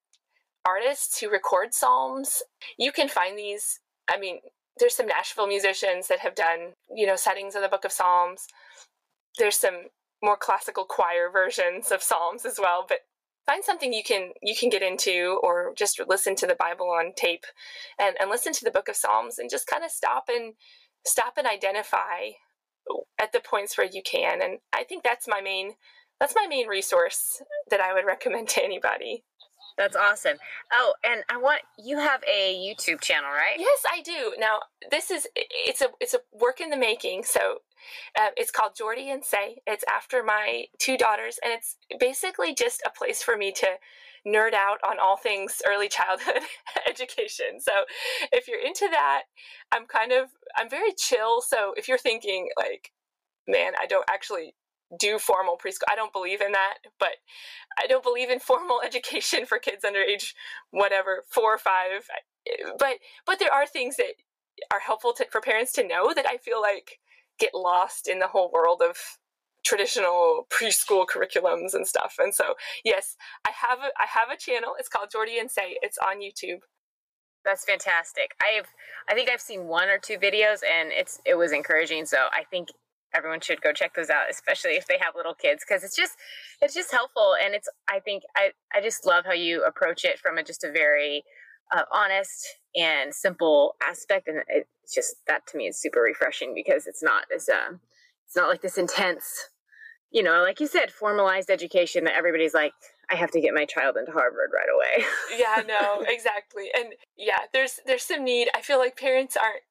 artists 0.65 1.19
who 1.19 1.29
record 1.29 1.73
psalms. 1.73 2.43
You 2.77 2.91
can 2.91 3.09
find 3.09 3.37
these. 3.37 3.79
I 4.09 4.17
mean, 4.17 4.39
there's 4.79 4.95
some 4.95 5.07
Nashville 5.07 5.47
musicians 5.47 6.07
that 6.07 6.19
have 6.19 6.35
done, 6.35 6.73
you 6.93 7.05
know, 7.05 7.15
settings 7.15 7.55
of 7.55 7.61
the 7.61 7.67
book 7.67 7.83
of 7.83 7.91
Psalms. 7.91 8.47
There's 9.37 9.57
some 9.57 9.87
more 10.23 10.37
classical 10.37 10.85
choir 10.85 11.29
versions 11.31 11.91
of 11.91 12.03
Psalms 12.03 12.45
as 12.45 12.57
well, 12.59 12.85
but 12.87 12.99
find 13.47 13.63
something 13.63 13.93
you 13.93 14.03
can 14.03 14.31
you 14.43 14.55
can 14.55 14.69
get 14.69 14.83
into 14.83 15.39
or 15.41 15.73
just 15.75 15.99
listen 16.07 16.35
to 16.35 16.45
the 16.45 16.55
Bible 16.55 16.89
on 16.91 17.13
tape 17.15 17.45
and, 17.99 18.15
and 18.19 18.29
listen 18.29 18.53
to 18.53 18.65
the 18.65 18.71
book 18.71 18.89
of 18.89 18.95
Psalms 18.95 19.39
and 19.39 19.49
just 19.49 19.65
kind 19.65 19.83
of 19.83 19.89
stop 19.89 20.25
and 20.29 20.53
stop 21.05 21.33
and 21.37 21.47
identify 21.47 22.35
at 23.19 23.31
the 23.31 23.39
points 23.39 23.77
where 23.77 23.87
you 23.91 24.01
can. 24.03 24.41
And 24.41 24.59
I 24.73 24.83
think 24.83 25.03
that's 25.03 25.27
my 25.27 25.41
main 25.41 25.71
that's 26.19 26.35
my 26.35 26.47
main 26.47 26.67
resource 26.67 27.41
that 27.69 27.79
I 27.79 27.93
would 27.93 28.05
recommend 28.05 28.49
to 28.49 28.63
anybody. 28.63 29.23
That's 29.77 29.95
awesome. 29.95 30.37
Oh, 30.73 30.93
and 31.03 31.23
I 31.29 31.37
want 31.37 31.61
you 31.77 31.99
have 31.99 32.23
a 32.23 32.55
YouTube 32.55 32.99
channel, 32.99 33.29
right? 33.29 33.57
Yes, 33.59 33.83
I 33.91 34.01
do. 34.01 34.33
Now, 34.39 34.59
this 34.89 35.11
is 35.11 35.27
it's 35.35 35.81
a 35.81 35.87
it's 36.01 36.15
a 36.15 36.19
work 36.33 36.61
in 36.61 36.71
the 36.71 36.77
making. 36.77 37.23
So, 37.23 37.59
uh, 38.19 38.29
it's 38.35 38.51
called 38.51 38.73
Jordy 38.77 39.09
and 39.09 39.23
Say. 39.23 39.57
It's 39.65 39.83
after 39.93 40.23
my 40.23 40.65
two 40.79 40.97
daughters, 40.97 41.39
and 41.43 41.53
it's 41.53 41.77
basically 41.99 42.53
just 42.53 42.81
a 42.85 42.91
place 42.97 43.23
for 43.23 43.37
me 43.37 43.51
to 43.53 43.67
nerd 44.27 44.53
out 44.53 44.79
on 44.85 44.97
all 44.99 45.17
things 45.17 45.61
early 45.67 45.87
childhood 45.87 46.41
education. 46.89 47.59
So, 47.59 47.71
if 48.31 48.47
you're 48.47 48.63
into 48.63 48.87
that, 48.91 49.23
I'm 49.71 49.85
kind 49.85 50.11
of 50.11 50.29
I'm 50.57 50.69
very 50.69 50.93
chill. 50.97 51.41
So, 51.41 51.73
if 51.77 51.87
you're 51.87 51.97
thinking 51.97 52.49
like, 52.57 52.91
man, 53.47 53.73
I 53.81 53.85
don't 53.85 54.09
actually 54.09 54.55
do 54.97 55.19
formal 55.19 55.57
preschool. 55.57 55.91
I 55.91 55.95
don't 55.95 56.13
believe 56.13 56.41
in 56.41 56.53
that, 56.53 56.75
but 56.99 57.17
I 57.81 57.87
don't 57.87 58.03
believe 58.03 58.29
in 58.29 58.39
formal 58.39 58.81
education 58.85 59.45
for 59.45 59.59
kids 59.59 59.83
under 59.83 60.01
age 60.01 60.35
whatever, 60.71 61.23
four 61.29 61.53
or 61.53 61.57
five. 61.57 62.07
But 62.79 62.97
but 63.25 63.39
there 63.39 63.53
are 63.53 63.67
things 63.67 63.97
that 63.97 64.13
are 64.71 64.79
helpful 64.79 65.13
to, 65.13 65.25
for 65.31 65.41
parents 65.41 65.71
to 65.73 65.87
know 65.87 66.13
that 66.13 66.27
I 66.27 66.37
feel 66.37 66.61
like 66.61 66.99
get 67.39 67.53
lost 67.53 68.07
in 68.07 68.19
the 68.19 68.27
whole 68.27 68.51
world 68.51 68.81
of 68.87 68.97
traditional 69.65 70.47
preschool 70.49 71.05
curriculums 71.05 71.73
and 71.73 71.85
stuff. 71.85 72.15
And 72.19 72.33
so, 72.33 72.55
yes, 72.83 73.15
I 73.45 73.51
have 73.51 73.79
a, 73.79 73.89
I 73.99 74.05
have 74.07 74.29
a 74.29 74.37
channel. 74.37 74.71
It's 74.79 74.89
called 74.89 75.09
Jordy 75.11 75.39
and 75.39 75.51
Say. 75.51 75.77
It's 75.81 75.97
on 75.97 76.17
YouTube. 76.17 76.59
That's 77.43 77.63
fantastic. 77.65 78.31
I've 78.41 78.67
I 79.09 79.13
think 79.13 79.29
I've 79.29 79.41
seen 79.41 79.67
one 79.67 79.87
or 79.87 79.97
two 79.97 80.17
videos 80.17 80.59
and 80.69 80.91
it's 80.91 81.21
it 81.25 81.35
was 81.35 81.51
encouraging. 81.51 82.05
So 82.05 82.17
I 82.31 82.43
think 82.49 82.69
everyone 83.13 83.39
should 83.39 83.61
go 83.61 83.71
check 83.71 83.93
those 83.95 84.09
out 84.09 84.29
especially 84.29 84.71
if 84.71 84.85
they 84.87 84.97
have 84.99 85.15
little 85.15 85.33
kids 85.33 85.63
because 85.67 85.83
it's 85.83 85.95
just 85.95 86.17
it's 86.61 86.73
just 86.73 86.91
helpful 86.91 87.35
and 87.41 87.55
it's 87.55 87.69
i 87.87 87.99
think 87.99 88.23
i 88.35 88.49
i 88.73 88.81
just 88.81 89.05
love 89.05 89.23
how 89.25 89.31
you 89.31 89.63
approach 89.63 90.03
it 90.03 90.19
from 90.19 90.37
a 90.37 90.43
just 90.43 90.63
a 90.63 90.71
very 90.71 91.23
uh, 91.75 91.83
honest 91.91 92.45
and 92.77 93.13
simple 93.13 93.75
aspect 93.81 94.27
and 94.27 94.43
it's 94.47 94.93
just 94.93 95.15
that 95.27 95.45
to 95.47 95.57
me 95.57 95.67
is 95.67 95.79
super 95.79 96.01
refreshing 96.01 96.53
because 96.53 96.87
it's 96.87 97.03
not 97.03 97.23
as 97.35 97.49
um 97.49 97.79
it's 98.25 98.35
not 98.35 98.49
like 98.49 98.61
this 98.61 98.77
intense 98.77 99.49
you 100.11 100.21
know 100.21 100.43
like 100.43 100.59
you 100.59 100.67
said 100.67 100.91
formalized 100.91 101.49
education 101.49 102.03
that 102.03 102.15
everybody's 102.15 102.53
like 102.53 102.73
I 103.09 103.15
have 103.15 103.31
to 103.31 103.41
get 103.41 103.53
my 103.53 103.65
child 103.65 103.95
into 103.97 104.11
Harvard 104.11 104.51
right 104.53 104.67
away. 104.73 105.05
yeah, 105.39 105.63
no, 105.65 106.03
exactly. 106.07 106.69
And 106.77 106.93
yeah, 107.15 107.39
there's 107.53 107.79
there's 107.85 108.03
some 108.03 108.23
need. 108.23 108.49
I 108.53 108.61
feel 108.61 108.79
like 108.79 108.97
parents 108.97 109.37
aren't 109.37 109.61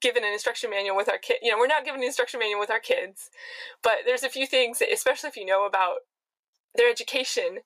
given 0.00 0.24
an 0.24 0.32
instruction 0.32 0.70
manual 0.70 0.96
with 0.96 1.08
our 1.08 1.18
kid. 1.18 1.36
You 1.42 1.50
know, 1.50 1.58
we're 1.58 1.66
not 1.66 1.84
given 1.84 2.00
an 2.00 2.06
instruction 2.06 2.40
manual 2.40 2.60
with 2.60 2.70
our 2.70 2.80
kids, 2.80 3.30
but 3.82 3.98
there's 4.06 4.22
a 4.22 4.28
few 4.28 4.46
things, 4.46 4.80
especially 4.80 5.28
if 5.28 5.36
you 5.36 5.44
know 5.44 5.66
about 5.66 5.98
their 6.76 6.90
education. 6.90 7.58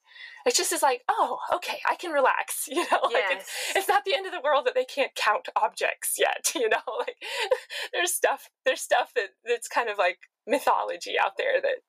It's 0.46 0.56
just 0.56 0.72
is 0.72 0.82
like, 0.82 1.02
oh, 1.08 1.38
okay, 1.54 1.78
I 1.88 1.96
can 1.96 2.12
relax. 2.12 2.68
You 2.70 2.84
know, 2.90 3.00
like 3.04 3.24
yes. 3.28 3.42
it's, 3.42 3.76
it's 3.76 3.88
not 3.88 4.04
the 4.04 4.14
end 4.14 4.26
of 4.26 4.32
the 4.32 4.40
world 4.42 4.66
that 4.66 4.74
they 4.74 4.84
can't 4.84 5.14
count 5.14 5.48
objects 5.56 6.14
yet. 6.18 6.52
You 6.54 6.68
know, 6.68 6.78
like 6.98 7.16
there's 7.92 8.12
stuff, 8.12 8.48
there's 8.64 8.80
stuff 8.80 9.12
that 9.16 9.30
that's 9.44 9.68
kind 9.68 9.88
of 9.88 9.98
like 9.98 10.18
mythology 10.46 11.14
out 11.22 11.36
there 11.36 11.60
that 11.60 11.82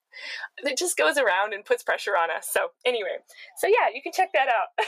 that 0.64 0.78
just 0.78 0.98
goes 0.98 1.18
around 1.18 1.54
and 1.54 1.66
puts 1.66 1.84
pressure 1.84 2.18
on 2.18 2.30
us. 2.30 2.50
So 2.52 2.70
anyway, 2.86 3.18
so 3.58 3.68
yeah, 3.68 3.94
you 3.94 4.02
can 4.02 4.12
check 4.12 4.32
that 4.34 4.48
out. 4.48 4.86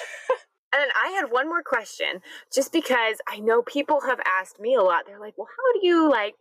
And 0.73 0.89
I 0.95 1.09
had 1.11 1.31
one 1.31 1.47
more 1.47 1.61
question, 1.61 2.21
just 2.53 2.73
because 2.73 3.17
I 3.27 3.37
know 3.37 3.61
people 3.61 4.01
have 4.01 4.19
asked 4.25 4.59
me 4.59 4.73
a 4.73 4.81
lot. 4.81 5.03
They're 5.05 5.19
like, 5.19 5.37
well, 5.37 5.47
how 5.47 5.79
do 5.79 5.85
you 5.85 6.09
like 6.09 6.33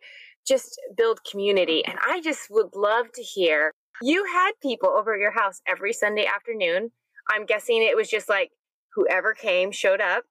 just 0.46 0.80
build 0.96 1.20
community? 1.30 1.84
And 1.84 1.98
I 2.06 2.22
just 2.22 2.50
would 2.50 2.74
love 2.74 3.12
to 3.12 3.22
hear 3.22 3.72
you 4.00 4.24
had 4.32 4.52
people 4.62 4.88
over 4.88 5.14
at 5.14 5.20
your 5.20 5.32
house 5.32 5.60
every 5.66 5.92
Sunday 5.92 6.26
afternoon. 6.26 6.90
I'm 7.30 7.46
guessing 7.46 7.82
it 7.82 7.96
was 7.96 8.08
just 8.08 8.28
like 8.28 8.50
whoever 8.94 9.34
came 9.34 9.72
showed 9.72 10.00
up 10.00 10.24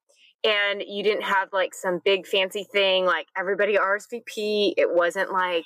and 0.43 0.84
you 0.86 1.04
didn't 1.04 1.24
have 1.24 1.50
like 1.54 1.74
some 1.74 2.02
big 2.04 2.26
fancy 2.26 2.65
thing 2.71 3.06
like 3.06 3.28
everybody 3.38 3.78
RSVP. 3.78 4.74
It 4.78 4.93
wasn't 4.93 5.32
like 5.32 5.65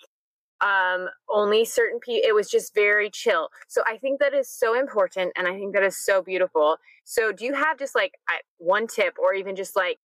um 0.61 1.09
only 1.29 1.65
certain 1.65 1.99
people 1.99 2.21
it 2.25 2.33
was 2.33 2.49
just 2.49 2.73
very 2.73 3.09
chill 3.09 3.49
so 3.67 3.81
i 3.85 3.97
think 3.97 4.21
that 4.21 4.33
is 4.33 4.49
so 4.49 4.79
important 4.79 5.33
and 5.35 5.49
i 5.49 5.53
think 5.53 5.73
that 5.73 5.83
is 5.83 5.97
so 5.97 6.21
beautiful 6.21 6.77
so 7.03 7.33
do 7.33 7.43
you 7.43 7.53
have 7.53 7.77
just 7.77 7.93
like 7.93 8.13
one 8.57 8.87
tip 8.87 9.15
or 9.19 9.33
even 9.33 9.53
just 9.53 9.75
like 9.75 9.97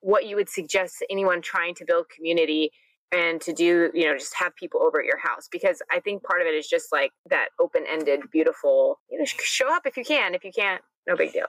what 0.00 0.26
you 0.26 0.34
would 0.34 0.48
suggest 0.48 0.98
to 0.98 1.06
anyone 1.10 1.40
trying 1.40 1.74
to 1.76 1.84
build 1.84 2.06
community 2.08 2.72
and 3.12 3.40
to 3.40 3.52
do 3.52 3.90
you 3.94 4.06
know 4.06 4.16
just 4.16 4.34
have 4.34 4.54
people 4.56 4.82
over 4.82 5.00
at 5.00 5.06
your 5.06 5.18
house 5.18 5.48
because 5.50 5.82
i 5.90 6.00
think 6.00 6.22
part 6.22 6.40
of 6.40 6.46
it 6.46 6.54
is 6.54 6.66
just 6.68 6.92
like 6.92 7.12
that 7.28 7.48
open-ended 7.60 8.20
beautiful 8.32 8.98
you 9.10 9.18
know 9.18 9.24
show 9.24 9.72
up 9.74 9.86
if 9.86 9.96
you 9.96 10.04
can 10.04 10.34
if 10.34 10.44
you 10.44 10.52
can't 10.52 10.82
no 11.06 11.16
big 11.16 11.32
deal 11.32 11.46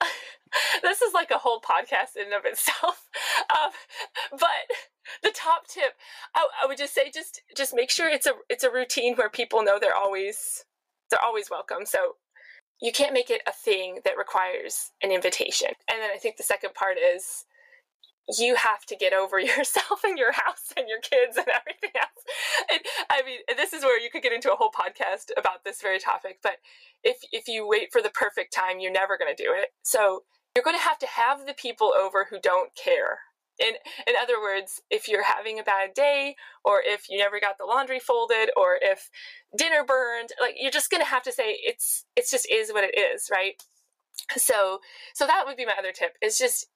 this 0.82 1.02
is 1.02 1.14
like 1.14 1.30
a 1.30 1.38
whole 1.38 1.60
podcast 1.60 2.16
in 2.16 2.26
and 2.26 2.34
of 2.34 2.44
itself. 2.44 3.08
Um, 3.54 3.70
but 4.32 4.48
the 5.22 5.30
top 5.34 5.66
tip, 5.68 5.92
I, 6.34 6.46
I, 6.62 6.66
would 6.66 6.78
just 6.78 6.94
say, 6.94 7.10
just 7.14 7.42
just 7.56 7.74
make 7.74 7.90
sure 7.90 8.08
it's 8.08 8.26
a 8.26 8.32
it's 8.48 8.64
a 8.64 8.70
routine 8.70 9.14
where 9.14 9.30
people 9.30 9.62
know 9.62 9.78
they're 9.78 9.94
always 9.94 10.64
they're 11.10 11.22
always 11.22 11.48
welcome. 11.50 11.86
So 11.86 12.14
you 12.80 12.92
can't 12.92 13.12
make 13.12 13.30
it 13.30 13.42
a 13.46 13.52
thing 13.52 14.00
that 14.04 14.18
requires 14.18 14.90
an 15.02 15.12
invitation. 15.12 15.68
And 15.90 16.02
then 16.02 16.10
I 16.12 16.18
think 16.18 16.36
the 16.36 16.42
second 16.42 16.74
part 16.74 16.96
is 16.98 17.44
you 18.38 18.56
have 18.56 18.84
to 18.86 18.96
get 18.96 19.12
over 19.12 19.38
yourself 19.40 20.04
and 20.04 20.18
your 20.18 20.32
house 20.32 20.72
and 20.76 20.88
your 20.88 21.00
kids 21.00 21.36
and 21.36 21.46
everything 21.48 21.90
else. 21.94 22.24
And, 22.70 22.80
I 23.10 23.22
mean, 23.24 23.38
this 23.56 23.72
is 23.72 23.84
where 23.84 24.00
you 24.00 24.10
could 24.10 24.22
get 24.22 24.32
into 24.32 24.52
a 24.52 24.56
whole 24.56 24.70
podcast 24.70 25.30
about 25.36 25.64
this 25.64 25.80
very 25.80 25.98
topic. 25.98 26.38
But 26.42 26.56
if 27.02 27.18
if 27.32 27.46
you 27.48 27.66
wait 27.68 27.92
for 27.92 28.02
the 28.02 28.10
perfect 28.10 28.52
time, 28.52 28.80
you're 28.80 28.92
never 28.92 29.16
going 29.16 29.34
to 29.34 29.42
do 29.42 29.52
it. 29.54 29.68
So 29.82 30.24
you're 30.54 30.64
going 30.64 30.76
to 30.76 30.82
have 30.82 30.98
to 30.98 31.06
have 31.06 31.46
the 31.46 31.54
people 31.54 31.92
over 31.98 32.26
who 32.28 32.38
don't 32.42 32.70
care. 32.74 33.20
In 33.58 33.74
in 34.06 34.14
other 34.20 34.40
words, 34.40 34.82
if 34.90 35.08
you're 35.08 35.24
having 35.24 35.58
a 35.58 35.62
bad 35.62 35.94
day, 35.94 36.36
or 36.64 36.82
if 36.84 37.08
you 37.08 37.18
never 37.18 37.40
got 37.40 37.56
the 37.58 37.64
laundry 37.64 38.00
folded, 38.00 38.50
or 38.56 38.78
if 38.82 39.08
dinner 39.56 39.84
burned, 39.84 40.30
like 40.40 40.56
you're 40.58 40.70
just 40.70 40.90
going 40.90 41.02
to 41.02 41.08
have 41.08 41.22
to 41.22 41.32
say 41.32 41.56
it's 41.62 42.04
it's 42.16 42.30
just 42.30 42.46
is 42.50 42.72
what 42.72 42.84
it 42.84 42.98
is, 42.98 43.28
right? 43.30 43.62
So 44.36 44.80
so 45.14 45.26
that 45.26 45.44
would 45.46 45.56
be 45.56 45.64
my 45.64 45.74
other 45.78 45.92
tip 45.92 46.16
is 46.20 46.38
just 46.38 46.66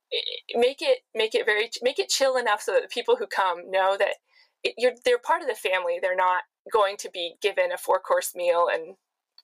make 0.55 0.79
it 0.81 0.99
make 1.15 1.35
it 1.35 1.47
very 1.47 1.71
make 1.83 1.99
it 1.99 2.09
chill 2.09 2.37
enough 2.37 2.63
so 2.63 2.73
that 2.73 2.83
the 2.83 2.89
people 2.89 3.17
who 3.17 3.27
come 3.27 3.71
know 3.71 3.97
that 3.99 4.17
it, 4.63 4.75
you're 4.77 4.93
they're 5.05 5.19
part 5.19 5.43
of 5.43 5.49
the 5.49 5.55
family. 5.55 5.99
They're 6.01 6.17
not 6.17 6.45
going 6.73 6.97
to 6.99 7.11
be 7.11 7.35
given 7.43 7.73
a 7.73 7.79
four 7.79 8.01
course 8.01 8.35
meal 8.35 8.67
and 8.73 8.97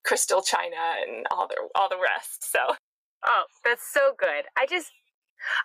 crystal 0.04 0.42
china 0.42 0.76
and 1.02 1.26
all 1.30 1.48
the 1.48 1.56
all 1.74 1.88
the 1.88 1.98
rest. 2.00 2.50
So 2.50 2.76
Oh, 3.26 3.44
that's 3.64 3.82
so 3.92 4.12
good. 4.18 4.44
I 4.56 4.66
just 4.66 4.92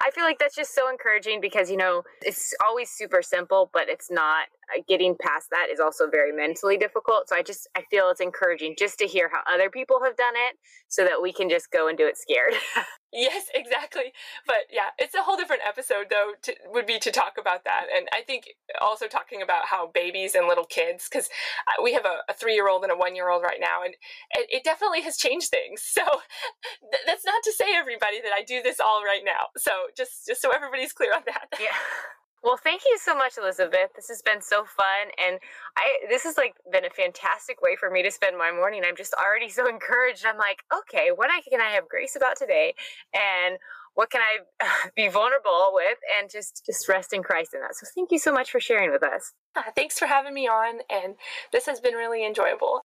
I 0.01 0.11
feel 0.11 0.25
like 0.25 0.37
that's 0.37 0.55
just 0.55 0.75
so 0.75 0.89
encouraging 0.89 1.39
because 1.41 1.69
you 1.69 1.77
know 1.77 2.03
it's 2.21 2.53
always 2.67 2.89
super 2.89 3.21
simple, 3.21 3.69
but 3.73 3.87
it's 3.87 4.11
not 4.11 4.47
uh, 4.75 4.81
getting 4.87 5.15
past 5.21 5.47
that 5.51 5.67
is 5.71 5.79
also 5.79 6.09
very 6.09 6.31
mentally 6.31 6.77
difficult. 6.77 7.29
So 7.29 7.35
I 7.35 7.43
just 7.43 7.67
I 7.75 7.83
feel 7.89 8.09
it's 8.09 8.21
encouraging 8.21 8.75
just 8.77 8.99
to 8.99 9.07
hear 9.07 9.29
how 9.31 9.41
other 9.51 9.69
people 9.69 9.99
have 10.03 10.17
done 10.17 10.33
it, 10.35 10.57
so 10.87 11.03
that 11.05 11.21
we 11.21 11.31
can 11.31 11.49
just 11.49 11.71
go 11.71 11.87
and 11.87 11.97
do 11.97 12.07
it 12.07 12.17
scared. 12.17 12.53
yes, 13.13 13.45
exactly. 13.53 14.13
But 14.45 14.67
yeah, 14.71 14.89
it's 14.97 15.15
a 15.15 15.21
whole 15.21 15.37
different 15.37 15.61
episode 15.67 16.07
though. 16.09 16.33
To, 16.43 16.53
would 16.71 16.85
be 16.85 16.99
to 16.99 17.11
talk 17.11 17.33
about 17.39 17.63
that, 17.65 17.85
and 17.95 18.07
I 18.13 18.21
think 18.21 18.49
also 18.79 19.07
talking 19.07 19.41
about 19.41 19.65
how 19.65 19.87
babies 19.93 20.35
and 20.35 20.47
little 20.47 20.65
kids, 20.65 21.07
because 21.09 21.29
uh, 21.67 21.83
we 21.83 21.93
have 21.93 22.05
a, 22.05 22.19
a 22.29 22.33
three 22.33 22.53
year 22.53 22.69
old 22.69 22.83
and 22.83 22.91
a 22.91 22.97
one 22.97 23.15
year 23.15 23.29
old 23.29 23.43
right 23.43 23.59
now, 23.59 23.83
and 23.83 23.93
it, 24.31 24.47
it 24.49 24.63
definitely 24.63 25.01
has 25.01 25.17
changed 25.17 25.49
things. 25.49 25.81
So 26.01 26.03
th- 26.03 27.03
that's 27.05 27.25
not 27.25 27.43
to 27.43 27.51
say 27.51 27.75
everybody 27.75 28.21
that 28.21 28.31
I 28.33 28.43
do 28.43 28.61
this 28.63 28.79
all 28.79 29.03
right 29.03 29.21
now. 29.25 29.51
So 29.57 29.71
just 29.95 30.25
just 30.25 30.41
so 30.41 30.51
everybody's 30.51 30.93
clear 30.93 31.13
on 31.13 31.21
that. 31.27 31.47
Yeah. 31.59 31.67
Well, 32.43 32.57
thank 32.57 32.81
you 32.89 32.97
so 32.97 33.15
much, 33.15 33.37
Elizabeth. 33.37 33.91
This 33.95 34.07
has 34.07 34.23
been 34.23 34.41
so 34.41 34.65
fun, 34.65 35.11
and 35.23 35.39
I 35.77 36.07
this 36.09 36.23
has 36.23 36.37
like 36.37 36.55
been 36.71 36.85
a 36.85 36.89
fantastic 36.89 37.61
way 37.61 37.75
for 37.75 37.91
me 37.91 38.01
to 38.01 38.09
spend 38.09 38.35
my 38.35 38.51
morning. 38.51 38.81
I'm 38.83 38.95
just 38.95 39.13
already 39.13 39.47
so 39.47 39.69
encouraged. 39.69 40.25
I'm 40.25 40.39
like, 40.39 40.63
okay, 40.73 41.09
what 41.13 41.29
can 41.47 41.61
I 41.61 41.69
have 41.69 41.87
grace 41.87 42.15
about 42.15 42.37
today, 42.37 42.73
and 43.13 43.59
what 43.93 44.09
can 44.09 44.21
I 44.21 44.89
be 44.95 45.07
vulnerable 45.07 45.69
with, 45.73 45.99
and 46.17 46.31
just 46.31 46.65
just 46.65 46.89
rest 46.89 47.13
in 47.13 47.21
Christ 47.21 47.53
in 47.53 47.61
that. 47.61 47.75
So, 47.75 47.85
thank 47.93 48.11
you 48.11 48.17
so 48.17 48.33
much 48.33 48.49
for 48.49 48.59
sharing 48.59 48.91
with 48.91 49.03
us. 49.03 49.33
Uh, 49.55 49.61
thanks 49.75 49.99
for 49.99 50.07
having 50.07 50.33
me 50.33 50.47
on, 50.47 50.79
and 50.89 51.13
this 51.51 51.67
has 51.67 51.79
been 51.79 51.93
really 51.93 52.25
enjoyable. 52.25 52.81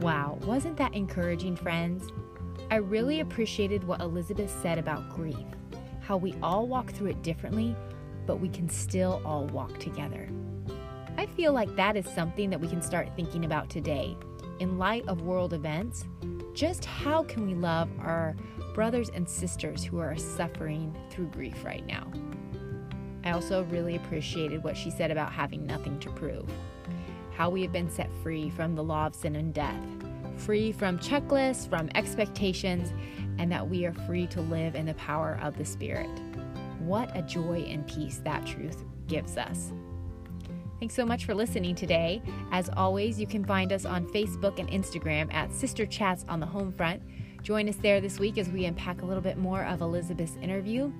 Wow, 0.00 0.38
wasn't 0.46 0.78
that 0.78 0.94
encouraging, 0.94 1.56
friends? 1.56 2.08
I 2.70 2.76
really 2.76 3.18
appreciated 3.18 3.82
what 3.82 4.00
Elizabeth 4.00 4.56
said 4.62 4.78
about 4.78 5.10
grief, 5.10 5.36
how 6.02 6.16
we 6.16 6.36
all 6.40 6.68
walk 6.68 6.92
through 6.92 7.08
it 7.08 7.22
differently, 7.22 7.74
but 8.26 8.36
we 8.36 8.48
can 8.48 8.68
still 8.68 9.20
all 9.24 9.46
walk 9.46 9.76
together. 9.80 10.28
I 11.18 11.26
feel 11.26 11.52
like 11.52 11.74
that 11.74 11.96
is 11.96 12.06
something 12.06 12.48
that 12.48 12.60
we 12.60 12.68
can 12.68 12.80
start 12.80 13.08
thinking 13.16 13.44
about 13.44 13.70
today. 13.70 14.16
In 14.60 14.78
light 14.78 15.04
of 15.08 15.22
world 15.22 15.52
events, 15.52 16.04
just 16.54 16.84
how 16.84 17.24
can 17.24 17.44
we 17.44 17.54
love 17.54 17.88
our 17.98 18.36
brothers 18.72 19.08
and 19.08 19.28
sisters 19.28 19.82
who 19.82 19.98
are 19.98 20.16
suffering 20.16 20.96
through 21.10 21.26
grief 21.26 21.64
right 21.64 21.84
now? 21.86 22.06
I 23.24 23.32
also 23.32 23.64
really 23.64 23.96
appreciated 23.96 24.62
what 24.62 24.76
she 24.76 24.92
said 24.92 25.10
about 25.10 25.32
having 25.32 25.66
nothing 25.66 25.98
to 26.00 26.10
prove. 26.10 26.48
How 27.34 27.50
we 27.50 27.62
have 27.62 27.72
been 27.72 27.90
set 27.90 28.10
free 28.22 28.48
from 28.48 28.76
the 28.76 28.84
law 28.84 29.06
of 29.06 29.16
sin 29.16 29.34
and 29.34 29.52
death, 29.52 29.84
free 30.40 30.72
from 30.72 30.98
checklists, 30.98 31.68
from 31.68 31.88
expectations, 31.94 32.92
and 33.38 33.50
that 33.52 33.68
we 33.68 33.86
are 33.86 33.92
free 33.92 34.26
to 34.28 34.40
live 34.40 34.74
in 34.74 34.86
the 34.86 34.94
power 34.94 35.38
of 35.42 35.56
the 35.56 35.64
Spirit. 35.64 36.10
What 36.80 37.16
a 37.16 37.22
joy 37.22 37.66
and 37.68 37.86
peace 37.86 38.20
that 38.24 38.46
truth 38.46 38.84
gives 39.06 39.36
us. 39.36 39.72
Thanks 40.78 40.94
so 40.94 41.04
much 41.04 41.26
for 41.26 41.34
listening 41.34 41.74
today. 41.74 42.22
As 42.52 42.70
always, 42.70 43.20
you 43.20 43.26
can 43.26 43.44
find 43.44 43.70
us 43.70 43.84
on 43.84 44.06
Facebook 44.06 44.58
and 44.58 44.68
Instagram 44.70 45.32
at 45.32 45.52
Sister 45.52 45.84
Chats 45.84 46.24
on 46.26 46.40
the 46.40 46.46
Home 46.46 46.72
Front. 46.72 47.02
Join 47.42 47.68
us 47.68 47.76
there 47.76 48.00
this 48.00 48.18
week 48.18 48.38
as 48.38 48.48
we 48.48 48.64
unpack 48.64 49.02
a 49.02 49.04
little 49.04 49.22
bit 49.22 49.36
more 49.36 49.64
of 49.64 49.82
Elizabeth's 49.82 50.36
interview. 50.36 50.90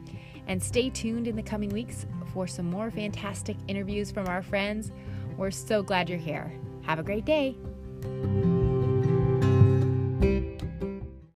And 0.48 0.62
stay 0.62 0.90
tuned 0.90 1.26
in 1.26 1.36
the 1.36 1.42
coming 1.42 1.70
weeks 1.70 2.06
for 2.34 2.46
some 2.46 2.68
more 2.68 2.90
fantastic 2.90 3.56
interviews 3.68 4.10
from 4.10 4.26
our 4.28 4.42
friends. 4.42 4.92
We're 5.36 5.50
so 5.50 5.82
glad 5.82 6.10
you're 6.10 6.18
here. 6.18 6.52
Have 6.82 6.98
a 6.98 7.02
great 7.02 7.24
day. 7.24 7.56